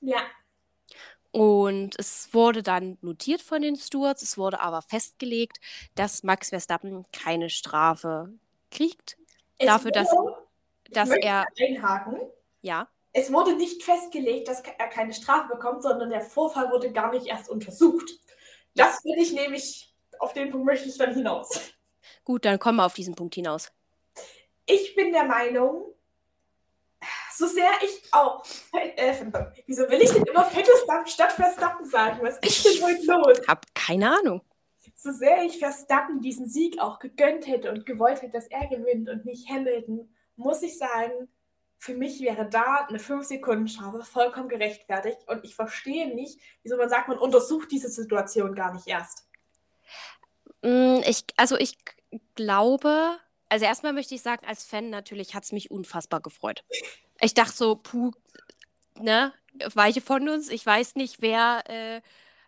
Ja, 0.00 0.22
Und 1.30 1.98
es 1.98 2.32
wurde 2.34 2.62
dann 2.62 2.98
notiert 3.00 3.40
von 3.40 3.62
den 3.62 3.76
Stewards, 3.76 4.22
es 4.22 4.36
wurde 4.36 4.60
aber 4.60 4.82
festgelegt, 4.82 5.58
dass 5.94 6.22
Max 6.22 6.50
Verstappen 6.50 7.06
keine 7.12 7.48
Strafe 7.48 8.30
kriegt. 8.70 9.16
es 9.58 9.66
Dafür, 9.66 9.90
dass, 9.92 10.08
dass 10.90 11.10
er, 11.10 11.46
einhaken. 11.58 12.20
ja, 12.62 12.88
Es 13.12 13.32
wurde 13.32 13.56
nicht 13.56 13.82
festgelegt, 13.82 14.48
dass 14.48 14.60
er 14.62 14.88
keine 14.88 15.12
Strafe 15.14 15.48
bekommt, 15.54 15.82
sondern 15.82 16.10
der 16.10 16.20
Vorfall 16.22 16.70
wurde 16.70 16.92
gar 16.92 17.12
nicht 17.12 17.26
erst 17.26 17.48
untersucht. 17.48 18.10
Das 18.74 19.00
finde 19.02 19.20
ich 19.22 19.32
nämlich, 19.32 19.94
auf 20.18 20.32
den 20.34 20.50
Punkt 20.50 20.66
möchte 20.66 20.88
ich 20.88 20.98
dann 20.98 21.14
hinaus. 21.14 21.50
gut, 22.24 22.44
dann 22.44 22.58
kommen 22.58 22.78
wir 22.78 22.86
auf 22.86 22.94
diesen 22.94 23.14
Punkt 23.14 23.34
hinaus. 23.34 23.72
Ich 24.66 24.94
bin 24.94 25.12
der 25.12 25.24
Meinung, 25.24 25.94
so 27.34 27.46
sehr 27.46 27.70
ich 27.82 28.02
auch. 28.12 28.44
Äh, 28.72 29.14
wieso 29.66 29.88
will 29.88 30.00
ich 30.02 30.10
denn 30.10 30.24
immer 30.24 30.44
Verstappen 30.44 31.06
statt 31.06 31.32
Verstappen 31.32 31.86
sagen? 31.86 32.20
Was 32.22 32.38
ist 32.38 32.64
denn 32.64 32.84
heute 32.84 33.04
los? 33.06 33.40
Hab 33.48 33.66
keine 33.74 34.16
Ahnung. 34.18 34.42
So 34.94 35.10
sehr 35.10 35.42
ich 35.42 35.58
Verstappen 35.58 36.20
diesen 36.20 36.46
Sieg 36.46 36.80
auch 36.80 36.98
gegönnt 36.98 37.46
hätte 37.46 37.70
und 37.70 37.86
gewollt 37.86 38.22
hätte, 38.22 38.32
dass 38.32 38.46
er 38.48 38.66
gewinnt 38.68 39.08
und 39.08 39.24
nicht 39.24 39.48
Hamilton, 39.48 40.14
muss 40.36 40.62
ich 40.62 40.78
sagen, 40.78 41.28
für 41.78 41.94
mich 41.94 42.20
wäre 42.20 42.48
da 42.48 42.86
eine 42.88 42.98
5-Sekunden-Strafe 42.98 44.04
vollkommen 44.04 44.48
gerechtfertigt. 44.48 45.18
Und 45.26 45.44
ich 45.44 45.56
verstehe 45.56 46.14
nicht, 46.14 46.38
wieso 46.62 46.76
man 46.76 46.88
sagt, 46.88 47.08
man 47.08 47.18
untersucht 47.18 47.72
diese 47.72 47.88
Situation 47.88 48.54
gar 48.54 48.72
nicht 48.72 48.86
erst. 48.86 49.26
Mm, 50.62 51.00
Ich, 51.04 51.24
also 51.36 51.56
ich 51.56 51.76
glaube, 52.36 53.18
also 53.52 53.66
erstmal 53.66 53.92
möchte 53.92 54.14
ich 54.14 54.22
sagen, 54.22 54.46
als 54.46 54.64
Fan 54.64 54.88
natürlich 54.88 55.34
hat 55.34 55.44
es 55.44 55.52
mich 55.52 55.70
unfassbar 55.70 56.22
gefreut. 56.22 56.64
Ich 57.20 57.34
dachte 57.34 57.52
so, 57.52 57.76
puh, 57.76 58.12
ne, 58.98 59.34
weiche 59.74 60.00
von 60.00 60.26
uns. 60.26 60.48
Ich 60.48 60.64
weiß 60.64 60.94
nicht, 60.94 61.20
wer 61.20 61.62
äh, 61.68 62.00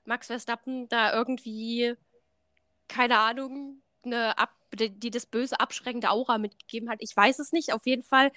Max 0.07 0.29
Verstappen 0.29 0.89
da 0.89 1.13
irgendwie, 1.13 1.95
keine 2.89 3.19
Ahnung, 3.19 3.83
eine 4.03 4.39
ab, 4.39 4.55
die, 4.73 4.99
die 4.99 5.11
das 5.11 5.27
böse, 5.27 5.61
abschreckende 5.61 6.09
Aura 6.09 6.39
mitgegeben 6.39 6.89
hat. 6.89 7.01
Ich 7.03 7.15
weiß 7.15 7.39
es 7.39 7.53
nicht. 7.53 7.75
Auf 7.75 7.85
jeden 7.85 8.03
Fall, 8.03 8.33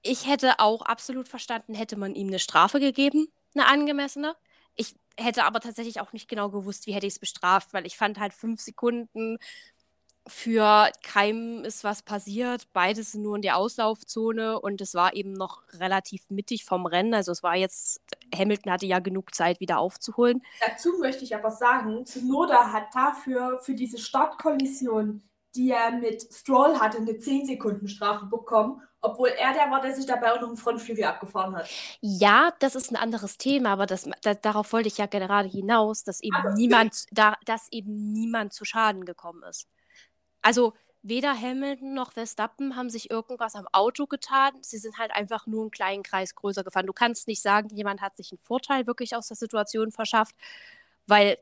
ich 0.00 0.26
hätte 0.26 0.60
auch 0.60 0.80
absolut 0.80 1.28
verstanden, 1.28 1.74
hätte 1.74 1.98
man 1.98 2.14
ihm 2.14 2.28
eine 2.28 2.38
Strafe 2.38 2.80
gegeben, 2.80 3.28
eine 3.54 3.66
angemessene. 3.66 4.34
Ich 4.74 4.96
hätte 5.18 5.44
aber 5.44 5.60
tatsächlich 5.60 6.00
auch 6.00 6.14
nicht 6.14 6.28
genau 6.28 6.48
gewusst, 6.48 6.86
wie 6.86 6.94
hätte 6.94 7.06
ich 7.06 7.12
es 7.12 7.18
bestraft, 7.18 7.74
weil 7.74 7.86
ich 7.86 7.98
fand 7.98 8.18
halt 8.18 8.32
fünf 8.32 8.62
Sekunden 8.62 9.36
für 10.26 10.90
keinem 11.02 11.64
ist 11.64 11.84
was 11.84 12.02
passiert. 12.02 12.66
Beides 12.72 13.12
sind 13.12 13.22
nur 13.22 13.36
in 13.36 13.42
der 13.42 13.56
Auslaufzone 13.58 14.58
und 14.58 14.80
es 14.80 14.94
war 14.94 15.14
eben 15.14 15.32
noch 15.34 15.62
relativ 15.74 16.30
mittig 16.30 16.64
vom 16.64 16.86
Rennen. 16.86 17.12
Also 17.12 17.30
es 17.32 17.42
war 17.42 17.56
jetzt, 17.56 18.00
Hamilton 18.34 18.72
hatte 18.72 18.86
ja 18.86 19.00
genug 19.00 19.34
Zeit, 19.34 19.60
wieder 19.60 19.78
aufzuholen. 19.78 20.42
Dazu 20.66 20.98
möchte 20.98 21.24
ich 21.24 21.34
aber 21.36 21.50
sagen, 21.50 22.06
Tsunoda 22.06 22.72
hat 22.72 22.94
dafür, 22.94 23.58
für 23.62 23.74
diese 23.74 23.98
Startkollision, 23.98 25.22
die 25.54 25.70
er 25.70 25.92
mit 25.92 26.26
Stroll 26.32 26.78
hatte, 26.80 26.98
eine 26.98 27.12
10-Sekunden-Strafe 27.12 28.26
bekommen, 28.26 28.80
obwohl 29.02 29.28
er 29.28 29.52
der 29.52 29.70
war, 29.70 29.82
der 29.82 29.94
sich 29.94 30.06
dabei 30.06 30.32
auch 30.32 30.40
noch 30.40 30.48
einen 30.48 30.56
Frontflügel 30.56 31.04
abgefahren 31.04 31.54
hat. 31.54 31.68
Ja, 32.00 32.52
das 32.60 32.74
ist 32.74 32.90
ein 32.90 32.96
anderes 32.96 33.36
Thema, 33.36 33.70
aber 33.74 33.84
das, 33.84 34.08
da, 34.22 34.32
darauf 34.34 34.72
wollte 34.72 34.88
ich 34.88 34.96
ja 34.96 35.04
gerade 35.06 35.48
hinaus, 35.48 36.02
dass 36.02 36.22
eben 36.22 36.34
Aber- 36.36 36.54
niemand, 36.54 37.04
da, 37.12 37.36
dass 37.44 37.68
eben 37.70 38.12
niemand 38.14 38.54
zu 38.54 38.64
Schaden 38.64 39.04
gekommen 39.04 39.42
ist. 39.42 39.68
Also 40.44 40.74
weder 41.02 41.40
Hamilton 41.40 41.94
noch 41.94 42.12
Verstappen 42.12 42.76
haben 42.76 42.90
sich 42.90 43.10
irgendwas 43.10 43.54
am 43.54 43.66
Auto 43.72 44.06
getan. 44.06 44.52
Sie 44.60 44.76
sind 44.76 44.98
halt 44.98 45.10
einfach 45.10 45.46
nur 45.46 45.62
einen 45.62 45.70
kleinen 45.70 46.02
Kreis 46.02 46.34
größer 46.34 46.62
gefahren. 46.62 46.86
Du 46.86 46.92
kannst 46.92 47.28
nicht 47.28 47.40
sagen, 47.40 47.74
jemand 47.74 48.02
hat 48.02 48.14
sich 48.14 48.30
einen 48.30 48.38
Vorteil 48.38 48.86
wirklich 48.86 49.16
aus 49.16 49.28
der 49.28 49.38
Situation 49.38 49.90
verschafft, 49.90 50.36
weil 51.06 51.38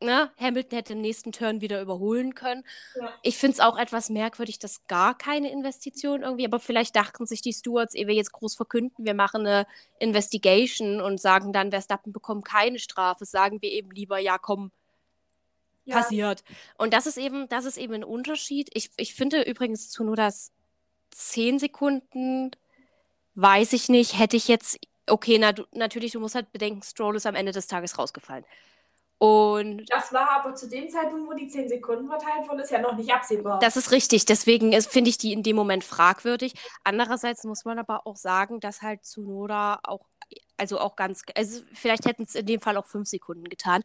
ne, 0.00 0.30
Hamilton 0.38 0.76
hätte 0.76 0.92
im 0.92 1.00
nächsten 1.00 1.32
Turn 1.32 1.60
wieder 1.60 1.82
überholen 1.82 2.36
können. 2.36 2.64
Ja. 2.94 3.12
Ich 3.22 3.36
finde 3.38 3.54
es 3.54 3.60
auch 3.60 3.76
etwas 3.76 4.08
merkwürdig, 4.08 4.60
dass 4.60 4.86
gar 4.86 5.18
keine 5.18 5.50
Investition 5.50 6.22
irgendwie, 6.22 6.44
aber 6.44 6.60
vielleicht 6.60 6.94
dachten 6.94 7.26
sich 7.26 7.42
die 7.42 7.52
Stewards, 7.52 7.94
ehe 7.94 8.06
wir 8.06 8.14
jetzt 8.14 8.32
groß 8.32 8.54
verkünden, 8.54 9.04
wir 9.04 9.14
machen 9.14 9.46
eine 9.46 9.66
Investigation 9.98 11.00
und 11.00 11.20
sagen 11.20 11.52
dann, 11.52 11.70
Verstappen 11.70 12.12
bekommt 12.12 12.44
keine 12.44 12.78
Strafe, 12.78 13.24
sagen 13.24 13.60
wir 13.62 13.72
eben 13.72 13.90
lieber, 13.90 14.18
ja 14.18 14.38
komm, 14.38 14.70
Ja. 15.88 15.96
passiert. 15.96 16.44
Und 16.76 16.92
das 16.92 17.06
ist 17.06 17.18
eben, 17.18 17.48
das 17.48 17.64
ist 17.64 17.76
eben 17.78 17.94
ein 17.94 18.04
Unterschied. 18.04 18.70
Ich, 18.74 18.90
ich 18.96 19.14
finde 19.14 19.42
übrigens 19.42 19.90
zu 19.90 20.04
nur 20.04 20.16
das 20.16 20.52
10 21.10 21.58
Sekunden, 21.58 22.50
weiß 23.34 23.72
ich 23.72 23.88
nicht, 23.88 24.18
hätte 24.18 24.36
ich 24.36 24.48
jetzt, 24.48 24.78
okay, 25.08 25.38
na, 25.38 25.52
du, 25.52 25.64
natürlich, 25.72 26.12
du 26.12 26.20
musst 26.20 26.34
halt 26.34 26.52
bedenken, 26.52 26.82
Stroll 26.82 27.16
ist 27.16 27.26
am 27.26 27.34
Ende 27.34 27.52
des 27.52 27.66
Tages 27.66 27.98
rausgefallen. 27.98 28.44
Und 29.18 29.84
Das 29.90 30.12
war 30.12 30.30
aber 30.30 30.54
zu 30.54 30.68
dem 30.68 30.88
Zeitpunkt, 30.88 31.28
wo 31.28 31.34
die 31.34 31.48
10 31.48 31.68
Sekunden 31.68 32.06
verteilt 32.08 32.48
wurden, 32.48 32.60
ist 32.60 32.70
ja 32.70 32.80
noch 32.80 32.96
nicht 32.96 33.12
absehbar. 33.12 33.58
das 33.58 33.76
ist 33.76 33.90
richtig, 33.90 34.26
deswegen 34.26 34.72
finde 34.82 35.10
ich 35.10 35.18
die 35.18 35.32
in 35.32 35.42
dem 35.42 35.56
Moment 35.56 35.82
fragwürdig. 35.82 36.54
Andererseits 36.84 37.42
muss 37.42 37.64
man 37.64 37.80
aber 37.80 38.06
auch 38.06 38.16
sagen, 38.16 38.60
dass 38.60 38.80
halt 38.80 39.04
Tsunoda 39.04 39.80
auch, 39.82 40.06
also 40.56 40.78
auch 40.78 40.94
ganz, 40.94 41.22
also 41.36 41.62
vielleicht 41.72 42.06
hätten 42.06 42.22
es 42.22 42.36
in 42.36 42.46
dem 42.46 42.60
Fall 42.60 42.76
auch 42.76 42.86
fünf 42.86 43.08
Sekunden 43.08 43.48
getan. 43.48 43.82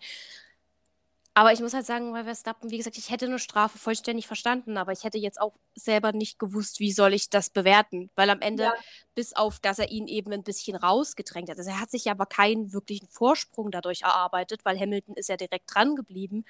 Aber 1.36 1.51
ich 1.51 1.61
muss 1.61 1.73
halt 1.73 1.86
sagen, 1.88 2.11
bei 2.13 2.23
Verstappen, 2.23 2.69
wie 2.69 2.77
gesagt, 2.77 2.95
ich 2.97 3.09
hätte 3.09 3.25
eine 3.25 3.39
Strafe 3.39 3.79
vollständig 3.79 4.27
verstanden, 4.27 4.77
aber 4.77 4.91
ich 4.91 5.03
hätte 5.03 5.17
jetzt 5.17 5.41
auch 5.41 5.53
selber 5.73 6.11
nicht 6.11 6.38
gewusst, 6.38 6.79
wie 6.79 6.91
soll 6.91 7.11
ich 7.13 7.29
das 7.31 7.49
bewerten. 7.49 8.11
Weil 8.15 8.29
am 8.29 8.39
Ende, 8.41 8.65
Ja. 8.65 8.73
bis 9.15 9.34
auf, 9.36 9.59
dass 9.59 9.79
er 9.79 9.89
ihn 9.89 10.07
eben 10.07 10.31
ein 10.31 10.43
bisschen 10.43 10.75
rausgedrängt 10.75 11.49
hat. 11.49 11.57
Also 11.57 11.71
er 11.71 11.79
hat 11.79 11.89
sich 11.89 12.09
aber 12.11 12.27
keinen 12.27 12.71
wirklichen 12.71 13.07
Vorsprung 13.09 13.71
dadurch 13.71 14.01
erarbeitet, 14.03 14.63
weil 14.63 14.79
Hamilton 14.79 15.15
ist 15.15 15.29
ja 15.29 15.38
direkt 15.38 15.73
dran 15.73 15.95
geblieben. 15.95 16.45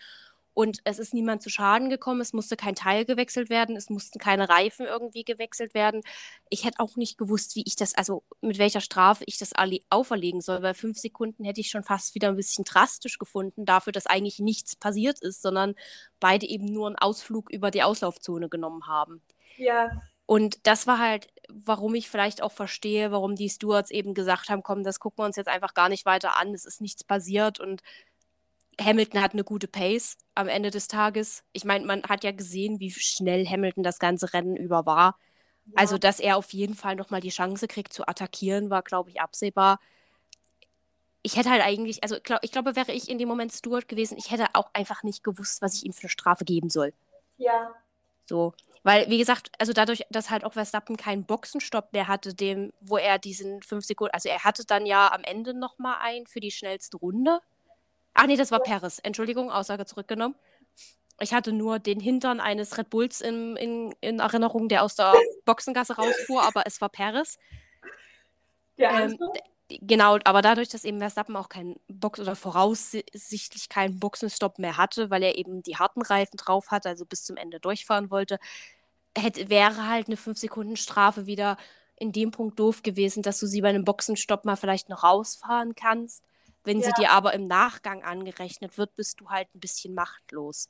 Und 0.54 0.80
es 0.84 1.00
ist 1.00 1.14
niemand 1.14 1.42
zu 1.42 1.50
Schaden 1.50 1.90
gekommen, 1.90 2.22
es 2.22 2.34
musste 2.34 2.56
kein 2.56 2.76
Teil 2.76 3.06
gewechselt 3.06 3.50
werden, 3.50 3.76
es 3.76 3.90
mussten 3.90 4.20
keine 4.20 4.50
Reifen 4.50 4.86
irgendwie 4.86 5.24
gewechselt 5.24 5.74
werden. 5.74 6.02
Ich 6.50 6.64
hätte 6.66 6.80
auch 6.80 6.96
nicht 6.96 7.18
gewusst, 7.18 7.56
wie 7.56 7.64
ich 7.66 7.76
das, 7.76 7.96
also 7.96 8.24
mit 8.42 8.58
welcher 8.60 8.82
Strafe 8.82 9.24
ich 9.28 9.38
das 9.40 9.54
alle- 9.54 9.80
auferlegen 9.90 10.42
soll, 10.42 10.62
weil 10.62 10.74
fünf 10.76 10.98
Sekunden 11.00 11.44
hätte 11.44 11.62
ich 11.62 11.70
schon 11.70 11.84
fast 11.84 12.14
wieder 12.16 12.30
ein 12.30 12.36
bisschen 12.36 12.66
drastisch 12.66 13.18
gefunden, 13.20 13.66
dafür, 13.66 13.92
dass 13.94 14.06
eigentlich 14.08 14.40
nichts 14.40 14.76
passiert 14.76 15.20
ist, 15.22 15.42
sondern 15.42 15.76
beide 16.20 16.46
eben 16.48 16.66
nur 16.66 16.88
einen 16.88 16.98
Ausflug 16.98 17.50
über 17.52 17.72
die 17.72 17.84
Auslaufzone 17.84 18.50
genommen 18.50 18.88
haben. 18.88 19.22
Ja, 19.58 19.92
Und 20.26 20.66
das 20.68 20.88
war 20.88 21.00
halt, 21.00 21.28
warum 21.50 21.96
ich 21.96 22.10
vielleicht 22.10 22.42
auch 22.42 22.52
verstehe, 22.52 23.12
warum 23.12 23.36
die 23.36 23.50
Stewards 23.50 23.92
eben 23.92 24.14
gesagt 24.14 24.50
haben, 24.50 24.64
komm, 24.64 24.84
das 24.84 25.00
gucken 25.00 25.20
wir 25.20 25.26
uns 25.26 25.36
jetzt 25.36 25.48
einfach 25.50 25.74
gar 25.74 25.90
nicht 25.90 26.06
weiter 26.06 26.38
an, 26.40 26.54
es 26.54 26.66
ist 26.66 26.82
nichts 26.82 27.04
passiert 27.04 27.60
und 27.60 27.82
Hamilton 28.82 29.22
hat 29.22 29.34
eine 29.34 29.44
gute 29.44 29.68
Pace 29.68 30.18
am 30.36 30.48
Ende 30.48 30.72
des 30.72 30.88
Tages. 30.88 31.44
Ich 31.54 31.66
meine, 31.66 31.86
man 31.86 32.04
hat 32.04 32.24
ja 32.24 32.32
gesehen, 32.32 32.80
wie 32.80 32.92
schnell 32.92 33.46
Hamilton 33.48 33.84
das 33.84 34.00
ganze 34.00 34.34
Rennen 34.34 34.56
über 34.56 34.86
war. 34.86 35.18
ja. 35.66 35.74
Also, 35.76 35.98
dass 35.98 36.20
er 36.20 36.38
auf 36.38 36.54
jeden 36.54 36.76
Fall 36.76 36.96
nochmal 36.96 37.22
die 37.22 37.30
Chance 37.30 37.68
kriegt 37.68 37.94
zu 37.94 38.08
attackieren, 38.08 38.70
war, 38.70 38.84
glaube 38.84 39.10
ich, 39.12 39.22
absehbar. 39.22 39.80
Ich 41.22 41.38
hätte 41.38 41.50
halt 41.52 41.62
eigentlich, 41.64 42.04
also 42.04 42.18
glaub, 42.22 42.40
ich 42.44 42.52
glaube, 42.52 42.76
wäre 42.76 42.92
ich 42.92 43.10
in 43.10 43.18
dem 43.18 43.30
Moment 43.30 43.54
Stewart 43.54 43.88
gewesen, 43.88 44.18
ich 44.18 44.32
hätte 44.32 44.48
auch 44.54 44.70
einfach 44.74 45.04
nicht 45.04 45.24
gewusst, 45.24 45.62
was 45.62 45.76
ich 45.76 45.86
ihm 45.86 45.94
für 45.94 46.04
eine 46.04 46.10
Strafe 46.10 46.44
geben 46.46 46.70
soll. 46.70 46.94
ja, 47.38 47.74
So, 48.26 48.54
weil, 48.84 49.10
wie 49.10 49.18
gesagt, 49.18 49.52
also 49.60 49.74
dadurch, 49.74 50.04
dass 50.10 50.30
halt 50.30 50.44
auch 50.46 50.54
Verstappen 50.54 50.98
keinen 50.98 51.26
Boxenstopp 51.26 51.94
mehr 51.94 52.08
hatte, 52.08 52.34
dem, 52.34 52.72
wo 52.82 52.98
er 52.98 53.20
diesen 53.20 53.62
fünf 53.62 53.86
Sekunden, 53.86 54.14
also 54.14 54.30
er 54.30 54.44
hatte 54.44 54.66
dann 54.66 54.86
ja 54.86 55.12
am 55.12 55.24
Ende 55.24 55.54
nochmal 55.54 55.98
einen 56.02 56.28
für 56.28 56.40
die 56.40 56.52
schnellste 56.52 56.98
Runde. 56.98 57.42
Ach 58.14 58.28
nee, 58.28 58.36
das 58.36 58.52
war 58.52 58.60
Perez. 58.60 59.00
Entschuldigung, 59.04 59.52
Aussage 59.52 59.86
zurückgenommen. 59.86 60.36
Ich 61.20 61.34
hatte 61.34 61.52
nur 61.52 61.80
den 61.80 62.00
Hintern 62.00 62.40
eines 62.40 62.78
Red 62.78 62.90
Bulls 62.90 63.22
in, 63.22 63.56
in, 63.56 63.94
in 64.02 64.20
Erinnerung, 64.20 64.68
der 64.68 64.84
aus 64.84 64.96
der 64.96 65.14
Boxengasse 65.46 65.96
rausfuhr, 65.96 66.44
aber 66.44 66.64
es 66.66 66.82
war 66.82 66.90
Perez. 66.90 67.38
der 68.78 68.92
Ähm, 68.92 69.20
genau, 69.70 70.18
aber 70.24 70.42
dadurch, 70.42 70.70
dass 70.70 70.84
eben 70.84 71.00
Verstappen 71.00 71.36
auch 71.36 71.50
keinen 71.50 71.80
Box 71.88 72.20
oder 72.20 72.36
voraussichtlich 72.36 73.70
keinen 73.70 74.00
Boxenstopp 74.00 74.60
mehr 74.60 74.78
hatte, 74.78 75.10
weil 75.10 75.24
er 75.24 75.38
eben 75.38 75.62
die 75.62 75.78
harten 75.78 76.02
Reifen 76.02 76.38
drauf 76.38 76.72
hatte, 76.72 76.90
also 76.90 77.06
bis 77.06 77.24
zum 77.24 77.38
Ende 77.38 77.60
durchfahren 77.60 78.10
wollte, 78.10 78.40
hätte, 79.18 79.50
wäre 79.50 79.88
halt 79.88 80.08
eine 80.08 80.18
5-Sekunden-Strafe 80.18 81.28
wieder 81.28 81.58
in 81.96 82.12
dem 82.12 82.32
Punkt 82.32 82.60
doof 82.60 82.82
gewesen, 82.84 83.22
dass 83.24 83.40
du 83.40 83.46
sie 83.46 83.62
bei 83.62 83.70
einem 83.70 83.86
Boxenstopp 83.86 84.46
mal 84.46 84.56
vielleicht 84.56 84.90
noch 84.90 85.04
rausfahren 85.04 85.76
kannst. 85.76 86.24
Wenn 86.64 86.82
sie 86.82 86.88
Ja. 86.90 86.94
dir 86.94 87.12
aber 87.12 87.34
im 87.34 87.44
Nachgang 87.46 88.04
angerechnet 88.04 88.78
wird, 88.78 88.96
bist 88.96 89.20
du 89.22 89.30
halt 89.30 89.48
ein 89.54 89.60
bisschen 89.60 89.94
machtlos. 89.94 90.70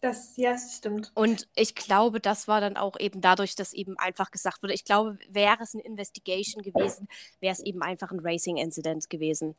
Das, 0.00 0.36
ja, 0.36 0.52
das 0.52 0.76
stimmt. 0.76 1.10
Und 1.14 1.48
ich 1.56 1.74
glaube, 1.74 2.20
das 2.20 2.48
war 2.48 2.60
dann 2.60 2.76
auch 2.76 2.98
eben 3.00 3.20
dadurch, 3.22 3.54
dass 3.56 3.72
eben 3.72 3.98
einfach 3.98 4.30
gesagt 4.30 4.62
wurde, 4.62 4.74
ich 4.74 4.84
glaube, 4.84 5.18
wäre 5.28 5.62
es 5.62 5.74
eine 5.74 5.82
Investigation 5.84 6.62
gewesen, 6.62 7.08
wäre 7.40 7.52
es 7.52 7.60
eben 7.60 7.82
einfach 7.82 8.10
ein 8.12 8.20
Racing-Incident 8.20 9.08
gewesen. 9.10 9.56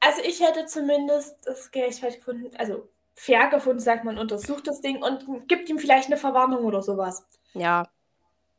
Also 0.00 0.22
ich 0.22 0.40
hätte 0.40 0.66
zumindest 0.66 1.36
das 1.46 1.70
gerechtfertigt 1.70 2.24
gefunden, 2.24 2.54
also 2.56 2.88
fair 3.14 3.48
gefunden, 3.48 3.80
sagt 3.80 4.04
man, 4.04 4.18
untersucht 4.18 4.66
das 4.68 4.80
Ding 4.80 5.02
und 5.02 5.48
gibt 5.48 5.68
ihm 5.68 5.78
vielleicht 5.78 6.06
eine 6.06 6.16
Verwarnung 6.18 6.64
oder 6.64 6.82
sowas. 6.82 7.26
Ja, 7.54 7.88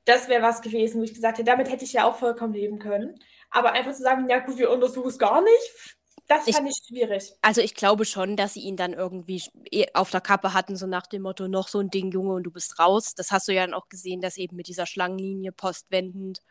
Das 0.06 0.28
wäre 0.28 0.42
was 0.42 0.62
gewesen, 0.62 1.00
wo 1.00 1.04
ich 1.04 1.14
gesagt 1.14 1.38
hätte, 1.38 1.46
damit 1.50 1.70
hätte 1.70 1.86
ich 1.86 1.94
ja 1.94 2.06
auch 2.06 2.16
vollkommen 2.18 2.54
leben 2.54 2.80
können. 2.80 3.20
Aber 3.52 3.74
einfach 3.74 3.94
zu 3.94 4.02
sagen, 4.02 4.28
ja 4.30 4.40
gut, 4.40 4.58
wir 4.58 4.72
untersuchen 4.72 5.08
es 5.10 5.20
gar 5.20 5.42
nicht, 5.42 5.99
das 6.30 6.48
Ich- 6.48 6.56
fand 6.56 6.70
ich 6.70 6.78
schwierig. 6.88 7.34
also 7.42 7.62
ich 7.62 7.76
glaube 7.76 8.06
schon, 8.06 8.38
dass 8.38 8.54
sie 8.54 8.62
ihn 8.62 8.78
dann 8.78 8.94
irgendwie 8.94 9.44
eh 9.72 9.88
auf 9.94 10.12
der 10.12 10.22
Kappe 10.22 10.54
hatten, 10.54 10.76
so 10.78 10.88
nach 10.88 11.08
dem 11.08 11.24
Motto, 11.24 11.48
noch 11.48 11.68
so 11.70 11.80
ein 11.80 11.90
Ding, 11.92 12.12
Junge, 12.12 12.34
und 12.34 12.44
du 12.44 12.52
bist 12.52 12.80
raus. 12.80 13.16
Das 13.16 13.32
hast 13.32 13.48
du 13.48 13.54
ja 13.54 13.66
dann 13.66 13.74
auch 13.76 13.90
gesehen, 13.90 14.22
dass 14.22 14.38
eben 14.38 14.56
mit 14.56 14.68
dieser 14.68 14.86
Schlangenlinie 14.86 15.52
postwendend 15.54 16.42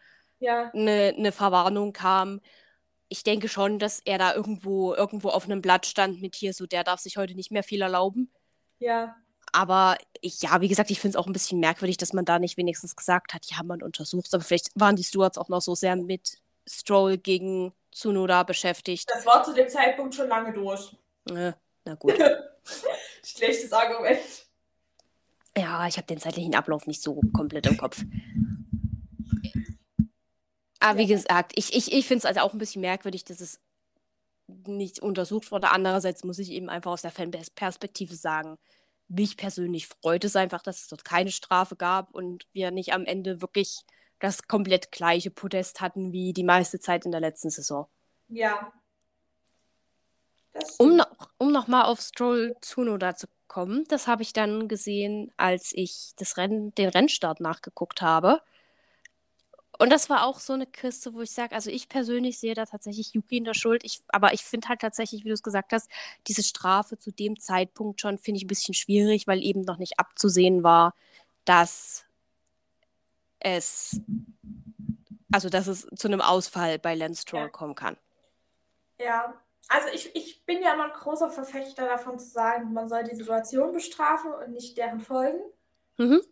Ja, 0.40 0.70
eine, 0.74 1.14
eine 1.16 1.32
Verwarnung 1.32 1.92
kam. 1.92 2.40
Ich 3.08 3.24
denke 3.24 3.48
schon, 3.48 3.78
dass 3.78 4.00
er 4.00 4.18
da 4.18 4.34
irgendwo, 4.34 4.94
irgendwo 4.94 5.30
auf 5.30 5.44
einem 5.46 5.62
Blatt 5.62 5.86
stand 5.86 6.20
mit 6.22 6.36
hier, 6.36 6.54
so 6.54 6.66
der 6.66 6.84
darf 6.84 7.00
sich 7.00 7.16
heute 7.18 7.34
nicht 7.34 7.50
mehr 7.52 7.62
viel 7.64 7.82
erlauben. 7.82 8.32
ja, 8.80 9.16
Aber 9.52 9.96
ich, 10.20 10.42
ja, 10.42 10.60
wie 10.60 10.68
gesagt, 10.68 10.90
ich 10.90 11.00
finde 11.00 11.16
es 11.16 11.22
auch 11.22 11.26
ein 11.26 11.32
bisschen 11.32 11.60
merkwürdig, 11.60 11.96
dass 11.96 12.12
man 12.12 12.24
da 12.26 12.38
nicht 12.38 12.56
wenigstens 12.58 12.96
gesagt 12.96 13.32
hat, 13.34 13.46
ja, 13.46 13.62
man 13.62 13.82
untersucht 13.82 14.32
Aber 14.34 14.42
vielleicht 14.44 14.70
waren 14.74 14.96
die 14.96 15.04
Stewards 15.04 15.38
auch 15.38 15.48
noch 15.48 15.62
so 15.62 15.74
sehr 15.74 15.96
mit 15.96 16.38
Stroll 16.68 17.16
gegen 17.18 17.72
Tsunoda 17.92 18.42
beschäftigt. 18.42 19.04
das 19.08 19.24
war 19.26 19.42
zu 19.44 19.52
dem 19.54 19.68
Zeitpunkt 19.68 20.14
schon 20.14 20.28
lange 20.28 20.52
durch. 20.52 20.96
Äh, 21.30 21.52
na 21.84 21.94
gut. 21.94 22.14
Schlechtes 23.24 23.72
Argument. 23.72 24.18
Ja, 25.56 25.86
ich 25.88 25.96
habe 25.96 26.06
den 26.06 26.20
zeitlichen 26.20 26.54
Ablauf 26.54 26.86
nicht 26.86 27.02
so 27.02 27.20
komplett 27.32 27.66
im 27.66 27.76
Kopf. 27.76 28.02
Aber 30.80 30.98
wie 30.98 31.02
Ja. 31.04 31.16
gesagt, 31.16 31.52
ich, 31.56 31.74
ich, 31.74 31.92
ich 31.92 32.06
finde 32.06 32.18
es 32.20 32.24
also 32.24 32.40
auch 32.40 32.52
ein 32.52 32.58
bisschen 32.58 32.80
merkwürdig, 32.82 33.24
dass 33.24 33.40
es 33.40 33.60
nicht 34.46 35.00
untersucht 35.00 35.50
wurde. 35.50 35.70
Andererseits 35.70 36.24
muss 36.24 36.38
ich 36.38 36.50
eben 36.50 36.68
einfach 36.70 36.92
aus 36.92 37.02
der 37.02 37.10
Fanperspektive 37.10 38.14
sagen, 38.14 38.56
mich 39.08 39.36
persönlich 39.36 39.88
freut 39.88 40.24
es 40.24 40.36
einfach, 40.36 40.62
dass 40.62 40.82
es 40.82 40.88
dort 40.88 41.04
keine 41.04 41.30
Strafe 41.32 41.76
gab 41.76 42.14
und 42.14 42.46
wir 42.52 42.70
nicht 42.70 42.92
am 42.92 43.04
Ende 43.04 43.40
wirklich 43.40 43.80
das 44.20 44.46
komplett 44.48 44.92
gleiche 44.92 45.30
Podest 45.30 45.80
hatten 45.80 46.12
wie 46.12 46.32
die 46.32 46.44
meiste 46.44 46.80
Zeit 46.80 47.04
in 47.04 47.12
der 47.12 47.20
letzten 47.20 47.50
Saison. 47.50 47.86
Ja. 48.28 48.72
Um 50.78 50.96
noch, 50.96 51.30
um 51.38 51.52
noch 51.52 51.68
mal 51.68 51.84
auf 51.84 52.00
Stroll 52.00 52.56
Tsunoda 52.60 53.14
zu 53.14 53.28
kommen, 53.46 53.84
das 53.88 54.06
habe 54.06 54.22
ich 54.22 54.32
dann 54.32 54.68
gesehen, 54.68 55.32
als 55.36 55.72
ich 55.72 56.12
das 56.16 56.36
Rennen, 56.36 56.74
den 56.74 56.88
Rennstart 56.88 57.40
nachgeguckt 57.40 58.02
habe. 58.02 58.40
Und 59.78 59.90
das 59.90 60.10
war 60.10 60.26
auch 60.26 60.40
so 60.40 60.54
eine 60.54 60.66
Kiste, 60.66 61.14
wo 61.14 61.22
ich 61.22 61.30
sage, 61.30 61.54
also 61.54 61.70
ich 61.70 61.88
persönlich 61.88 62.38
sehe 62.38 62.54
da 62.54 62.66
tatsächlich 62.66 63.14
Yuki 63.14 63.36
in 63.36 63.44
der 63.44 63.54
Schuld. 63.54 63.84
Ich, 63.84 64.00
aber 64.08 64.32
ich 64.32 64.42
finde 64.42 64.68
halt 64.68 64.80
tatsächlich, 64.80 65.24
wie 65.24 65.28
du 65.28 65.34
es 65.34 65.42
gesagt 65.44 65.72
hast, 65.72 65.88
diese 66.26 66.42
Strafe 66.42 66.98
zu 66.98 67.12
dem 67.12 67.38
Zeitpunkt 67.38 68.00
schon, 68.00 68.18
finde 68.18 68.38
ich 68.38 68.44
ein 68.44 68.48
bisschen 68.48 68.74
schwierig, 68.74 69.28
weil 69.28 69.40
eben 69.42 69.60
noch 69.60 69.78
nicht 69.78 70.00
abzusehen 70.00 70.64
war, 70.64 70.94
dass 71.44 72.07
es, 73.40 74.00
also 75.32 75.48
dass 75.48 75.66
es 75.66 75.86
zu 75.96 76.08
einem 76.08 76.20
Ausfall 76.20 76.78
bei 76.78 76.94
Lance 76.94 77.22
Stroll 77.22 77.42
Ja. 77.42 77.48
kommen 77.48 77.74
kann. 77.74 77.96
Ja, 79.00 79.34
also 79.68 79.88
ich, 79.92 80.14
ich 80.16 80.44
bin 80.46 80.62
ja 80.62 80.74
immer 80.74 80.86
ein 80.86 80.92
großer 80.92 81.30
Verfechter 81.30 81.86
davon 81.86 82.18
zu 82.18 82.26
sagen, 82.26 82.72
man 82.72 82.88
soll 82.88 83.04
die 83.04 83.14
Situation 83.14 83.72
bestrafen 83.72 84.32
und 84.32 84.50
nicht 84.50 84.76
deren 84.76 85.00
Folgen. 85.00 85.40
Mhm. 85.98 86.22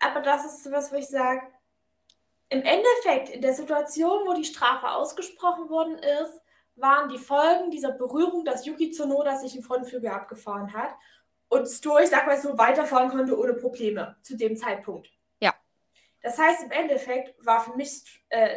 Aber 0.00 0.20
das 0.20 0.44
ist 0.44 0.64
sowas, 0.64 0.92
wo 0.92 0.96
ich 0.96 1.08
sage, 1.08 1.42
im 2.50 2.62
Endeffekt, 2.62 3.30
in 3.30 3.40
der 3.40 3.54
Situation, 3.54 4.26
wo 4.26 4.34
die 4.34 4.44
Strafe 4.44 4.88
ausgesprochen 4.90 5.70
worden 5.70 5.98
ist, 5.98 6.40
waren 6.76 7.08
die 7.08 7.18
Folgen 7.18 7.70
dieser 7.70 7.92
Berührung, 7.92 8.44
dass 8.44 8.66
Yuki 8.66 8.90
Tsunoda 8.90 9.36
sich 9.36 9.56
im 9.56 9.62
Frontflügel 9.62 10.10
abgefahren 10.10 10.72
hat 10.72 10.94
und 11.48 11.66
Stroll, 11.66 12.02
ich 12.02 12.10
sag 12.10 12.26
mal 12.26 12.40
so, 12.40 12.58
weiterfahren 12.58 13.10
konnte 13.10 13.38
ohne 13.38 13.54
Probleme 13.54 14.16
zu 14.22 14.36
dem 14.36 14.56
Zeitpunkt. 14.56 15.08
Das 16.24 16.38
heißt, 16.38 16.62
im 16.62 16.70
Endeffekt 16.70 17.34
war 17.44 17.62
für 17.62 17.76
mich 17.76 18.02
äh, 18.30 18.56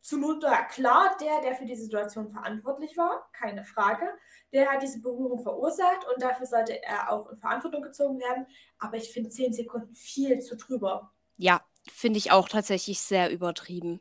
Zunoda 0.00 0.64
klar 0.64 1.16
der, 1.20 1.42
der 1.42 1.54
für 1.54 1.64
die 1.64 1.76
Situation 1.76 2.28
verantwortlich 2.28 2.96
war, 2.96 3.30
keine 3.32 3.64
Frage. 3.64 4.04
Der 4.52 4.68
hat 4.68 4.82
diese 4.82 5.00
Berührung 5.00 5.40
verursacht 5.40 6.04
und 6.12 6.20
dafür 6.20 6.46
sollte 6.46 6.82
er 6.82 7.12
auch 7.12 7.30
in 7.30 7.38
Verantwortung 7.38 7.82
gezogen 7.82 8.18
werden. 8.18 8.48
Aber 8.80 8.96
ich 8.96 9.12
finde 9.12 9.30
10 9.30 9.52
Sekunden 9.52 9.94
viel 9.94 10.40
zu 10.40 10.56
drüber. 10.56 11.12
Ja, 11.36 11.64
finde 11.88 12.18
ich 12.18 12.32
auch 12.32 12.48
tatsächlich 12.48 12.98
sehr 12.98 13.30
übertrieben. 13.30 14.00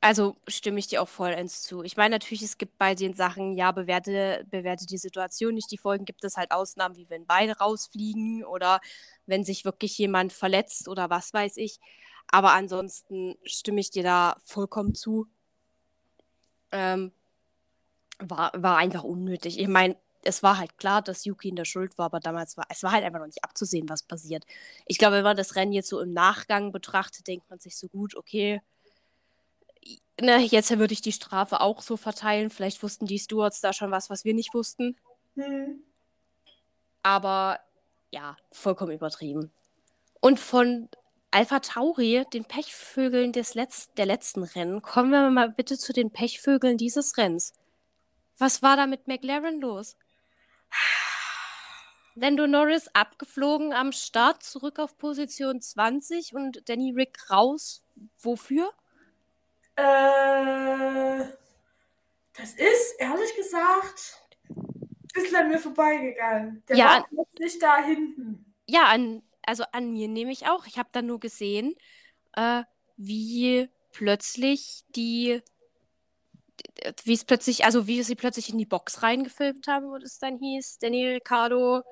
Also 0.00 0.36
stimme 0.46 0.78
ich 0.78 0.86
dir 0.86 1.02
auch 1.02 1.08
vollends 1.08 1.62
zu. 1.62 1.82
Ich 1.82 1.96
meine, 1.96 2.14
natürlich, 2.14 2.42
es 2.42 2.56
gibt 2.56 2.78
bei 2.78 2.94
den 2.94 3.14
Sachen, 3.14 3.54
ja, 3.54 3.72
bewerte, 3.72 4.46
bewerte 4.48 4.86
die 4.86 4.98
Situation 4.98 5.54
nicht. 5.54 5.72
Die 5.72 5.78
Folgen 5.78 6.04
gibt 6.04 6.22
es 6.24 6.36
halt 6.36 6.52
Ausnahmen, 6.52 6.96
wie 6.96 7.10
wenn 7.10 7.26
beide 7.26 7.58
rausfliegen 7.58 8.44
oder 8.44 8.80
wenn 9.26 9.44
sich 9.44 9.64
wirklich 9.64 9.98
jemand 9.98 10.32
verletzt 10.32 10.86
oder 10.88 11.10
was 11.10 11.32
weiß 11.34 11.56
ich. 11.56 11.80
Aber 12.28 12.52
ansonsten 12.52 13.36
stimme 13.42 13.80
ich 13.80 13.90
dir 13.90 14.04
da 14.04 14.36
vollkommen 14.44 14.94
zu. 14.94 15.26
Ähm, 16.70 17.12
war, 18.20 18.52
war 18.54 18.76
einfach 18.76 19.04
unnötig. 19.04 19.58
Ich 19.58 19.68
meine, 19.68 19.96
es 20.22 20.42
war 20.42 20.58
halt 20.58 20.78
klar, 20.78 21.02
dass 21.02 21.24
Yuki 21.24 21.48
in 21.48 21.56
der 21.56 21.64
Schuld 21.64 21.96
war, 21.98 22.06
aber 22.06 22.20
damals 22.20 22.56
war 22.56 22.66
es 22.68 22.82
war 22.82 22.92
halt 22.92 23.04
einfach 23.04 23.20
noch 23.20 23.26
nicht 23.26 23.44
abzusehen, 23.44 23.88
was 23.88 24.02
passiert. 24.02 24.44
Ich 24.86 24.98
glaube, 24.98 25.16
wenn 25.16 25.24
man 25.24 25.36
das 25.36 25.56
Rennen 25.56 25.72
jetzt 25.72 25.88
so 25.88 26.00
im 26.00 26.12
Nachgang 26.12 26.72
betrachtet, 26.72 27.26
denkt 27.26 27.48
man 27.50 27.60
sich 27.60 27.76
so 27.76 27.88
gut, 27.88 28.14
okay, 28.16 28.60
ne, 30.20 30.38
jetzt 30.38 30.76
würde 30.78 30.92
ich 30.92 31.02
die 31.02 31.12
Strafe 31.12 31.60
auch 31.60 31.82
so 31.82 31.96
verteilen. 31.96 32.50
Vielleicht 32.50 32.82
wussten 32.82 33.06
die 33.06 33.18
Stewards 33.18 33.60
da 33.60 33.72
schon 33.72 33.90
was, 33.90 34.10
was 34.10 34.24
wir 34.24 34.34
nicht 34.34 34.54
wussten. 34.54 34.96
Hm. 35.34 35.82
Aber 37.02 37.60
ja, 38.10 38.36
vollkommen 38.50 38.92
übertrieben. 38.92 39.52
Und 40.20 40.40
von 40.40 40.88
Alpha 41.30 41.60
Tauri, 41.60 42.24
den 42.32 42.44
Pechvögeln 42.44 43.32
des 43.32 43.54
Letz 43.54 43.92
der 43.96 44.06
letzten 44.06 44.42
Rennen, 44.42 44.82
kommen 44.82 45.10
wir 45.10 45.30
mal 45.30 45.50
bitte 45.50 45.78
zu 45.78 45.92
den 45.92 46.10
Pechvögeln 46.10 46.78
dieses 46.78 47.16
Rennens. 47.16 47.52
Was 48.38 48.62
war 48.62 48.76
da 48.76 48.86
mit 48.86 49.08
McLaren 49.08 49.60
los? 49.60 49.96
Lando 52.14 52.46
Norris 52.46 52.88
abgeflogen 52.94 53.72
am 53.72 53.92
Start, 53.92 54.42
zurück 54.42 54.78
auf 54.80 54.96
Position 54.98 55.60
20 55.60 56.34
und 56.34 56.68
Danny 56.68 56.92
Rick 56.92 57.30
raus. 57.30 57.84
Wofür? 58.18 58.72
Äh, 59.78 61.24
das 62.36 62.52
ist, 62.54 62.96
ehrlich 62.98 63.36
gesagt, 63.36 64.20
ein 64.48 65.06
bisschen 65.14 65.36
an 65.36 65.48
mir 65.48 65.58
vorbeigegangen. 65.60 66.64
Der 66.68 66.76
ja, 66.76 66.84
war 66.86 67.08
plötzlich 67.34 67.60
da 67.60 67.84
hinten. 67.84 68.54
Ja, 68.66 68.86
an, 68.86 69.22
also 69.46 69.62
an 69.70 69.92
mir 69.92 70.08
nehme 70.08 70.32
ich 70.32 70.48
auch. 70.48 70.66
Ich 70.66 70.78
habe 70.78 70.88
dann 70.90 71.06
nur 71.06 71.20
gesehen, 71.20 71.76
äh, 72.32 72.64
wie 72.96 73.68
plötzlich 73.92 74.82
die, 74.96 75.42
wie 77.04 77.14
es 77.14 77.24
plötzlich, 77.24 77.64
also 77.64 77.86
wie 77.86 78.02
sie 78.02 78.16
plötzlich 78.16 78.50
in 78.50 78.58
die 78.58 78.66
Box 78.66 79.04
reingefilmt 79.04 79.68
haben, 79.68 79.86
wo 79.90 79.96
es 79.96 80.18
dann 80.18 80.38
hieß, 80.38 80.78
Danny 80.80 81.06
Ricciardo, 81.06 81.82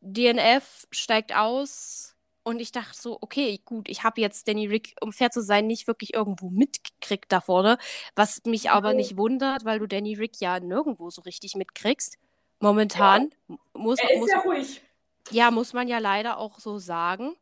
DNF 0.00 0.88
steigt 0.90 1.36
aus, 1.36 2.16
und 2.44 2.60
ich 2.60 2.72
dachte 2.72 3.00
so, 3.00 3.18
okay, 3.20 3.60
gut, 3.64 3.88
ich 3.88 4.02
habe 4.02 4.20
jetzt 4.20 4.48
Danny 4.48 4.66
Rick, 4.66 4.96
um 5.00 5.12
fair 5.12 5.30
zu 5.30 5.42
sein, 5.42 5.66
nicht 5.66 5.86
wirklich 5.86 6.14
irgendwo 6.14 6.50
mitgekriegt 6.50 7.30
da 7.30 7.40
vorne. 7.40 7.78
Was 8.14 8.42
mich 8.44 8.70
aber 8.70 8.88
okay. 8.88 8.96
nicht 8.96 9.16
wundert, 9.16 9.64
weil 9.64 9.78
du 9.78 9.86
Danny 9.86 10.14
Rick 10.14 10.40
ja 10.40 10.58
nirgendwo 10.58 11.10
so 11.10 11.22
richtig 11.22 11.54
mitkriegst. 11.54 12.18
Momentan 12.58 13.30
ja. 13.48 13.56
muss, 13.74 13.98
er 14.00 14.10
ist 14.12 14.18
muss, 14.18 14.30
ja 14.30 14.38
ruhig. 14.40 14.82
Ja, 15.30 15.50
muss 15.50 15.72
man 15.72 15.88
ja 15.88 15.98
leider 15.98 16.38
auch 16.38 16.58
so 16.58 16.78
sagen. 16.78 17.36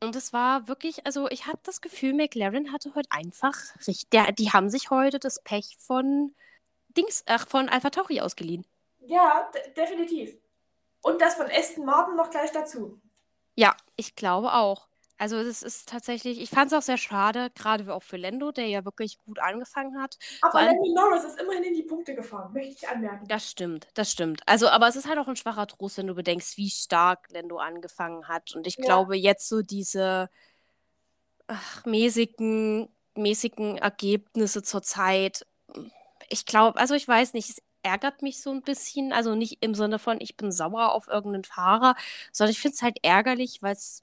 Und 0.00 0.14
es 0.16 0.34
war 0.34 0.68
wirklich, 0.68 1.06
also 1.06 1.30
ich 1.30 1.46
habe 1.46 1.60
das 1.62 1.80
Gefühl, 1.80 2.12
McLaren 2.12 2.72
hatte 2.72 2.94
heute 2.94 3.10
einfach 3.10 3.54
richtig, 3.86 4.10
der, 4.10 4.32
die 4.32 4.50
haben 4.50 4.68
sich 4.68 4.90
heute 4.90 5.18
das 5.18 5.42
Pech 5.42 5.76
von 5.78 6.34
Dings, 6.96 7.24
ach, 7.26 7.48
von 7.48 7.70
Alpha 7.70 7.90
Tauri 7.90 8.20
ausgeliehen. 8.20 8.66
Ja, 9.00 9.50
definitiv. 9.76 10.36
Und 11.02 11.20
das 11.20 11.34
von 11.34 11.46
Aston 11.50 11.84
Martin 11.84 12.16
noch 12.16 12.30
gleich 12.30 12.52
dazu. 12.52 13.00
Ja, 13.54 13.76
ich 13.96 14.14
glaube 14.16 14.52
auch. 14.52 14.88
Also 15.16 15.42
das 15.42 15.62
ist 15.62 15.88
tatsächlich, 15.88 16.40
ich 16.40 16.50
fand 16.50 16.72
es 16.72 16.76
auch 16.76 16.82
sehr 16.82 16.96
schade, 16.96 17.50
gerade 17.54 17.94
auch 17.94 18.02
für 18.02 18.16
Lando, 18.16 18.50
der 18.50 18.66
ja 18.66 18.84
wirklich 18.84 19.18
gut 19.24 19.38
angefangen 19.38 20.00
hat. 20.02 20.18
Aber 20.42 20.62
Lando 20.62 20.92
Norris 20.92 21.22
ist 21.24 21.40
immerhin 21.40 21.62
in 21.62 21.74
die 21.74 21.84
Punkte 21.84 22.16
gefahren, 22.16 22.52
möchte 22.52 22.72
ich 22.72 22.88
anmerken. 22.88 23.26
Das 23.28 23.48
stimmt, 23.48 23.86
das 23.94 24.10
stimmt. 24.10 24.42
Also, 24.46 24.68
aber 24.68 24.88
es 24.88 24.96
ist 24.96 25.08
halt 25.08 25.18
auch 25.18 25.28
ein 25.28 25.36
schwacher 25.36 25.68
Trost, 25.68 25.98
wenn 25.98 26.08
du 26.08 26.14
bedenkst, 26.14 26.56
wie 26.56 26.68
stark 26.68 27.28
Lando 27.30 27.58
angefangen 27.58 28.26
hat. 28.26 28.54
Und 28.56 28.66
ich 28.66 28.76
ja. 28.76 28.84
glaube, 28.84 29.16
jetzt 29.16 29.48
so 29.48 29.62
diese 29.62 30.28
ach, 31.46 31.84
mäßigen, 31.84 32.88
mäßigen 33.14 33.78
Ergebnisse 33.78 34.62
zur 34.64 34.82
Zeit, 34.82 35.46
ich 36.28 36.44
glaube, 36.44 36.78
also 36.78 36.94
ich 36.94 37.06
weiß 37.06 37.34
nicht, 37.34 37.50
es 37.50 37.62
ärgert 37.84 38.22
mich 38.22 38.40
so 38.40 38.50
ein 38.50 38.62
bisschen. 38.62 39.12
Also 39.12 39.34
nicht 39.34 39.58
im 39.60 39.74
Sinne 39.74 39.98
von, 39.98 40.20
ich 40.20 40.36
bin 40.36 40.50
sauer 40.50 40.92
auf 40.92 41.08
irgendeinen 41.08 41.44
Fahrer, 41.44 41.94
sondern 42.32 42.52
ich 42.52 42.60
finde 42.60 42.74
es 42.74 42.82
halt 42.82 42.98
ärgerlich, 43.02 43.62
weil 43.62 43.74
es 43.74 44.02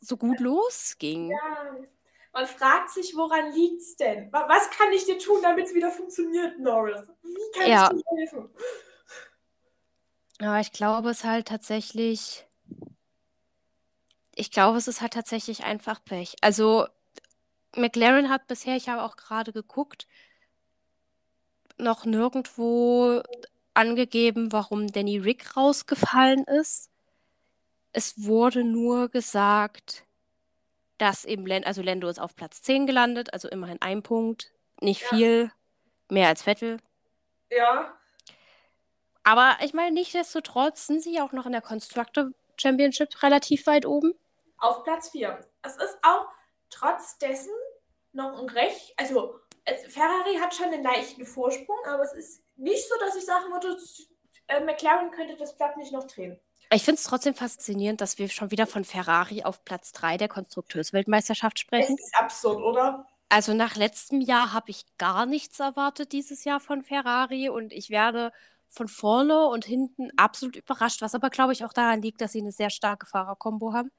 so 0.00 0.16
gut 0.16 0.40
losging. 0.40 1.30
Ja, 1.30 1.76
man 2.32 2.46
fragt 2.46 2.90
sich, 2.90 3.14
woran 3.16 3.52
liegt 3.52 3.80
es 3.80 3.96
denn? 3.96 4.30
Was 4.32 4.70
kann 4.70 4.92
ich 4.92 5.04
dir 5.04 5.18
tun, 5.18 5.40
damit 5.42 5.66
es 5.66 5.74
wieder 5.74 5.90
funktioniert, 5.90 6.58
Norris? 6.58 7.06
Wie 7.22 7.58
kann 7.58 7.70
ja. 7.70 7.90
ich 7.92 8.02
dir 8.02 8.16
helfen? 8.16 8.50
Aber 10.40 10.60
ich 10.60 10.72
glaube 10.72 11.10
es 11.10 11.24
halt 11.24 11.46
tatsächlich. 11.46 12.46
Ich 14.34 14.50
glaube, 14.50 14.78
es 14.78 14.88
ist 14.88 15.00
halt 15.00 15.12
tatsächlich 15.12 15.62
einfach 15.62 16.04
Pech. 16.04 16.34
Also, 16.40 16.88
McLaren 17.76 18.28
hat 18.28 18.48
bisher, 18.48 18.74
ich 18.74 18.88
habe 18.88 19.02
auch 19.02 19.14
gerade 19.14 19.52
geguckt, 19.52 20.08
noch 21.78 22.04
nirgendwo 22.04 23.22
angegeben, 23.74 24.52
warum 24.52 24.86
Danny 24.88 25.18
Rick 25.18 25.56
rausgefallen 25.56 26.44
ist. 26.44 26.90
Es 27.92 28.24
wurde 28.24 28.64
nur 28.64 29.08
gesagt, 29.08 30.04
dass 30.98 31.24
eben 31.24 31.46
Lando, 31.46 31.66
also 31.66 31.82
Lando 31.82 32.08
ist 32.08 32.20
auf 32.20 32.36
Platz 32.36 32.62
10 32.62 32.86
gelandet, 32.86 33.32
also 33.32 33.48
immerhin 33.48 33.80
ein 33.82 34.02
Punkt, 34.02 34.52
nicht 34.80 35.02
ja. 35.02 35.08
viel, 35.08 35.52
mehr 36.08 36.28
als 36.28 36.42
Vettel. 36.42 36.78
Ja. 37.50 37.96
Aber 39.22 39.56
ich 39.64 39.74
meine, 39.74 39.92
nichtsdestotrotz 39.92 40.86
sind 40.86 41.02
sie 41.02 41.20
auch 41.20 41.32
noch 41.32 41.46
in 41.46 41.52
der 41.52 41.62
Constructor 41.62 42.30
Championship 42.56 43.22
relativ 43.22 43.66
weit 43.66 43.86
oben. 43.86 44.14
Auf 44.58 44.84
Platz 44.84 45.10
4. 45.10 45.40
Es 45.62 45.76
ist 45.76 45.98
auch 46.02 46.26
trotz 46.70 47.18
dessen 47.18 47.52
noch 48.12 48.40
ein 48.40 48.48
recht, 48.48 48.94
also 48.96 49.40
Ferrari 49.88 50.36
hat 50.40 50.54
schon 50.54 50.66
einen 50.66 50.82
leichten 50.82 51.24
Vorsprung, 51.24 51.78
aber 51.86 52.02
es 52.02 52.12
ist 52.12 52.42
nicht 52.56 52.86
so, 52.88 52.94
dass 53.00 53.16
ich 53.16 53.24
sagen 53.24 53.50
würde, 53.50 53.76
äh, 54.48 54.60
McLaren 54.64 55.10
könnte 55.10 55.36
das 55.36 55.56
Blatt 55.56 55.76
nicht 55.76 55.92
noch 55.92 56.06
drehen. 56.06 56.38
Ich 56.70 56.84
finde 56.84 56.98
es 56.98 57.04
trotzdem 57.04 57.34
faszinierend, 57.34 58.00
dass 58.00 58.18
wir 58.18 58.28
schon 58.28 58.50
wieder 58.50 58.66
von 58.66 58.84
Ferrari 58.84 59.44
auf 59.44 59.64
Platz 59.64 59.92
3 59.92 60.16
der 60.16 60.28
Konstrukteursweltmeisterschaft 60.28 61.58
sprechen. 61.58 61.96
Das 61.96 62.06
ist 62.06 62.18
absurd, 62.18 62.62
oder? 62.62 63.06
Also 63.28 63.54
nach 63.54 63.76
letztem 63.76 64.20
Jahr 64.20 64.52
habe 64.52 64.70
ich 64.70 64.84
gar 64.98 65.26
nichts 65.26 65.60
erwartet 65.60 66.12
dieses 66.12 66.44
Jahr 66.44 66.60
von 66.60 66.82
Ferrari 66.82 67.48
und 67.48 67.72
ich 67.72 67.90
werde 67.90 68.32
von 68.68 68.88
vorne 68.88 69.46
und 69.46 69.64
hinten 69.64 70.10
absolut 70.16 70.56
überrascht, 70.56 71.00
was 71.00 71.14
aber 71.14 71.30
glaube 71.30 71.52
ich 71.52 71.64
auch 71.64 71.72
daran 71.72 72.02
liegt, 72.02 72.20
dass 72.20 72.32
sie 72.32 72.40
eine 72.40 72.52
sehr 72.52 72.70
starke 72.70 73.06
Fahrerkombo 73.06 73.72
haben. 73.72 73.90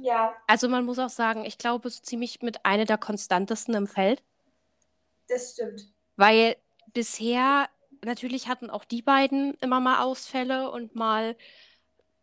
Ja. 0.00 0.34
Also 0.46 0.68
man 0.68 0.84
muss 0.84 0.98
auch 0.98 1.10
sagen, 1.10 1.44
ich 1.44 1.58
glaube, 1.58 1.88
es 1.88 1.96
ist 1.96 2.06
ziemlich 2.06 2.42
mit 2.42 2.64
einer 2.64 2.84
der 2.84 2.98
konstantesten 2.98 3.74
im 3.74 3.86
Feld. 3.86 4.22
Das 5.28 5.52
stimmt. 5.52 5.82
Weil 6.16 6.56
bisher, 6.92 7.68
natürlich 8.04 8.48
hatten 8.48 8.70
auch 8.70 8.84
die 8.84 9.02
beiden 9.02 9.54
immer 9.60 9.80
mal 9.80 10.02
Ausfälle 10.02 10.70
und 10.70 10.94
mal 10.94 11.36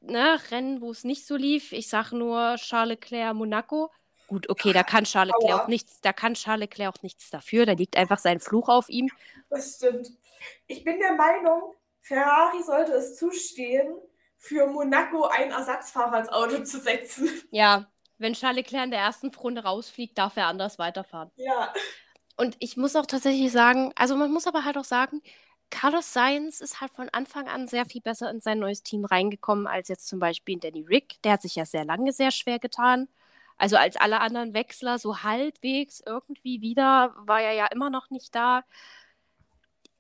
ne, 0.02 0.39
Rennen, 0.49 0.82
wo 0.82 0.91
es 0.91 1.04
nicht 1.04 1.26
so 1.26 1.36
lief. 1.36 1.72
Ich 1.72 1.89
sage 1.89 2.16
nur 2.16 2.56
Charles 2.58 2.95
Leclerc 2.95 3.36
Monaco. 3.36 3.91
Gut, 4.28 4.49
okay, 4.49 4.72
da 4.72 4.84
kann 4.84 5.04
Charles 5.04 5.34
Leclerc 5.38 5.64
auch 5.64 5.68
nichts, 5.68 5.99
da 5.99 6.14
kann 6.14 6.36
Charles 6.36 6.62
Leclerc 6.62 6.95
auch 6.95 7.04
nichts 7.04 7.30
dafür, 7.30 7.66
da 7.66 7.74
liegt 7.74 7.97
einfach 7.97 8.18
sein 8.18 8.39
Fluch 8.39 8.70
auf 8.70 8.88
ihm. 8.88 9.10
Das 9.49 9.76
stimmt. 9.76 10.10
Ich 10.68 10.86
bin 10.86 10.99
der 10.99 11.14
Meinung, 11.16 11.76
Ferrari 11.99 12.64
sollte 12.64 12.93
es 12.93 13.18
zustehen, 13.18 13.93
für 14.38 14.68
Monaco 14.68 15.26
einen 15.26 15.52
Ersatzfahrer 15.52 16.20
ins 16.20 16.30
Auto 16.30 16.64
zu 16.64 16.80
setzen. 16.80 17.30
Ja, 17.52 17.91
wenn 18.20 18.34
Charles 18.34 18.58
Leclerc 18.58 18.86
in 18.86 18.91
der 18.91 19.02
ersten 19.02 19.36
Runde 19.36 19.64
rausfliegt, 19.64 20.18
darf 20.18 20.38
er 20.38 20.47
anders 20.47 20.80
weiterfahren. 20.80 21.32
Ja. 21.36 21.74
Und 22.42 22.56
ich 22.58 22.76
muss 22.76 22.96
auch 22.96 23.06
tatsächlich 23.06 23.52
sagen, 23.52 23.92
also 23.96 24.16
man 24.16 24.34
muss 24.34 24.48
aber 24.48 24.66
halt 24.66 24.76
auch 24.76 24.84
sagen, 24.84 25.22
Carlos 25.70 26.12
Sainz 26.12 26.60
ist 26.60 26.82
halt 26.82 26.92
von 26.92 27.08
Anfang 27.10 27.48
an 27.48 27.68
sehr 27.68 27.86
viel 27.86 28.02
besser 28.02 28.32
in 28.32 28.42
sein 28.42 28.58
neues 28.58 28.82
Team 28.82 29.06
reingekommen 29.06 29.68
als 29.68 29.89
jetzt 29.89 30.08
zum 30.08 30.18
Beispiel 30.18 30.58
Danny 30.58 30.82
Rick. 30.82 31.22
Der 31.24 31.34
hat 31.34 31.44
sich 31.44 31.54
ja 31.56 31.66
sehr 31.66 31.86
lange 31.86 32.12
sehr 32.14 32.32
schwer 32.32 32.58
getan. 32.58 33.10
Also 33.60 33.78
als 33.78 33.96
alle 33.96 34.22
anderen 34.22 34.56
Wechsler 34.56 34.98
so 34.98 35.22
halbwegs 35.22 36.02
irgendwie 36.04 36.62
wieder, 36.62 37.14
war 37.16 37.42
er 37.44 37.54
ja 37.54 37.68
immer 37.68 37.92
noch 37.92 38.10
nicht 38.10 38.34
da. 38.34 38.64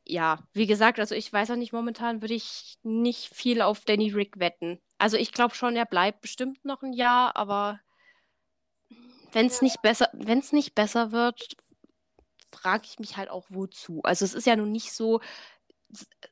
Ja, 0.07 0.39
wie 0.53 0.65
gesagt, 0.65 0.99
also 0.99 1.13
ich 1.13 1.31
weiß 1.31 1.51
auch 1.51 1.57
nicht, 1.57 1.73
momentan 1.73 2.23
würde 2.23 2.33
ich 2.33 2.79
nicht 2.81 3.31
viel 3.35 3.61
auf 3.61 3.85
Danny 3.85 4.09
Rick 4.09 4.39
wetten. 4.39 4.81
Also 4.97 5.15
ich 5.15 5.31
glaube 5.31 5.53
schon, 5.53 5.75
er 5.75 5.85
bleibt 5.85 6.21
bestimmt 6.21 6.65
noch 6.65 6.81
ein 6.81 6.93
Jahr, 6.93 7.35
aber 7.35 7.81
wenn 9.31 9.45
es 9.45 9.61
nicht 9.61 9.83
besser, 9.83 10.09
wenn 10.13 10.39
es 10.39 10.51
nicht 10.51 10.73
besser 10.73 11.11
wird, 11.11 11.55
frage 12.51 12.85
ich 12.85 12.99
mich 12.99 13.17
halt 13.17 13.29
auch, 13.29 13.45
wozu. 13.49 14.01
Also 14.03 14.25
es 14.25 14.33
ist 14.33 14.45
ja 14.45 14.55
nun 14.55 14.71
nicht 14.71 14.91
so, 14.93 15.21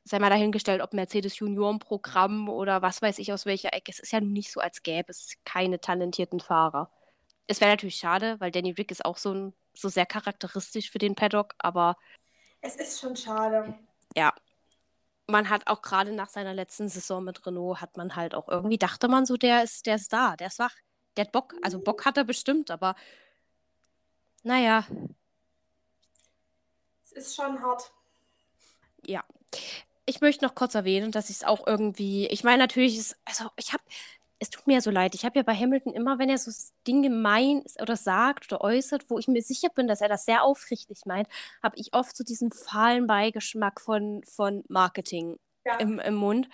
sei 0.04 0.18
mal 0.18 0.30
dahingestellt, 0.30 0.82
ob 0.82 0.92
Mercedes 0.92 1.38
Juniorenprogramm 1.38 2.48
oder 2.48 2.82
was 2.82 3.02
weiß 3.02 3.18
ich 3.18 3.32
aus 3.32 3.46
welcher 3.46 3.72
Ecke. 3.72 3.90
Es 3.90 3.98
ist 3.98 4.12
ja 4.12 4.20
nun 4.20 4.32
nicht 4.32 4.50
so, 4.52 4.60
als 4.60 4.82
gäbe 4.82 5.10
es 5.10 5.34
keine 5.44 5.80
talentierten 5.80 6.40
Fahrer. 6.40 6.90
Es 7.46 7.60
wäre 7.60 7.70
natürlich 7.70 7.96
schade, 7.96 8.38
weil 8.38 8.50
Danny 8.50 8.70
Rick 8.72 8.90
ist 8.90 9.04
auch 9.04 9.18
so, 9.18 9.32
ein, 9.32 9.54
so 9.74 9.88
sehr 9.88 10.06
charakteristisch 10.06 10.90
für 10.90 10.98
den 10.98 11.14
Paddock, 11.14 11.54
aber. 11.58 11.96
Es 12.60 12.76
ist 12.76 13.00
schon 13.00 13.16
schade. 13.16 13.74
Ja. 14.16 14.32
Man 15.26 15.48
hat 15.48 15.66
auch 15.66 15.82
gerade 15.82 16.12
nach 16.12 16.28
seiner 16.28 16.54
letzten 16.54 16.88
Saison 16.88 17.22
mit 17.22 17.46
Renault, 17.46 17.80
hat 17.80 17.96
man 17.96 18.16
halt 18.16 18.34
auch 18.34 18.48
irgendwie, 18.48 18.78
dachte 18.78 19.08
man 19.08 19.26
so, 19.26 19.36
der 19.36 19.62
ist, 19.62 19.86
der 19.86 19.96
ist 19.96 20.12
da, 20.12 20.36
der 20.36 20.48
ist 20.48 20.58
wach. 20.58 20.74
Der 21.16 21.24
hat 21.24 21.32
Bock. 21.32 21.54
Also 21.62 21.80
Bock 21.80 22.04
hat 22.04 22.16
er 22.16 22.24
bestimmt, 22.24 22.70
aber 22.70 22.94
naja. 24.42 24.86
Es 27.12 27.26
ist 27.26 27.36
schon 27.36 27.60
hart. 27.60 27.92
Ja. 29.04 29.24
Ich 30.06 30.20
möchte 30.20 30.44
noch 30.44 30.54
kurz 30.54 30.74
erwähnen, 30.74 31.12
dass 31.12 31.30
ich 31.30 31.36
es 31.36 31.44
auch 31.44 31.66
irgendwie, 31.66 32.26
ich 32.26 32.44
meine, 32.44 32.58
natürlich 32.58 32.98
ist, 32.98 33.16
also 33.24 33.50
ich 33.56 33.72
habe, 33.72 33.82
es 34.38 34.50
tut 34.50 34.66
mir 34.66 34.74
ja 34.74 34.80
so 34.80 34.90
leid, 34.90 35.14
ich 35.14 35.24
habe 35.24 35.38
ja 35.38 35.42
bei 35.42 35.54
Hamilton 35.54 35.92
immer, 35.92 36.18
wenn 36.18 36.30
er 36.30 36.38
so 36.38 36.50
Dinge 36.86 37.10
meint 37.10 37.70
oder 37.80 37.96
sagt 37.96 38.52
oder 38.52 38.62
äußert, 38.62 39.10
wo 39.10 39.18
ich 39.18 39.28
mir 39.28 39.42
sicher 39.42 39.68
bin, 39.74 39.86
dass 39.86 40.00
er 40.00 40.08
das 40.08 40.24
sehr 40.24 40.42
aufrichtig 40.42 41.00
meint, 41.04 41.28
habe 41.62 41.76
ich 41.76 41.94
oft 41.94 42.16
so 42.16 42.24
diesen 42.24 42.50
fahlen 42.50 43.06
Beigeschmack 43.06 43.80
von, 43.80 44.22
von 44.24 44.64
Marketing 44.68 45.38
ja. 45.64 45.76
im, 45.76 45.98
im 45.98 46.14
Mund. 46.14 46.48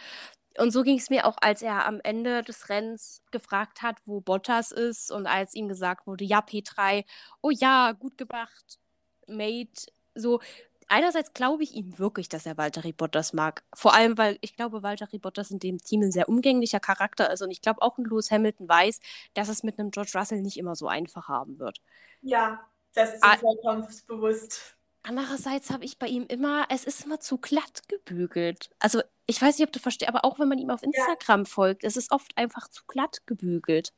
Und 0.58 0.70
so 0.70 0.82
ging 0.82 0.98
es 0.98 1.10
mir 1.10 1.26
auch, 1.26 1.36
als 1.40 1.62
er 1.62 1.86
am 1.86 2.00
Ende 2.02 2.42
des 2.42 2.68
Rennens 2.68 3.22
gefragt 3.30 3.82
hat, 3.82 3.98
wo 4.04 4.20
Bottas 4.20 4.72
ist 4.72 5.10
und 5.10 5.26
als 5.26 5.54
ihm 5.54 5.68
gesagt 5.68 6.06
wurde, 6.06 6.24
ja, 6.24 6.40
P3, 6.40 7.04
oh 7.42 7.50
ja, 7.50 7.92
gut 7.92 8.16
gemacht, 8.16 8.78
Mate, 9.26 9.86
so. 10.16 10.40
Einerseits 10.88 11.32
glaube 11.32 11.64
ich 11.64 11.74
ihm 11.74 11.98
wirklich, 11.98 12.28
dass 12.28 12.46
er 12.46 12.56
Valtteri 12.56 12.92
Bottas 12.92 13.32
mag. 13.32 13.64
Vor 13.74 13.92
allem, 13.92 14.16
weil 14.18 14.38
ich 14.40 14.54
glaube, 14.54 14.84
Valtteri 14.84 15.18
Bottas 15.18 15.50
in 15.50 15.58
dem 15.58 15.78
Team 15.78 16.02
ein 16.02 16.12
sehr 16.12 16.28
umgänglicher 16.28 16.78
Charakter 16.78 17.32
ist. 17.32 17.42
Und 17.42 17.50
ich 17.50 17.60
glaube, 17.60 17.82
auch 17.82 17.98
ein 17.98 18.04
Lewis 18.04 18.30
Hamilton 18.30 18.68
weiß, 18.68 19.00
dass 19.34 19.48
es 19.48 19.64
mit 19.64 19.80
einem 19.80 19.90
George 19.90 20.12
Russell 20.14 20.42
nicht 20.42 20.56
immer 20.56 20.76
so 20.76 20.86
einfach 20.86 21.26
haben 21.26 21.58
wird. 21.58 21.80
Ja, 22.22 22.64
das 22.94 23.14
ist 23.14 23.24
mir 23.24 23.36
vollkommen 23.36 23.86
bewusst. 24.06 24.76
Andererseits 25.02 25.70
habe 25.70 25.84
ich 25.84 25.98
bei 25.98 26.08
ihm 26.08 26.24
immer, 26.26 26.66
es 26.68 26.84
ist 26.84 27.04
immer 27.04 27.20
zu 27.20 27.38
glatt 27.38 27.82
gebügelt. 27.88 28.70
Also 28.80 29.02
ich 29.26 29.40
weiß 29.40 29.58
nicht, 29.58 29.66
ob 29.66 29.72
du 29.72 29.78
verstehst, 29.78 30.08
aber 30.08 30.24
auch 30.24 30.40
wenn 30.40 30.48
man 30.48 30.58
ihm 30.58 30.70
auf 30.70 30.82
Instagram 30.82 31.42
ja. 31.42 31.46
folgt, 31.46 31.84
es 31.84 31.96
ist 31.96 32.10
oft 32.10 32.36
einfach 32.36 32.68
zu 32.68 32.82
glatt 32.88 33.24
gebügelt. 33.24 33.92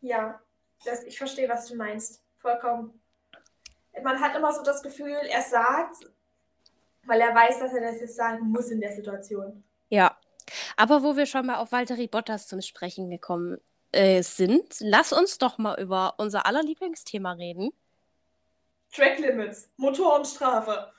Ja, 0.00 0.40
das, 0.84 1.04
ich 1.04 1.18
verstehe, 1.18 1.48
was 1.50 1.66
du 1.66 1.74
meinst. 1.74 2.22
Vollkommen. 2.38 2.98
Man 4.02 4.20
hat 4.20 4.36
immer 4.36 4.52
so 4.52 4.62
das 4.62 4.82
Gefühl, 4.82 5.18
er 5.28 5.42
sagt, 5.42 6.10
weil 7.06 7.20
er 7.20 7.34
weiß, 7.34 7.58
dass 7.60 7.72
er 7.72 7.80
das 7.80 8.00
jetzt 8.00 8.16
sagen 8.16 8.50
muss 8.50 8.70
in 8.70 8.80
der 8.80 8.92
Situation. 8.92 9.64
Ja. 9.88 10.16
Aber 10.76 11.02
wo 11.02 11.16
wir 11.16 11.26
schon 11.26 11.46
mal 11.46 11.56
auf 11.56 11.72
Valtteri 11.72 12.06
Bottas 12.06 12.46
zum 12.46 12.60
Sprechen 12.62 13.10
gekommen 13.10 13.58
äh, 13.92 14.22
sind, 14.22 14.76
lass 14.80 15.12
uns 15.12 15.38
doch 15.38 15.58
mal 15.58 15.80
über 15.80 16.14
unser 16.18 16.46
aller 16.46 16.62
Lieblingsthema 16.62 17.32
reden. 17.32 17.70
Track 18.92 19.18
Limits, 19.18 19.70
Motorenstrafe. 19.76 20.90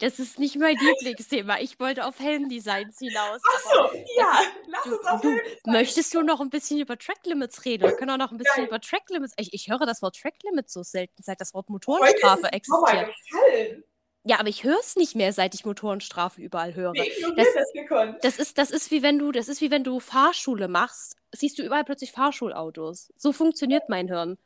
Das 0.00 0.18
ist 0.18 0.38
nicht 0.38 0.56
mein 0.56 0.76
Lieblingsthema. 0.76 1.58
Ich 1.60 1.78
wollte 1.80 2.04
auf 2.04 2.18
Helmdesigns 2.18 2.98
hinaus. 2.98 3.40
Achso, 3.56 3.96
ja, 4.16 4.40
lass 4.66 4.86
uns 4.86 5.06
auf 5.06 5.20
du, 5.20 5.36
Möchtest 5.66 6.14
du 6.14 6.22
noch 6.22 6.40
ein 6.40 6.50
bisschen 6.50 6.80
über 6.80 6.98
Track 6.98 7.24
Limits 7.24 7.64
reden? 7.64 7.84
Wir 7.84 7.96
können 7.96 8.10
auch 8.10 8.18
noch 8.18 8.32
ein 8.32 8.38
bisschen 8.38 8.62
Nein. 8.62 8.66
über 8.66 8.80
Track 8.80 9.08
Limits. 9.10 9.32
Ich, 9.36 9.54
ich 9.54 9.68
höre 9.68 9.86
das 9.86 10.02
Wort 10.02 10.16
Track 10.16 10.34
Limits 10.42 10.72
so 10.72 10.82
selten, 10.82 11.22
seit 11.22 11.40
das 11.40 11.54
Wort 11.54 11.70
Motorenstrafe 11.70 12.52
existiert. 12.52 13.10
Ja, 14.26 14.40
aber 14.40 14.48
ich 14.48 14.64
höre 14.64 14.80
es 14.80 14.96
nicht 14.96 15.14
mehr, 15.14 15.34
seit 15.34 15.54
ich 15.54 15.66
Motorenstrafe 15.66 16.40
überall 16.40 16.74
höre. 16.74 16.94
Das, 16.94 17.06
das, 17.36 18.18
das, 18.22 18.38
ist, 18.38 18.58
das 18.58 18.70
ist 18.70 18.90
wie 18.90 19.02
wenn 19.02 19.18
du, 19.18 19.32
das 19.32 19.48
ist 19.48 19.60
wie 19.60 19.70
wenn 19.70 19.84
du 19.84 20.00
Fahrschule 20.00 20.66
machst, 20.66 21.16
siehst 21.32 21.58
du 21.58 21.62
überall 21.62 21.84
plötzlich 21.84 22.10
Fahrschulautos. 22.10 23.12
So 23.16 23.32
funktioniert 23.32 23.90
mein 23.90 24.08
Hirn. 24.08 24.38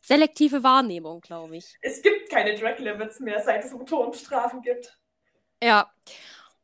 Selektive 0.00 0.62
Wahrnehmung, 0.62 1.20
glaube 1.20 1.56
ich. 1.56 1.76
Es 1.82 2.02
gibt 2.02 2.30
keine 2.30 2.54
Drag 2.54 2.78
Limits 2.78 3.20
mehr, 3.20 3.40
seit 3.40 3.64
es 3.64 3.72
Motorenstrafen 3.72 4.62
gibt. 4.62 4.98
Ja. 5.62 5.92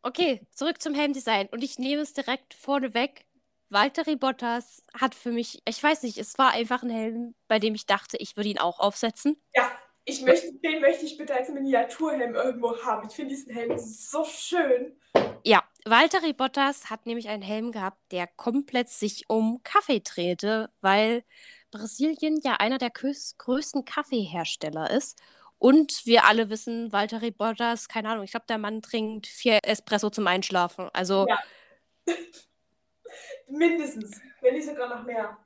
Okay, 0.03 0.47
zurück 0.53 0.81
zum 0.81 0.95
Helmdesign. 0.95 1.49
Und 1.49 1.65
ich 1.65 1.79
nehme 1.79 2.03
es 2.03 2.13
direkt 2.13 2.55
vorneweg. 2.55 3.27
Valtteri 3.69 4.15
Bottas 4.15 4.83
hat 4.99 5.15
für 5.15 5.33
mich, 5.33 5.61
ich 5.67 5.83
weiß 5.83 6.05
nicht, 6.05 6.19
es 6.19 6.39
war 6.39 6.53
einfach 6.53 6.83
ein 6.83 6.91
Helm, 6.91 7.35
bei 7.49 7.59
dem 7.59 7.75
ich 7.75 7.87
dachte, 7.87 8.17
ich 8.17 8.37
würde 8.37 8.49
ihn 8.49 8.59
auch 8.59 8.79
aufsetzen. 8.79 9.43
Ja, 9.55 9.71
ich 10.05 10.23
möchte, 10.23 10.53
den 10.53 10.81
möchte 10.81 11.05
ich 11.05 11.19
bitte 11.19 11.35
als 11.35 11.49
Miniaturhelm 11.49 12.37
irgendwo 12.37 12.81
haben. 12.85 13.09
Ich 13.09 13.17
finde 13.17 13.35
diesen 13.35 13.53
Helm 13.53 13.77
so 13.77 14.25
schön. 14.25 14.97
Ja, 15.43 15.65
Valtteri 15.85 16.33
Bottas 16.33 16.91
hat 16.91 17.07
nämlich 17.07 17.29
einen 17.29 17.43
Helm 17.43 17.73
gehabt, 17.73 17.99
der 18.13 18.29
komplett 18.29 18.89
sich 18.89 19.29
um 19.29 19.61
Kaffee 19.65 20.01
drehte, 20.01 20.71
weil 20.81 21.25
Brasilien 21.77 22.41
ja 22.43 22.55
einer 22.55 22.79
der 22.79 22.91
größten 22.91 23.85
Kaffeehersteller 23.85 24.91
ist. 24.91 25.19
Und 25.59 26.05
wir 26.05 26.25
alle 26.25 26.51
wissen, 26.51 26.93
Walter 26.93 27.21
Bottas, 27.31 27.89
keine 27.89 28.11
Ahnung, 28.11 28.25
ich 28.25 28.31
glaube, 28.31 28.47
der 28.49 28.59
Mann 28.59 28.83
trinkt 28.83 29.27
vier 29.27 29.61
Espresso 29.63 30.11
zum 30.11 30.27
Einschlafen. 30.27 30.91
Also. 30.93 31.27
Ja. 31.29 31.39
Mindestens, 33.49 34.21
wenn 34.43 34.55
nicht 34.55 34.67
sogar 34.67 34.89
noch 34.89 35.05
mehr. 35.05 35.39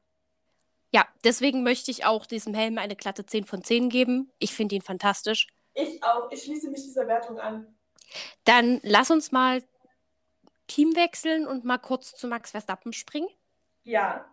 Ja, 0.93 1.07
deswegen 1.23 1.63
möchte 1.63 1.91
ich 1.93 2.05
auch 2.05 2.27
diesem 2.27 2.55
Helm 2.55 2.79
eine 2.79 2.97
glatte 2.97 3.25
10 3.25 3.45
von 3.45 3.63
10 3.63 3.91
geben. 3.91 4.33
Ich 4.39 4.53
finde 4.53 4.75
ihn 4.75 4.83
fantastisch. 4.83 5.47
Ich 5.75 6.03
auch. 6.03 6.33
Ich 6.33 6.43
schließe 6.43 6.69
mich 6.71 6.83
dieser 6.83 7.07
Wertung 7.07 7.39
an. 7.39 7.79
Dann 8.45 8.81
lass 8.83 9.13
uns 9.13 9.31
mal 9.31 9.63
Team 10.67 10.97
wechseln 10.97 11.47
und 11.47 11.65
mal 11.65 11.79
kurz 11.79 12.13
zu 12.13 12.27
Max 12.27 12.51
Verstappen 12.51 12.93
springen. 12.93 13.29
Ja. 13.85 14.27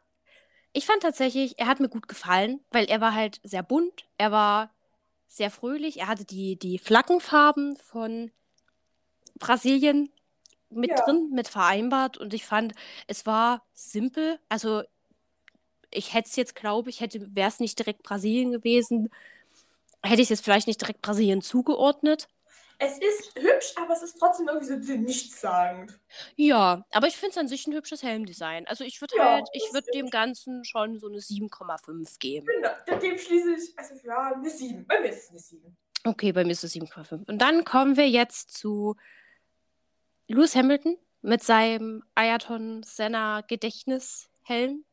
Ich 0.78 0.86
fand 0.86 1.02
tatsächlich, 1.02 1.58
er 1.58 1.66
hat 1.66 1.80
mir 1.80 1.90
gut 1.90 2.08
gefallen, 2.08 2.60
weil 2.70 2.86
er 2.86 3.02
war 3.02 3.16
halt 3.16 3.40
sehr 3.42 3.64
bunt, 3.64 4.06
er 4.20 4.32
war 4.32 4.70
sehr 5.26 5.50
fröhlich, 5.50 6.02
er 6.02 6.08
hatte 6.08 6.24
die, 6.24 6.56
die 6.56 6.78
Flaggenfarben 6.78 7.78
von 7.78 8.30
Brasilien 9.40 10.12
mit 10.70 10.92
ja. 10.92 11.04
drin, 11.04 11.32
mit 11.34 11.48
vereinbart 11.48 12.20
und 12.20 12.32
ich 12.36 12.46
fand, 12.46 12.76
es 13.08 13.26
war 13.26 13.66
simpel. 13.74 14.40
Also 14.50 14.84
ich 15.90 16.14
hätte 16.14 16.30
es 16.30 16.36
jetzt, 16.36 16.54
glaube 16.54 16.92
ich, 16.92 17.02
hätte, 17.02 17.36
wäre 17.36 17.50
es 17.50 17.60
nicht 17.60 17.80
direkt 17.80 18.04
Brasilien 18.04 18.52
gewesen, 18.52 19.10
hätte 20.04 20.22
ich 20.22 20.28
es 20.28 20.30
jetzt 20.30 20.44
vielleicht 20.44 20.68
nicht 20.68 20.80
direkt 20.80 21.02
Brasilien 21.02 21.42
zugeordnet. 21.42 22.28
Es 22.80 23.00
ist 23.00 23.34
hübsch, 23.36 23.74
aber 23.76 23.94
es 23.94 24.04
ist 24.04 24.20
trotzdem 24.20 24.48
irgendwie 24.48 24.68
so 24.68 24.94
nichtssagend. 24.94 26.00
Ja, 26.36 26.86
aber 26.92 27.08
ich 27.08 27.18
finde 27.18 27.32
es 27.32 27.38
an 27.38 27.48
sich 27.48 27.66
ein 27.66 27.74
hübsches 27.74 28.04
Helmdesign. 28.04 28.68
Also 28.68 28.84
ich 28.84 29.02
würde 29.02 29.16
ja, 29.18 29.34
halt, 29.34 29.50
ich 29.54 29.74
würde 29.74 29.88
dem 29.94 30.10
Ganzen 30.10 30.64
schon 30.64 31.00
so 31.00 31.08
eine 31.08 31.18
7,5 31.18 32.20
geben. 32.20 32.46
Genau, 32.46 33.00
dem 33.00 33.18
schließe 33.18 33.56
ich, 33.56 33.78
also 33.78 33.96
ja, 34.04 34.34
eine 34.34 34.50
7. 34.50 34.86
Bei 34.86 35.00
mir 35.00 35.10
ist 35.10 35.24
es 35.24 35.30
eine 35.32 35.40
7. 35.40 35.78
Okay, 36.04 36.32
bei 36.32 36.44
mir 36.44 36.52
ist 36.52 36.64
es 36.64 36.76
7,5. 36.76 37.28
Und 37.28 37.42
dann 37.42 37.64
kommen 37.64 37.98
wir 37.98 38.08
jetzt 38.08 38.52
zu 38.52 38.96
Lewis 40.28 40.56
Hamilton 40.56 40.98
mit 41.22 41.44
seinem 41.44 42.04
Ayrton 42.14 42.84
Senna 42.84 43.42
Gedächtnishelm. 43.42 44.86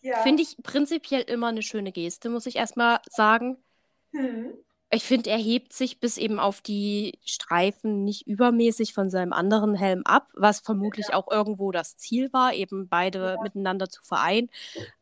Ja. 0.00 0.22
Finde 0.22 0.42
ich 0.42 0.56
prinzipiell 0.62 1.22
immer 1.22 1.48
eine 1.48 1.62
schöne 1.62 1.92
Geste, 1.92 2.28
muss 2.28 2.46
ich 2.46 2.56
erstmal 2.56 3.00
sagen. 3.10 3.62
Hm. 4.12 4.54
Ich 4.94 5.04
finde, 5.04 5.30
er 5.30 5.38
hebt 5.38 5.72
sich 5.72 6.00
bis 6.00 6.18
eben 6.18 6.38
auf 6.38 6.60
die 6.60 7.18
Streifen 7.24 8.04
nicht 8.04 8.26
übermäßig 8.26 8.92
von 8.92 9.08
seinem 9.08 9.32
anderen 9.32 9.74
Helm 9.74 10.02
ab, 10.04 10.30
was 10.34 10.60
vermutlich 10.60 11.06
ja. 11.08 11.14
auch 11.14 11.30
irgendwo 11.30 11.72
das 11.72 11.96
Ziel 11.96 12.30
war, 12.34 12.52
eben 12.52 12.88
beide 12.88 13.36
ja. 13.36 13.42
miteinander 13.42 13.88
zu 13.88 14.02
vereinen. 14.02 14.50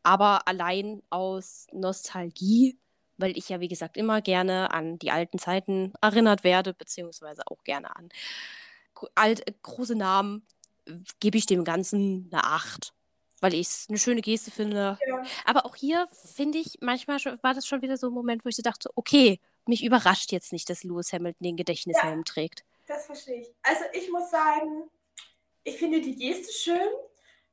Aber 0.01 0.47
allein 0.47 1.03
aus 1.09 1.67
Nostalgie, 1.73 2.79
weil 3.17 3.37
ich 3.37 3.49
ja, 3.49 3.59
wie 3.59 3.67
gesagt, 3.67 3.97
immer 3.97 4.21
gerne 4.21 4.71
an 4.71 4.97
die 4.97 5.11
alten 5.11 5.39
Zeiten 5.39 5.91
erinnert 5.99 6.45
werde, 6.45 6.73
beziehungsweise 6.73 7.41
auch 7.47 7.61
gerne 7.65 7.93
an 7.93 8.07
alt, 9.15 9.45
äh, 9.45 9.53
große 9.61 9.95
Namen, 9.95 10.47
gebe 11.19 11.37
ich 11.37 11.47
dem 11.47 11.65
Ganzen 11.65 12.29
eine 12.31 12.45
8 12.45 12.93
weil 13.43 13.55
ich 13.55 13.61
es 13.61 13.87
eine 13.89 13.97
schöne 13.97 14.21
Geste 14.21 14.51
finde. 14.51 14.99
Ja. 15.05 15.23
Aber 15.45 15.65
auch 15.65 15.75
hier 15.75 16.07
finde 16.11 16.59
ich, 16.59 16.77
manchmal 16.79 17.17
war 17.41 17.55
das 17.55 17.65
schon 17.65 17.81
wieder 17.81 17.97
so 17.97 18.07
ein 18.07 18.13
Moment, 18.13 18.45
wo 18.45 18.49
ich 18.49 18.55
so 18.55 18.61
dachte, 18.61 18.89
okay, 18.95 19.39
mich 19.65 19.83
überrascht 19.83 20.31
jetzt 20.31 20.51
nicht, 20.51 20.69
dass 20.69 20.83
Lewis 20.83 21.13
Hamilton 21.13 21.43
den 21.43 21.57
Gedächtnishelm 21.57 22.19
ja, 22.19 22.23
trägt. 22.23 22.63
Das 22.87 23.05
verstehe 23.05 23.41
ich. 23.41 23.49
Also 23.63 23.83
ich 23.93 24.09
muss 24.11 24.29
sagen, 24.29 24.89
ich 25.63 25.77
finde 25.77 26.01
die 26.01 26.15
Geste 26.15 26.51
schön, 26.51 26.89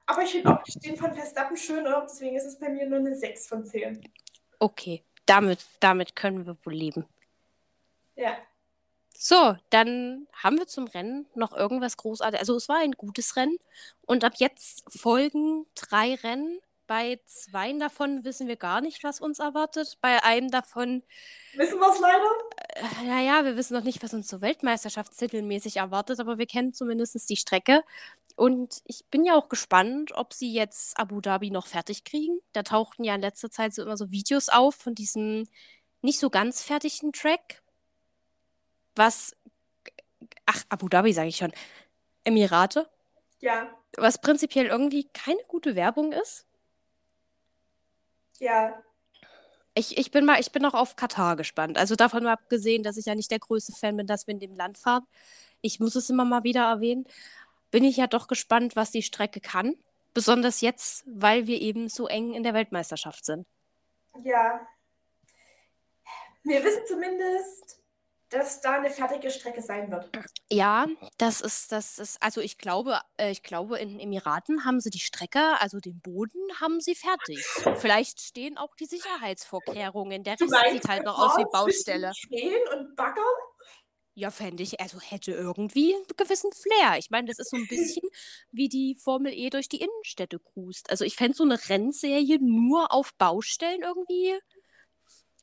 aber 0.06 0.22
ich 0.22 0.30
finde 0.30 0.50
auch 0.50 0.62
den 0.62 0.96
von 0.96 1.14
Verstappen 1.14 1.56
schöner, 1.56 2.00
deswegen 2.08 2.36
ist 2.36 2.46
es 2.46 2.58
bei 2.58 2.70
mir 2.70 2.86
nur 2.86 2.98
eine 2.98 3.14
6 3.14 3.46
von 3.46 3.64
10. 3.64 4.00
Okay, 4.58 5.04
damit, 5.26 5.60
damit 5.80 6.16
können 6.16 6.46
wir 6.46 6.56
wohl 6.64 6.74
leben. 6.74 7.06
Ja. 8.16 8.36
So, 9.16 9.56
dann 9.70 10.26
haben 10.32 10.58
wir 10.58 10.66
zum 10.66 10.86
Rennen 10.86 11.26
noch 11.34 11.52
irgendwas 11.52 11.96
Großartiges. 11.96 12.40
Also 12.40 12.56
es 12.56 12.68
war 12.68 12.78
ein 12.78 12.92
gutes 12.92 13.36
Rennen 13.36 13.58
und 14.02 14.24
ab 14.24 14.34
jetzt 14.36 14.84
folgen 14.96 15.66
drei 15.74 16.14
Rennen 16.14 16.60
Bei 16.88 17.20
zweien 17.26 17.78
davon 17.78 18.24
wissen 18.24 18.48
wir 18.48 18.56
gar 18.56 18.80
nicht, 18.80 19.04
was 19.04 19.20
uns 19.20 19.40
erwartet. 19.40 19.98
Bei 20.00 20.24
einem 20.24 20.50
davon. 20.50 21.02
Wissen 21.52 21.78
wir 21.78 21.92
es 21.92 22.00
leider? 22.00 22.30
Äh, 22.74 23.06
naja, 23.06 23.44
wir 23.44 23.56
wissen 23.56 23.74
noch 23.74 23.84
nicht, 23.84 24.02
was 24.02 24.14
uns 24.14 24.26
so 24.26 24.40
Weltmeisterschaftstitelmäßig 24.40 25.76
erwartet, 25.76 26.18
aber 26.18 26.38
wir 26.38 26.46
kennen 26.46 26.72
zumindest 26.72 27.28
die 27.28 27.36
Strecke. 27.36 27.84
Und 28.36 28.80
ich 28.86 29.04
bin 29.10 29.26
ja 29.26 29.34
auch 29.34 29.50
gespannt, 29.50 30.12
ob 30.14 30.32
sie 30.32 30.50
jetzt 30.50 30.98
Abu 30.98 31.20
Dhabi 31.20 31.50
noch 31.50 31.66
fertig 31.66 32.04
kriegen. 32.04 32.40
Da 32.54 32.62
tauchten 32.62 33.04
ja 33.04 33.14
in 33.14 33.20
letzter 33.20 33.50
Zeit 33.50 33.74
so 33.74 33.82
immer 33.82 33.98
so 33.98 34.10
Videos 34.10 34.48
auf 34.48 34.74
von 34.74 34.94
diesem 34.94 35.46
nicht 36.00 36.18
so 36.18 36.30
ganz 36.30 36.62
fertigen 36.62 37.12
Track. 37.12 37.62
Was. 38.96 39.36
Ach, 40.46 40.64
Abu 40.70 40.88
Dhabi 40.88 41.12
sage 41.12 41.28
ich 41.28 41.36
schon. 41.36 41.52
Emirate. 42.24 42.88
Ja. 43.40 43.68
Was 43.98 44.22
prinzipiell 44.22 44.66
irgendwie 44.66 45.06
keine 45.12 45.42
gute 45.48 45.74
Werbung 45.74 46.12
ist. 46.12 46.47
Ja. 48.38 48.82
Ich, 49.74 49.96
ich 49.96 50.10
bin 50.10 50.24
mal, 50.24 50.40
ich 50.40 50.50
bin 50.50 50.64
auch 50.64 50.74
auf 50.74 50.96
Katar 50.96 51.36
gespannt. 51.36 51.78
Also 51.78 51.94
davon 51.94 52.24
mal 52.24 52.32
abgesehen, 52.32 52.82
dass 52.82 52.96
ich 52.96 53.06
ja 53.06 53.14
nicht 53.14 53.30
der 53.30 53.38
größte 53.38 53.72
Fan 53.72 53.96
bin, 53.96 54.06
dass 54.06 54.26
wir 54.26 54.34
in 54.34 54.40
dem 54.40 54.54
Land 54.54 54.78
fahren. 54.78 55.06
Ich 55.60 55.78
muss 55.80 55.94
es 55.94 56.10
immer 56.10 56.24
mal 56.24 56.44
wieder 56.44 56.64
erwähnen. 56.64 57.06
Bin 57.70 57.84
ich 57.84 57.96
ja 57.96 58.06
doch 58.06 58.28
gespannt, 58.28 58.76
was 58.76 58.90
die 58.90 59.02
Strecke 59.02 59.40
kann. 59.40 59.76
Besonders 60.14 60.62
jetzt, 60.62 61.04
weil 61.06 61.46
wir 61.46 61.60
eben 61.60 61.88
so 61.88 62.08
eng 62.08 62.32
in 62.32 62.42
der 62.42 62.54
Weltmeisterschaft 62.54 63.24
sind. 63.24 63.46
Ja. 64.24 64.66
Wir 66.42 66.64
wissen 66.64 66.82
zumindest, 66.86 67.77
dass 68.30 68.60
da 68.60 68.72
eine 68.72 68.90
fertige 68.90 69.30
Strecke 69.30 69.62
sein 69.62 69.90
wird. 69.90 70.10
Ja, 70.50 70.86
das 71.16 71.40
ist, 71.40 71.72
das 71.72 71.98
ist, 71.98 72.22
also 72.22 72.40
ich 72.40 72.58
glaube, 72.58 73.00
äh, 73.16 73.30
ich 73.30 73.42
glaube, 73.42 73.78
in 73.78 73.90
den 73.90 74.00
Emiraten 74.00 74.64
haben 74.64 74.80
sie 74.80 74.90
die 74.90 74.98
Strecke, 74.98 75.60
also 75.60 75.80
den 75.80 76.00
Boden 76.00 76.40
haben 76.60 76.80
sie 76.80 76.94
fertig. 76.94 77.44
Vielleicht 77.78 78.20
stehen 78.20 78.58
auch 78.58 78.74
die 78.76 78.86
Sicherheitsvorkehrungen. 78.86 80.24
Der 80.24 80.34
Rest 80.34 80.50
meinst, 80.50 80.72
sieht 80.72 80.88
halt 80.88 81.04
noch 81.04 81.18
aus 81.18 81.36
wie 81.38 81.46
Baustelle. 81.50 82.12
Stehen 82.14 82.60
und 82.74 82.94
baggern? 82.96 83.24
Ja, 84.14 84.32
fände 84.32 84.64
ich, 84.64 84.80
also 84.80 84.98
hätte 85.00 85.30
irgendwie 85.30 85.94
einen 85.94 86.04
gewissen 86.16 86.50
Flair. 86.50 86.98
Ich 86.98 87.08
meine, 87.08 87.28
das 87.28 87.38
ist 87.38 87.50
so 87.50 87.56
ein 87.56 87.68
bisschen 87.68 88.02
wie 88.50 88.68
die 88.68 88.96
Formel 89.00 89.32
E 89.32 89.48
durch 89.48 89.68
die 89.68 89.80
Innenstädte 89.80 90.40
cruist. 90.40 90.90
Also 90.90 91.04
ich 91.04 91.14
fände 91.14 91.36
so 91.36 91.44
eine 91.44 91.68
Rennserie 91.68 92.38
nur 92.40 92.92
auf 92.92 93.14
Baustellen 93.14 93.82
irgendwie, 93.82 94.36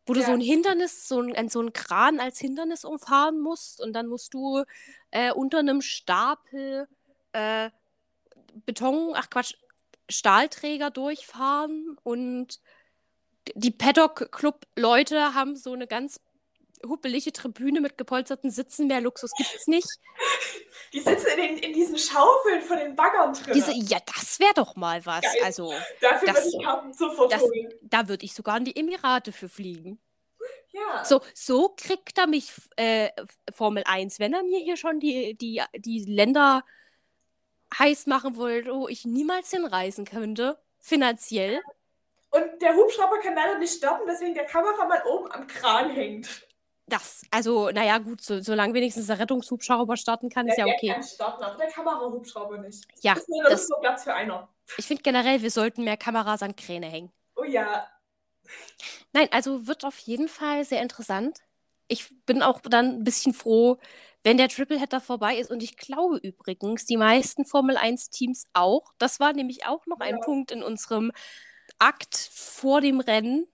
wo 0.05 0.13
du 0.13 0.21
so 0.21 0.31
ein 0.31 0.41
Hindernis, 0.41 1.07
so 1.07 1.21
ein, 1.21 1.49
so 1.49 1.61
ein 1.61 1.73
Kran 1.73 2.19
als 2.19 2.39
Hindernis 2.39 2.85
umfahren 2.85 3.39
musst 3.39 3.81
und 3.81 3.93
dann 3.93 4.07
musst 4.07 4.33
du 4.33 4.63
äh, 5.11 5.31
unter 5.31 5.59
einem 5.59 5.81
Stapel 5.81 6.87
äh, 7.31 7.71
Beton, 8.65 9.13
ach 9.15 9.29
Quatsch, 9.29 9.55
Stahlträger 10.09 10.91
durchfahren 10.91 11.97
und 12.03 12.59
die 13.55 13.71
Paddock-Club-Leute 13.71 15.33
haben 15.33 15.55
so 15.55 15.73
eine 15.73 15.87
ganz 15.87 16.19
huppelige 16.87 17.31
Tribüne 17.33 17.81
mit 17.81 17.97
gepolsterten 17.97 18.51
Sitzen. 18.51 18.87
Mehr 18.87 19.01
Luxus 19.01 19.31
gibt's 19.37 19.67
nicht. 19.67 19.87
Die 20.93 20.99
sitzen 21.01 21.27
in, 21.27 21.37
den, 21.37 21.57
in 21.57 21.73
diesen 21.73 21.97
Schaufeln 21.97 22.61
von 22.61 22.77
den 22.77 22.95
Baggern 22.95 23.33
drin. 23.33 23.53
Diese, 23.53 23.73
ja, 23.73 23.97
das 24.15 24.39
wäre 24.39 24.53
doch 24.53 24.75
mal 24.75 25.05
was. 25.05 25.21
Geil. 25.21 25.41
Also, 25.43 25.73
Dafür 26.01 26.27
das- 26.27 26.45
würde 26.45 26.57
ich 26.57 26.63
Karten 26.63 26.93
sofort 26.93 27.33
das- 27.33 27.41
holen. 27.41 27.73
da 27.81 28.07
würde 28.07 28.25
ich 28.25 28.33
sogar 28.33 28.57
in 28.57 28.65
die 28.65 28.75
Emirate 28.75 29.31
für 29.31 29.49
fliegen. 29.49 29.99
Ja. 30.71 31.03
So, 31.05 31.21
so 31.33 31.69
kriegt 31.77 32.17
er 32.17 32.27
mich 32.27 32.51
äh, 32.75 33.09
Formel 33.53 33.83
1, 33.85 34.19
wenn 34.19 34.33
er 34.33 34.43
mir 34.43 34.59
hier 34.59 34.75
schon 34.77 34.99
die, 34.99 35.35
die, 35.37 35.61
die 35.77 36.03
Länder 36.05 36.63
heiß 37.79 38.07
machen 38.07 38.35
wollte, 38.35 38.73
wo 38.73 38.87
ich 38.87 39.05
niemals 39.05 39.49
hinreisen 39.51 40.05
könnte, 40.05 40.57
finanziell. 40.79 41.61
Und 42.29 42.61
der 42.61 42.75
Hubschrauber 42.75 43.19
kann 43.19 43.35
leider 43.35 43.57
nicht 43.57 43.73
starten, 43.73 44.03
deswegen 44.07 44.33
der 44.33 44.45
Kameramann 44.45 45.01
oben 45.09 45.31
am 45.31 45.47
Kran 45.47 45.89
hängt. 45.91 46.44
Das, 46.87 47.23
also, 47.31 47.69
naja, 47.71 47.97
gut, 47.97 48.21
so, 48.21 48.41
solange 48.41 48.73
wenigstens 48.75 49.07
der 49.07 49.17
Rettungshubschrauber 49.17 49.97
starten 49.97 50.29
kann, 50.29 50.47
ist 50.47 50.57
ja 50.57 50.65
der 50.65 50.75
okay. 50.75 50.93
kann 50.93 51.03
starten, 51.03 51.43
aber 51.43 51.57
der 51.57 51.67
Kamerahubschrauber 51.67 52.59
nicht. 52.59 52.85
Ja, 53.01 53.15
Das 53.15 53.23
ist 53.23 53.29
nur, 53.29 53.43
das 53.43 53.51
das, 53.53 53.61
ist 53.63 53.69
nur 53.71 53.79
Platz 53.79 54.03
für 54.03 54.13
einer. 54.13 54.47
ich 54.77 54.85
finde 54.85 55.01
generell, 55.01 55.41
wir 55.41 55.49
sollten 55.51 55.83
mehr 55.83 55.97
Kameras 55.97 56.43
an 56.43 56.55
Kräne 56.55 56.85
hängen. 56.87 57.11
Oh 57.35 57.43
ja. 57.43 57.87
Nein, 59.13 59.27
also 59.31 59.65
wird 59.67 59.83
auf 59.85 59.97
jeden 59.99 60.27
Fall 60.27 60.63
sehr 60.65 60.81
interessant. 60.81 61.39
Ich 61.87 62.09
bin 62.25 62.41
auch 62.43 62.61
dann 62.61 62.97
ein 62.99 63.03
bisschen 63.03 63.33
froh, 63.33 63.77
wenn 64.23 64.37
der 64.37 64.49
Tripleheader 64.49 65.01
vorbei 65.01 65.37
ist. 65.37 65.51
Und 65.51 65.63
ich 65.63 65.77
glaube 65.77 66.17
übrigens, 66.17 66.85
die 66.85 66.97
meisten 66.97 67.45
Formel 67.45 67.77
1-Teams 67.77 68.45
auch. 68.53 68.93
Das 68.97 69.19
war 69.19 69.33
nämlich 69.33 69.65
auch 69.65 69.85
noch 69.87 69.99
ein 69.99 70.15
Ja. 70.17 70.21
Punkt 70.21 70.51
in 70.51 70.63
unserem 70.63 71.11
Akt 71.79 72.15
vor 72.33 72.81
dem 72.81 72.99
Rennen. 72.99 73.47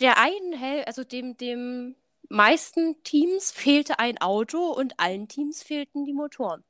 Der 0.00 0.18
einen, 0.18 0.52
Hel- 0.52 0.84
also 0.84 1.04
dem, 1.04 1.36
dem 1.36 1.96
meisten 2.28 3.02
Teams 3.02 3.50
fehlte 3.50 3.98
ein 3.98 4.18
Auto 4.20 4.70
und 4.70 4.98
allen 4.98 5.28
Teams 5.28 5.62
fehlten 5.62 6.04
die 6.04 6.12
Motoren. 6.12 6.64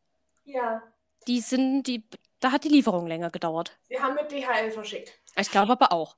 Ja. 0.44 0.82
Die 1.26 1.40
sind, 1.40 1.84
die, 1.84 2.04
da 2.40 2.52
hat 2.52 2.64
die 2.64 2.68
Lieferung 2.68 3.06
länger 3.06 3.30
gedauert. 3.30 3.78
Wir 3.88 4.02
haben 4.02 4.14
mit 4.14 4.30
DHL 4.30 4.70
verschickt. 4.70 5.18
Ich 5.36 5.50
glaube 5.50 5.72
aber 5.72 5.92
auch. 5.92 6.16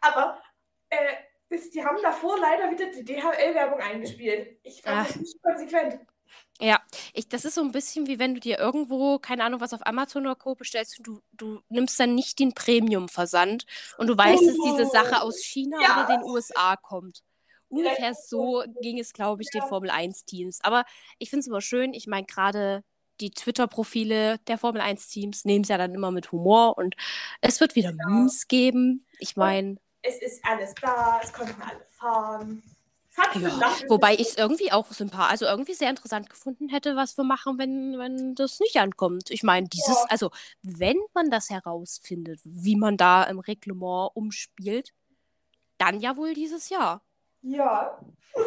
Aber 0.00 0.40
äh, 0.90 0.96
das, 1.50 1.70
die 1.70 1.84
haben 1.84 1.98
davor 2.02 2.38
leider 2.38 2.70
wieder 2.70 2.86
die 2.90 3.04
DHL-Werbung 3.04 3.80
eingespielt. 3.80 4.58
Ich 4.62 4.82
fand 4.82 4.98
Ach. 4.98 5.06
das 5.06 5.16
nicht 5.16 5.42
konsequent. 5.42 5.98
Ja, 6.60 6.80
ich, 7.14 7.28
das 7.28 7.44
ist 7.44 7.54
so 7.54 7.62
ein 7.62 7.72
bisschen 7.72 8.06
wie 8.06 8.18
wenn 8.18 8.34
du 8.34 8.40
dir 8.40 8.58
irgendwo, 8.58 9.18
keine 9.18 9.44
Ahnung, 9.44 9.60
was 9.60 9.72
auf 9.72 9.86
Amazon 9.86 10.26
oder 10.26 10.34
Co. 10.34 10.54
bestellst 10.54 10.98
und 10.98 11.06
du, 11.06 11.20
du 11.32 11.60
nimmst 11.68 11.98
dann 12.00 12.14
nicht 12.14 12.38
den 12.38 12.52
Premium-Versand 12.52 13.64
und 13.96 14.08
du 14.08 14.16
weißt, 14.16 14.46
dass 14.46 14.56
diese 14.64 14.86
Sache 14.86 15.22
aus 15.22 15.38
China 15.42 15.78
Ja. 15.80 16.04
oder 16.04 16.16
den 16.16 16.24
USA 16.24 16.76
kommt. 16.76 17.22
Ungefähr 17.68 18.14
so 18.14 18.64
ging 18.80 18.98
es, 18.98 19.12
glaube 19.12 19.42
ich, 19.42 19.50
den 19.50 19.60
Ja. 19.62 19.66
Formel 19.68 19.90
1-Teams. 19.90 20.60
Aber 20.62 20.84
ich 21.18 21.30
finde 21.30 21.40
es 21.40 21.46
immer 21.46 21.60
schön, 21.60 21.92
ich 21.94 22.06
meine, 22.06 22.26
gerade 22.26 22.82
die 23.20 23.30
Twitter-Profile 23.30 24.38
der 24.46 24.58
Formel 24.58 24.80
1-Teams 24.80 25.44
nehmen 25.44 25.62
es 25.64 25.68
ja 25.68 25.76
dann 25.78 25.94
immer 25.94 26.10
mit 26.10 26.30
Humor 26.32 26.78
und 26.78 26.94
es 27.40 27.60
wird 27.60 27.74
wieder 27.74 27.92
Memes 27.92 28.46
geben. 28.48 29.04
Ich 29.18 29.36
meine, 29.36 29.76
Es 30.02 30.20
ist 30.22 30.44
alles 30.44 30.74
da, 30.80 31.20
es 31.22 31.32
konnten 31.32 31.60
alle 31.60 31.84
fahren. 31.90 32.62
Ja, 33.34 33.74
Wobei 33.88 34.14
ich 34.14 34.20
es 34.20 34.36
irgendwie 34.36 34.70
auch 34.70 34.92
sympathisch, 34.92 35.30
also 35.32 35.46
irgendwie 35.46 35.74
sehr 35.74 35.90
interessant 35.90 36.30
gefunden 36.30 36.68
hätte, 36.68 36.94
was 36.94 37.16
wir 37.18 37.24
machen, 37.24 37.58
wenn, 37.58 37.98
wenn 37.98 38.36
das 38.36 38.60
nicht 38.60 38.76
ankommt. 38.76 39.30
Ich 39.30 39.42
meine, 39.42 39.66
dieses, 39.68 39.88
Ja. 39.96 40.06
also 40.08 40.30
wenn 40.62 40.96
man 41.14 41.28
das 41.28 41.50
herausfindet, 41.50 42.38
wie 42.44 42.76
man 42.76 42.96
da 42.96 43.24
im 43.24 43.40
Reglement 43.40 44.12
umspielt, 44.14 44.92
dann 45.78 45.98
ja 45.98 46.16
wohl 46.16 46.32
dieses 46.34 46.68
Jahr. 46.68 47.02
Ja. 47.42 48.00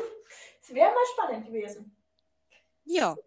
Es 0.64 0.76
wäre 0.76 0.92
mal 0.92 1.06
spannend 1.16 1.48
gewesen. 1.48 1.98
Ja. 2.86 3.18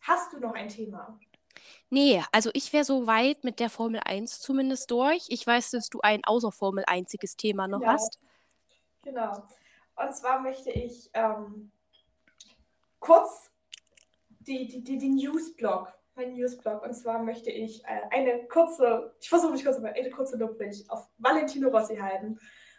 Hast 0.00 0.32
du 0.32 0.38
noch 0.38 0.54
ein 0.54 0.68
Thema? 0.68 1.18
Nee, 1.90 2.22
also 2.32 2.50
ich 2.54 2.72
wäre 2.72 2.84
so 2.84 3.06
weit 3.08 3.42
mit 3.42 3.58
der 3.58 3.70
Formel 3.70 4.00
1 4.04 4.40
zumindest 4.40 4.90
durch. 4.92 5.26
Ich 5.28 5.44
weiß, 5.46 5.72
dass 5.72 5.88
du 5.90 6.00
ein 6.00 6.24
außer 6.24 6.52
Formel 6.52 6.84
einziges 6.86 7.36
Thema 7.36 7.66
noch 7.66 7.80
Ja. 7.80 7.94
hast. 7.94 8.20
Genau. 9.02 9.46
Und 9.96 10.14
zwar 10.14 10.40
möchte 10.40 10.70
ich 10.70 11.10
ähm, 11.12 11.72
kurz 13.00 13.50
die, 14.28 14.68
die, 14.68 14.84
die, 14.84 14.98
die 14.98 15.08
Newsblog, 15.08 15.92
mein 16.14 16.34
Newsblog. 16.34 16.82
Und 16.82 16.94
zwar 16.94 17.18
möchte 17.22 17.50
ich 17.50 17.84
äh, 17.84 18.02
eine 18.10 18.46
kurze, 18.46 19.14
ich 19.20 19.28
versuche 19.28 19.52
mich 19.52 19.64
kurz, 19.64 19.76
aber 19.76 19.88
eine 19.88 20.10
kurze 20.10 20.36
Lobpredigt 20.36 20.88
auf 20.88 21.08
Valentino 21.18 21.68
Rossi 21.68 21.96
halten. 21.96 22.38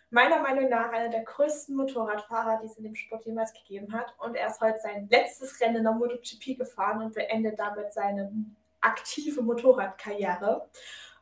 Meiner 0.09 0.41
Meinung 0.41 0.69
nach 0.69 0.89
einer 0.91 1.09
der 1.09 1.23
größten 1.23 1.75
Motorradfahrer, 1.75 2.59
die 2.61 2.67
es 2.67 2.77
in 2.77 2.85
dem 2.85 2.95
Sport 2.95 3.25
jemals 3.25 3.51
gegeben 3.51 3.91
hat. 3.91 4.15
Und 4.19 4.35
er 4.35 4.47
ist 4.47 4.61
heute 4.61 4.79
sein 4.79 5.09
letztes 5.11 5.59
Rennen 5.59 5.75
in 5.77 5.83
der 5.83 5.91
MotoGP 5.91 6.57
gefahren 6.57 7.01
und 7.01 7.13
beendet 7.13 7.59
damit 7.59 7.91
seine 7.91 8.31
aktive 8.79 9.41
Motorradkarriere. 9.41 10.69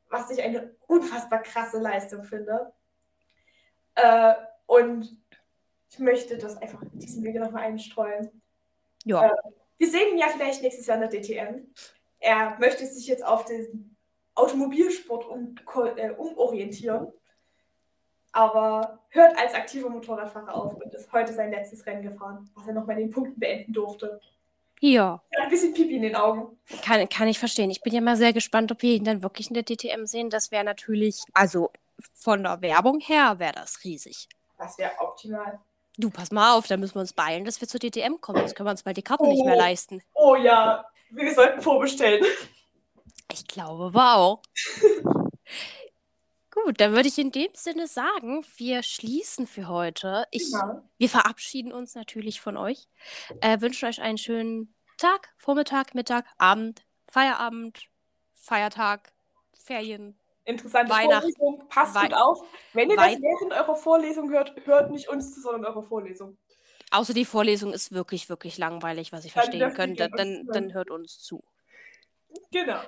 was 0.09 0.29
ich 0.31 0.41
eine 0.41 0.75
unfassbar 0.87 1.41
krasse 1.41 1.79
Leistung 1.79 2.23
finde. 2.23 2.73
Äh, 3.95 4.33
und 4.65 5.17
ich 5.89 5.99
möchte 5.99 6.37
das 6.37 6.57
einfach 6.57 6.81
in 6.81 6.99
diesem 6.99 7.23
Wege 7.23 7.39
nochmal 7.39 7.63
einstreuen. 7.63 8.41
Ja. 9.03 9.31
Wir 9.77 9.89
sehen 9.89 10.13
ihn 10.13 10.17
ja 10.17 10.27
vielleicht 10.27 10.61
nächstes 10.61 10.87
Jahr 10.87 11.01
in 11.01 11.09
der 11.09 11.21
DTM. 11.21 11.67
Er 12.19 12.57
möchte 12.59 12.85
sich 12.85 13.07
jetzt 13.07 13.25
auf 13.25 13.45
den 13.45 13.95
Automobilsport 14.35 15.25
um, 15.27 15.55
äh, 15.95 16.11
umorientieren. 16.11 17.11
Aber 18.31 18.99
hört 19.09 19.37
als 19.37 19.53
aktiver 19.53 19.89
Motorradfahrer 19.89 20.53
auf 20.53 20.73
und 20.75 20.93
ist 20.93 21.11
heute 21.13 21.31
sein 21.31 21.51
letztes 21.51 21.85
Rennen 21.85 22.01
gefahren, 22.01 22.49
was 22.53 22.67
er 22.67 22.73
nochmal 22.73 22.97
in 22.97 23.07
den 23.07 23.11
Punkten 23.11 23.39
beenden 23.39 23.71
durfte. 23.71 24.19
Ja. 24.93 25.21
Ein 25.41 25.49
bisschen 25.49 25.73
Pipi 25.73 25.95
in 25.95 26.03
den 26.03 26.15
Augen. 26.15 26.57
Kann, 26.83 27.07
kann 27.09 27.27
ich 27.27 27.39
verstehen. 27.39 27.71
Ich 27.71 27.81
bin 27.81 27.93
ja 27.93 28.01
mal 28.01 28.17
sehr 28.17 28.33
gespannt, 28.33 28.71
ob 28.71 28.81
wir 28.83 28.93
ihn 28.95 29.03
dann 29.03 29.23
wirklich 29.23 29.47
in 29.49 29.55
der 29.55 29.63
DTM 29.63 30.05
sehen. 30.05 30.29
Das 30.29 30.51
wäre 30.51 30.63
natürlich, 30.63 31.23
also 31.33 31.71
von 32.13 32.43
der 32.43 32.61
Werbung 32.61 32.99
her 32.99 33.39
wäre 33.39 33.53
das 33.53 33.83
riesig. 33.83 34.27
Das 34.59 34.77
wäre 34.77 34.91
optimal. 34.99 35.59
Du, 35.97 36.09
pass 36.11 36.29
mal 36.31 36.53
auf, 36.55 36.67
da 36.67 36.77
müssen 36.77 36.95
wir 36.95 36.99
uns 37.01 37.13
beeilen, 37.13 37.45
dass 37.45 37.59
wir 37.61 37.67
zur 37.67 37.79
DTM 37.79 38.19
kommen. 38.21 38.39
Sonst 38.39 38.53
können 38.55 38.67
wir 38.67 38.71
uns 38.71 38.83
bald 38.83 38.97
die 38.97 39.01
Karten 39.01 39.27
nicht 39.27 39.43
mehr 39.45 39.55
Oh. 39.55 39.59
leisten. 39.59 40.03
Oh 40.13 40.35
ja, 40.35 40.85
wir 41.09 41.33
sollten 41.33 41.61
vorbestellen. 41.61 42.23
Ich 43.31 43.47
glaube 43.47 43.97
auch. 43.99 44.41
Gut, 46.51 46.79
dann 46.79 46.93
würde 46.93 47.07
ich 47.09 47.17
in 47.17 47.31
dem 47.31 47.49
Sinne 47.53 47.87
sagen, 47.87 48.45
wir 48.57 48.81
schließen 48.83 49.45
für 49.47 49.67
heute. 49.67 50.25
Ich, 50.31 50.51
Ja. 50.51 50.83
Wir 50.97 51.09
verabschieden 51.09 51.73
uns 51.73 51.95
natürlich 51.95 52.39
von 52.39 52.55
euch, 52.55 52.87
äh, 53.41 53.59
wünschen 53.61 53.89
euch 53.89 54.01
einen 54.01 54.17
schönen 54.17 54.73
Tag, 54.97 55.29
Vormittag, 55.37 55.93
Mittag, 55.95 56.25
Abend, 56.37 56.85
Feierabend, 57.07 57.87
Feiertag, 58.33 59.11
Ferien. 59.53 60.17
Interessante 60.45 60.93
Vorlesung. 60.93 61.63
Passt 61.69 61.95
Wei- 61.95 62.03
gut 62.07 62.13
auf. 62.13 62.47
Wenn 62.73 62.89
ihr 62.91 62.97
Wei- 62.97 63.13
das 63.15 63.21
während 63.21 63.53
eurer 63.53 63.75
Vorlesung 63.75 64.29
hört, 64.29 64.55
hört 64.65 64.91
nicht 64.91 65.09
uns 65.09 65.33
zu, 65.33 65.41
sondern 65.41 65.65
eure 65.65 65.83
Vorlesung. 65.83 66.37
Außer 66.91 67.13
die 67.13 67.25
Vorlesung 67.25 67.73
ist 67.73 67.91
wirklich, 67.91 68.29
wirklich 68.29 68.57
langweilig, 68.59 69.11
was 69.11 69.25
ich 69.25 69.33
Dann 69.33 69.43
verstehen 69.43 69.73
könnte. 69.73 70.09
Dann, 70.09 70.45
dann 70.47 70.73
hört 70.73 70.91
uns 70.91 71.19
zu. 71.19 71.43
Genau. 72.51 72.79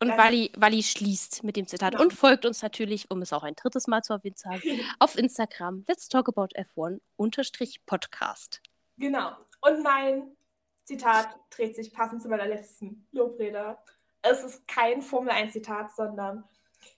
Und 0.00 0.08
Wally, 0.18 0.50
Wally 0.56 0.82
schließt 0.82 1.44
mit 1.44 1.56
dem 1.56 1.66
Zitat 1.68 1.94
Ja. 1.94 2.00
und 2.00 2.12
folgt 2.12 2.44
uns 2.44 2.62
natürlich, 2.62 3.10
um 3.10 3.22
es 3.22 3.32
auch 3.32 3.42
ein 3.42 3.54
drittes 3.54 3.86
Mal 3.86 4.02
zu 4.02 4.14
erwähnen 4.14 4.36
zu 4.36 4.48
haben, 4.48 4.62
auf 4.98 5.16
Instagram. 5.16 5.84
Let's 5.86 6.08
talk 6.08 6.28
about 6.28 6.48
F1 6.56 7.00
unterstrich 7.16 7.84
Podcast. 7.86 8.60
Genau. 8.96 9.32
Und 9.66 9.82
mein 9.82 10.36
Zitat 10.84 11.28
dreht 11.48 11.74
sich 11.74 11.92
passend 11.92 12.22
zu 12.22 12.28
meiner 12.28 12.46
letzten 12.46 13.06
Lobrede. 13.12 13.78
Es 14.20 14.44
ist 14.44 14.68
kein 14.68 15.00
Formel-1-Zitat, 15.00 15.94
sondern 15.96 16.44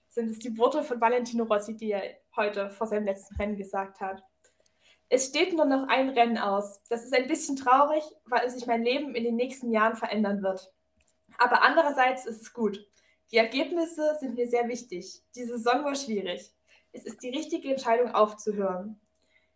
sind 0.09 0.29
es 0.29 0.39
die 0.39 0.57
Worte 0.57 0.83
von 0.83 0.99
Valentino 0.99 1.45
Rossi, 1.45 1.77
die 1.77 1.91
er 1.91 2.17
heute 2.35 2.69
vor 2.69 2.87
seinem 2.87 3.05
letzten 3.05 3.35
Rennen 3.35 3.55
gesagt 3.55 4.01
hat. 4.01 4.21
Es 5.07 5.27
steht 5.27 5.53
nur 5.53 5.65
noch 5.65 5.87
ein 5.87 6.09
Rennen 6.09 6.37
aus. 6.37 6.83
Das 6.89 7.05
ist 7.05 7.13
ein 7.13 7.27
bisschen 7.27 7.55
traurig, 7.55 8.03
weil 8.25 8.49
sich 8.49 8.67
mein 8.67 8.83
Leben 8.83 9.15
in 9.15 9.23
den 9.23 9.37
nächsten 9.37 9.71
Jahren 9.71 9.95
verändern 9.95 10.43
wird. 10.43 10.73
Aber 11.37 11.61
andererseits 11.61 12.25
ist 12.25 12.41
es 12.41 12.53
gut. 12.53 12.85
Die 13.31 13.37
Ergebnisse 13.37 14.17
sind 14.19 14.35
mir 14.35 14.47
sehr 14.47 14.67
wichtig. 14.67 15.21
Die 15.35 15.45
Saison 15.45 15.85
war 15.85 15.95
schwierig. 15.95 16.53
Es 16.91 17.05
ist 17.05 17.23
die 17.23 17.29
richtige 17.29 17.69
Entscheidung 17.69 18.13
aufzuhören. 18.13 18.99